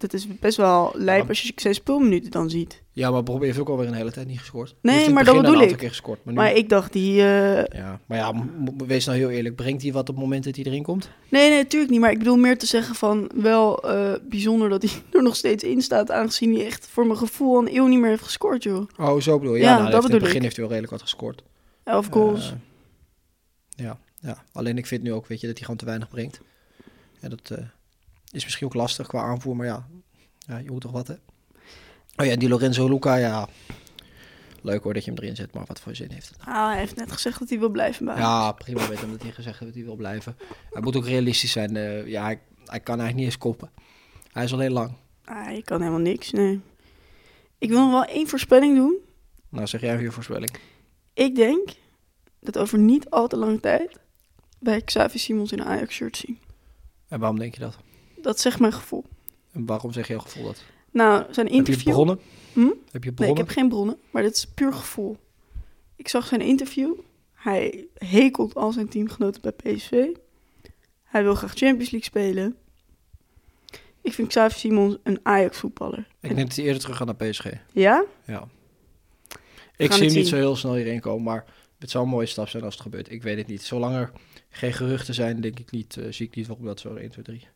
dat 0.00 0.12
is 0.12 0.26
best 0.40 0.56
wel 0.56 0.92
lijp 0.94 1.22
Ja. 1.22 1.28
als 1.28 1.42
je 1.42 1.52
zijn 1.56 1.74
speelminuten 1.74 2.30
dan 2.30 2.50
ziet. 2.50 2.82
Ja, 2.92 3.10
maar 3.10 3.22
Bobby 3.22 3.46
heeft 3.46 3.58
ook 3.58 3.68
alweer 3.68 3.86
een 3.86 3.92
hele 3.94 4.12
tijd 4.12 4.26
niet 4.26 4.38
gescoord. 4.38 4.74
Nee, 4.82 5.10
maar 5.10 5.24
dat 5.24 5.36
bedoel 5.36 5.60
ik. 5.60 5.76
keer 5.76 5.88
gescoord, 5.88 6.24
maar 6.24 6.34
nu... 6.34 6.40
Maar 6.40 6.52
ik 6.54 6.68
dacht, 6.68 6.92
die... 6.92 7.20
eh, 7.20 7.64
Ja, 7.78 8.00
maar 8.06 8.18
ja, 8.18 8.44
wees 8.86 9.04
nou 9.06 9.18
heel 9.18 9.30
eerlijk. 9.30 9.54
Brengt 9.56 9.82
hij 9.82 9.92
wat 9.92 10.08
op 10.08 10.14
het 10.14 10.24
moment 10.24 10.44
dat 10.44 10.56
hij 10.56 10.64
erin 10.64 10.82
komt? 10.82 11.10
Nee, 11.28 11.48
nee, 11.50 11.62
natuurlijk 11.62 11.90
niet. 11.90 12.00
Maar 12.00 12.10
ik 12.10 12.18
bedoel 12.18 12.36
meer 12.36 12.58
te 12.58 12.66
zeggen 12.66 12.94
van 12.94 13.30
wel 13.34 13.82
eh, 13.90 14.12
bijzonder 14.28 14.68
dat 14.68 14.82
hij 14.82 14.90
er 15.12 15.22
nog 15.22 15.36
steeds 15.36 15.64
in 15.64 15.82
staat. 15.82 16.10
Aangezien 16.10 16.54
hij 16.54 16.66
echt 16.66 16.86
voor 16.88 17.06
mijn 17.06 17.18
gevoel 17.18 17.58
een 17.58 17.74
eeuw 17.76 17.86
niet 17.86 17.98
meer 18.00 18.08
heeft 18.10 18.22
gescoord, 18.22 18.62
joh. 18.62 18.88
Oh, 18.98 19.20
zo 19.20 19.38
bedoel 19.38 19.54
je. 19.54 19.62
Ja, 19.62 19.68
Ja, 19.68 19.78
nou, 19.78 19.84
dat 19.90 19.92
heeft, 19.92 20.04
in 20.04 20.10
bedoel 20.10 20.10
het 20.10 20.20
begin 20.20 20.36
ik. 20.36 20.42
heeft 20.42 20.56
hij 20.56 20.64
wel 20.64 20.74
redelijk 20.74 20.92
wat 20.92 21.02
gescoord. 21.10 21.42
Elf 21.84 22.06
goals. 22.10 22.50
Eh, 23.76 23.84
ja, 23.84 23.98
ja, 24.20 24.42
alleen 24.52 24.78
ik 24.78 24.86
vind 24.86 25.02
nu 25.02 25.12
ook, 25.12 25.26
weet 25.26 25.40
je, 25.40 25.46
dat 25.46 25.54
hij 25.56 25.64
gewoon 25.64 25.80
te 25.80 25.84
weinig 25.84 26.08
brengt. 26.08 26.40
En 27.20 27.30
dat 27.30 27.58
is 28.32 28.44
misschien 28.44 28.66
ook 28.66 28.74
lastig 28.74 29.06
qua 29.06 29.22
aanvoer, 29.22 29.56
maar 29.56 29.66
ja, 29.66 29.86
ja 30.38 30.58
je 30.58 30.70
moet 30.70 30.80
toch 30.80 30.92
wat, 30.92 31.06
hè? 31.08 31.14
Oh 32.16 32.26
ja, 32.26 32.36
die 32.36 32.48
Lorenzo 32.48 32.88
Luca, 32.88 33.14
ja. 33.14 33.48
Leuk 34.62 34.82
hoor 34.82 34.94
dat 34.94 35.04
je 35.04 35.10
hem 35.10 35.20
erin 35.22 35.36
zet, 35.36 35.54
maar 35.54 35.64
wat 35.66 35.80
voor 35.80 35.94
zin 35.94 36.10
heeft 36.10 36.28
het 36.28 36.38
nou? 36.44 36.56
Ah, 36.58 36.68
hij 36.70 36.78
heeft 36.78 36.96
net 36.96 37.12
gezegd 37.12 37.38
dat 37.38 37.48
hij 37.48 37.58
wil 37.58 37.68
blijven 37.68 38.04
bij. 38.04 38.16
Ja, 38.16 38.52
prima 38.52 38.88
weet 38.88 39.00
hem 39.00 39.10
dat 39.10 39.22
hij 39.22 39.32
gezegd 39.32 39.58
heeft 39.58 39.66
dat 39.66 39.74
hij 39.74 39.84
wil 39.84 39.96
blijven. 39.96 40.36
Hij 40.70 40.82
moet 40.82 40.96
ook 40.96 41.04
realistisch 41.06 41.52
zijn. 41.52 41.76
eh, 41.76 42.06
ja, 42.06 42.22
hij, 42.22 42.40
hij 42.64 42.80
kan 42.80 43.00
eigenlijk 43.00 43.14
niet 43.14 43.24
eens 43.24 43.38
koppen. 43.38 43.70
Hij 44.32 44.44
is 44.44 44.52
al 44.52 44.58
heel 44.58 44.70
lang. 44.70 44.92
Ah, 45.24 45.54
je 45.54 45.62
kan 45.62 45.78
helemaal 45.80 46.00
niks, 46.00 46.30
nee. 46.30 46.60
Ik 47.58 47.68
wil 47.68 47.80
nog 47.80 47.90
wel 47.90 48.04
één 48.04 48.28
voorspelling 48.28 48.76
doen. 48.76 48.96
Nou, 49.48 49.66
zeg 49.66 49.80
jij 49.80 50.00
je 50.00 50.10
voorspelling. 50.10 50.50
Ik 51.14 51.34
denk 51.34 51.68
dat 52.40 52.58
over 52.58 52.78
niet 52.78 53.10
al 53.10 53.28
te 53.28 53.36
lange 53.36 53.60
tijd 53.60 53.98
wij 54.58 54.80
Xavi 54.80 55.18
Simons 55.18 55.52
in 55.52 55.58
een 55.58 55.66
Ajax-shirt 55.66 56.16
zien. 56.16 56.38
En 57.08 57.18
waarom 57.20 57.38
denk 57.38 57.54
je 57.54 57.60
dat? 57.60 57.78
Dat 58.22 58.40
zegt 58.40 58.60
mijn 58.60 58.72
gevoel. 58.72 59.04
En 59.52 59.66
waarom 59.66 59.92
zeg 59.92 60.06
je 60.06 60.12
jouw 60.12 60.22
gevoel 60.22 60.44
dat? 60.44 60.62
Nou, 60.90 61.22
zijn 61.30 61.46
Heb 61.46 61.48
je 61.48 61.52
interview... 61.60 61.92
bronnen? 61.92 62.18
Hm? 62.52 62.60
Heb 62.60 63.04
je 63.04 63.10
Nee, 63.10 63.12
bronnen? 63.12 63.28
ik 63.28 63.36
heb 63.36 63.48
geen 63.48 63.68
bronnen, 63.68 63.98
maar 64.10 64.22
dit 64.22 64.34
is 64.36 64.46
puur 64.46 64.72
gevoel. 64.72 65.16
Ik 65.96 66.08
zag 66.08 66.26
zijn 66.26 66.40
interview. 66.40 66.92
Hij 67.32 67.86
hekelt 67.94 68.54
al 68.54 68.72
zijn 68.72 68.88
teamgenoten 68.88 69.42
bij 69.42 69.52
PSV. 69.52 70.06
Hij 71.04 71.22
wil 71.22 71.34
graag 71.34 71.54
Champions 71.54 71.90
League 71.90 72.02
spelen. 72.02 72.56
Ik 74.00 74.12
vind 74.14 74.28
Xavi 74.28 74.58
Simons 74.58 74.96
een 75.02 75.20
Ajax-voetballer. 75.22 76.06
Ik 76.20 76.36
dat 76.36 76.54
hij 76.56 76.64
eerder 76.64 76.80
terug 76.80 76.96
gaat 76.96 77.06
naar 77.18 77.30
PSG. 77.30 77.44
Ja? 77.72 78.04
Ja. 78.26 78.48
Ik 79.76 79.92
zie 79.92 80.02
het 80.02 80.12
hem 80.12 80.12
niet 80.22 80.28
zo 80.28 80.36
heel 80.36 80.56
snel 80.56 80.74
hierin 80.74 81.00
komen, 81.00 81.22
maar 81.22 81.44
het 81.78 81.90
zou 81.90 82.04
een 82.04 82.10
mooie 82.10 82.26
stap 82.26 82.48
zijn 82.48 82.62
als 82.62 82.74
het 82.74 82.82
gebeurt. 82.82 83.10
Ik 83.10 83.22
weet 83.22 83.36
het 83.36 83.46
niet. 83.46 83.62
Zolang 83.62 83.94
er 83.96 84.12
geen 84.50 84.72
geruchten 84.72 85.14
zijn, 85.14 85.40
denk 85.40 85.58
ik 85.58 85.70
niet, 85.70 85.96
eh, 85.96 86.12
zie 86.12 86.26
ik 86.26 86.34
niet 86.36 86.46
waarom 86.46 86.66
dat 86.66 86.80
zo 86.80 86.94
1, 86.94 87.10
2, 87.10 87.24
3. 87.24 87.46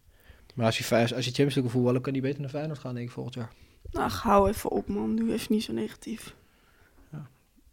Maar 0.55 0.67
als 0.67 0.79
je, 0.79 0.95
als 0.95 1.09
je 1.09 1.15
Champions 1.15 1.37
League 1.37 1.63
wil 1.63 1.71
voetballen, 1.71 2.01
kan 2.01 2.13
hij 2.13 2.23
beter 2.23 2.41
naar 2.41 2.51
Feyenoord 2.51 2.79
gaan, 2.79 2.95
denk 2.95 3.07
ik, 3.07 3.13
volgend 3.13 3.35
jaar. 3.35 3.53
Nou, 3.91 4.11
hou 4.11 4.49
even 4.49 4.71
op, 4.71 4.89
man. 4.89 5.17
Doe 5.17 5.33
even 5.33 5.55
niet 5.55 5.63
zo 5.65 5.73
negatief. 5.73 6.35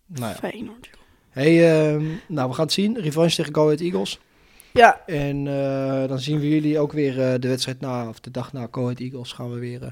Nou 0.05 0.31
ja. 0.31 0.35
Feyenoord, 0.35 0.89
joh. 0.91 1.01
Hey, 1.29 1.71
ehm, 1.71 2.05
nou, 2.27 2.49
we 2.49 2.55
gaan 2.55 2.65
het 2.65 2.73
zien. 2.73 2.99
Revanche 2.99 3.35
tegen 3.35 3.53
Go 3.55 3.63
Ahead 3.65 3.79
Eagles. 3.79 4.19
Ja, 4.73 5.01
En 5.05 5.47
eh, 5.47 6.07
dan 6.07 6.19
zien 6.19 6.39
we 6.39 6.49
jullie 6.49 6.79
ook 6.79 6.91
weer 6.91 7.21
eh, 7.21 7.39
de 7.39 7.47
wedstrijd 7.47 7.79
na, 7.79 8.07
of 8.07 8.19
de 8.19 8.31
dag 8.31 8.53
na 8.53 8.67
Go 8.71 8.83
Ahead 8.83 8.99
Eagles 8.99 9.31
gaan 9.31 9.53
we 9.53 9.59
weer 9.59 9.83
eh, 9.83 9.91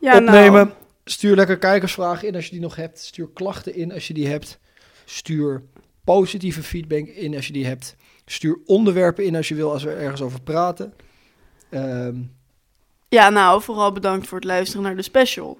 ja 0.00 0.16
opnemen. 0.16 0.66
nou, 0.66 0.68
Stuur 1.04 1.36
lekker 1.36 1.58
kijkersvragen 1.58 2.28
in 2.28 2.34
als 2.34 2.44
je 2.44 2.50
die 2.50 2.60
nog 2.60 2.76
hebt. 2.76 2.98
Stuur 2.98 3.28
klachten 3.34 3.74
in 3.74 3.92
als 3.92 4.06
je 4.06 4.14
die 4.14 4.26
hebt. 4.26 4.58
Stuur 5.04 5.62
positieve 6.04 6.62
feedback 6.62 7.06
in 7.06 7.34
als 7.34 7.46
je 7.46 7.52
die 7.52 7.66
hebt. 7.66 7.96
Stuur 8.26 8.58
onderwerpen 8.66 9.24
in 9.24 9.36
als 9.36 9.48
je 9.48 9.54
wil, 9.54 9.72
als 9.72 9.82
we 9.82 9.90
ergens 9.90 10.22
over 10.22 10.42
praten. 10.42 10.94
Ehm, 11.70 12.22
ja, 13.08 13.28
nou, 13.28 13.62
vooral 13.62 13.92
bedankt 13.92 14.26
voor 14.28 14.38
het 14.38 14.46
luisteren 14.46 14.82
naar 14.82 14.96
de 14.96 15.02
special. 15.02 15.58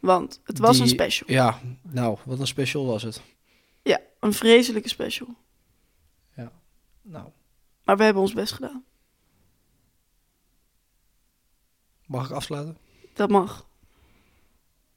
Want 0.00 0.40
het 0.44 0.58
was 0.58 0.72
die- 0.72 0.82
een 0.82 0.88
special. 0.88 1.30
Ja, 1.30 1.60
nou, 1.82 2.18
wat 2.24 2.38
een 2.40 2.46
special 2.46 2.86
was 2.86 3.02
het. 3.02 3.22
Ja, 3.82 4.00
een 4.20 4.32
vreselijke 4.32 4.88
special. 4.88 5.28
Nou, 7.06 7.28
Maar 7.84 7.96
we 7.96 8.04
hebben 8.04 8.22
ons 8.22 8.32
best 8.32 8.52
gedaan. 8.52 8.84
mag 12.06 12.24
ik 12.28 12.30
afsluiten? 12.34 12.76
Dat 13.14 13.30
mag. 13.30 13.66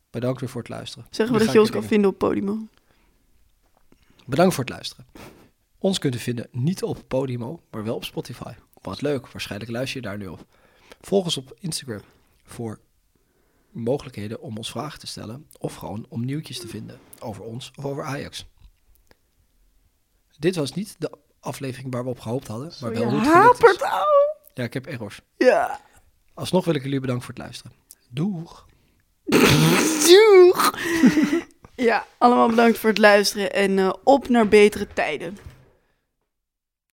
Bedankt 0.10 0.40
weer 0.40 0.50
voor 0.50 0.62
het 0.62 0.70
luisteren. 0.70 1.08
Zeggen 1.10 1.38
we 1.38 1.44
dat 1.44 1.54
je 1.54 1.60
ons 1.60 1.70
kan 1.70 1.84
vinden 1.84 2.10
op 2.10 2.18
Podimo. 2.18 2.58
Bedankt 4.26 4.54
voor 4.56 4.64
het 4.64 4.74
luisteren. 4.74 5.06
Ons 5.78 6.00
kunt 6.00 6.16
u 6.16 6.18
vinden 6.20 6.48
niet 6.52 6.84
op 6.84 7.04
Podimo, 7.08 7.62
maar 7.72 7.84
wel 7.84 7.96
op 7.96 8.04
Spotify. 8.04 8.54
Wat 8.82 9.02
leuk, 9.02 9.28
waarschijnlijk 9.28 9.72
luister 9.72 10.02
je 10.02 10.08
daar 10.08 10.18
nu 10.18 10.28
op. 10.28 10.46
Volg 11.02 11.24
ons 11.24 11.38
op 11.38 11.58
Instagram 11.60 12.02
voor 12.44 12.80
mogelijkheden 13.72 14.42
om 14.42 14.58
ons 14.58 14.72
vragen 14.72 15.00
te 15.00 15.08
stellen 15.08 15.48
of 15.60 15.76
gewoon 15.76 16.06
om 16.10 16.26
nieuwtjes 16.26 16.60
te 16.60 16.68
vinden 16.68 17.00
over 17.20 17.44
ons 17.44 17.72
of 17.76 17.86
over 17.86 18.04
Ajax. 18.04 18.46
Dit 20.38 20.56
was 20.56 20.74
niet 20.74 20.96
de 21.00 21.12
aflevering 21.40 21.94
waar 21.94 22.04
we 22.04 22.10
op 22.10 22.20
gehoopt 22.20 22.48
hadden, 22.48 22.72
maar 22.82 22.94
wel 22.94 23.10
hoe 23.10 23.20
het. 23.20 23.80
Ja, 24.54 24.64
ik 24.64 24.74
heb 24.74 24.86
errors. 24.86 25.22
Ja. 25.38 25.80
Alsnog 26.34 26.66
wil 26.66 26.76
ik 26.76 26.84
jullie 26.84 27.00
bedanken 27.00 27.26
voor 27.26 27.34
het 27.34 27.44
luisteren. 27.44 27.72
Doeg! 28.10 28.66
Doeg! 30.10 30.72
ja, 31.76 32.06
allemaal 32.18 32.50
bedankt 32.50 32.78
voor 32.78 32.90
het 32.90 32.98
luisteren 32.98 33.54
en 33.54 33.80
eh, 33.80 33.94
op 34.04 34.28
naar 34.28 34.48
betere 34.48 34.88
tijden. 34.94 35.38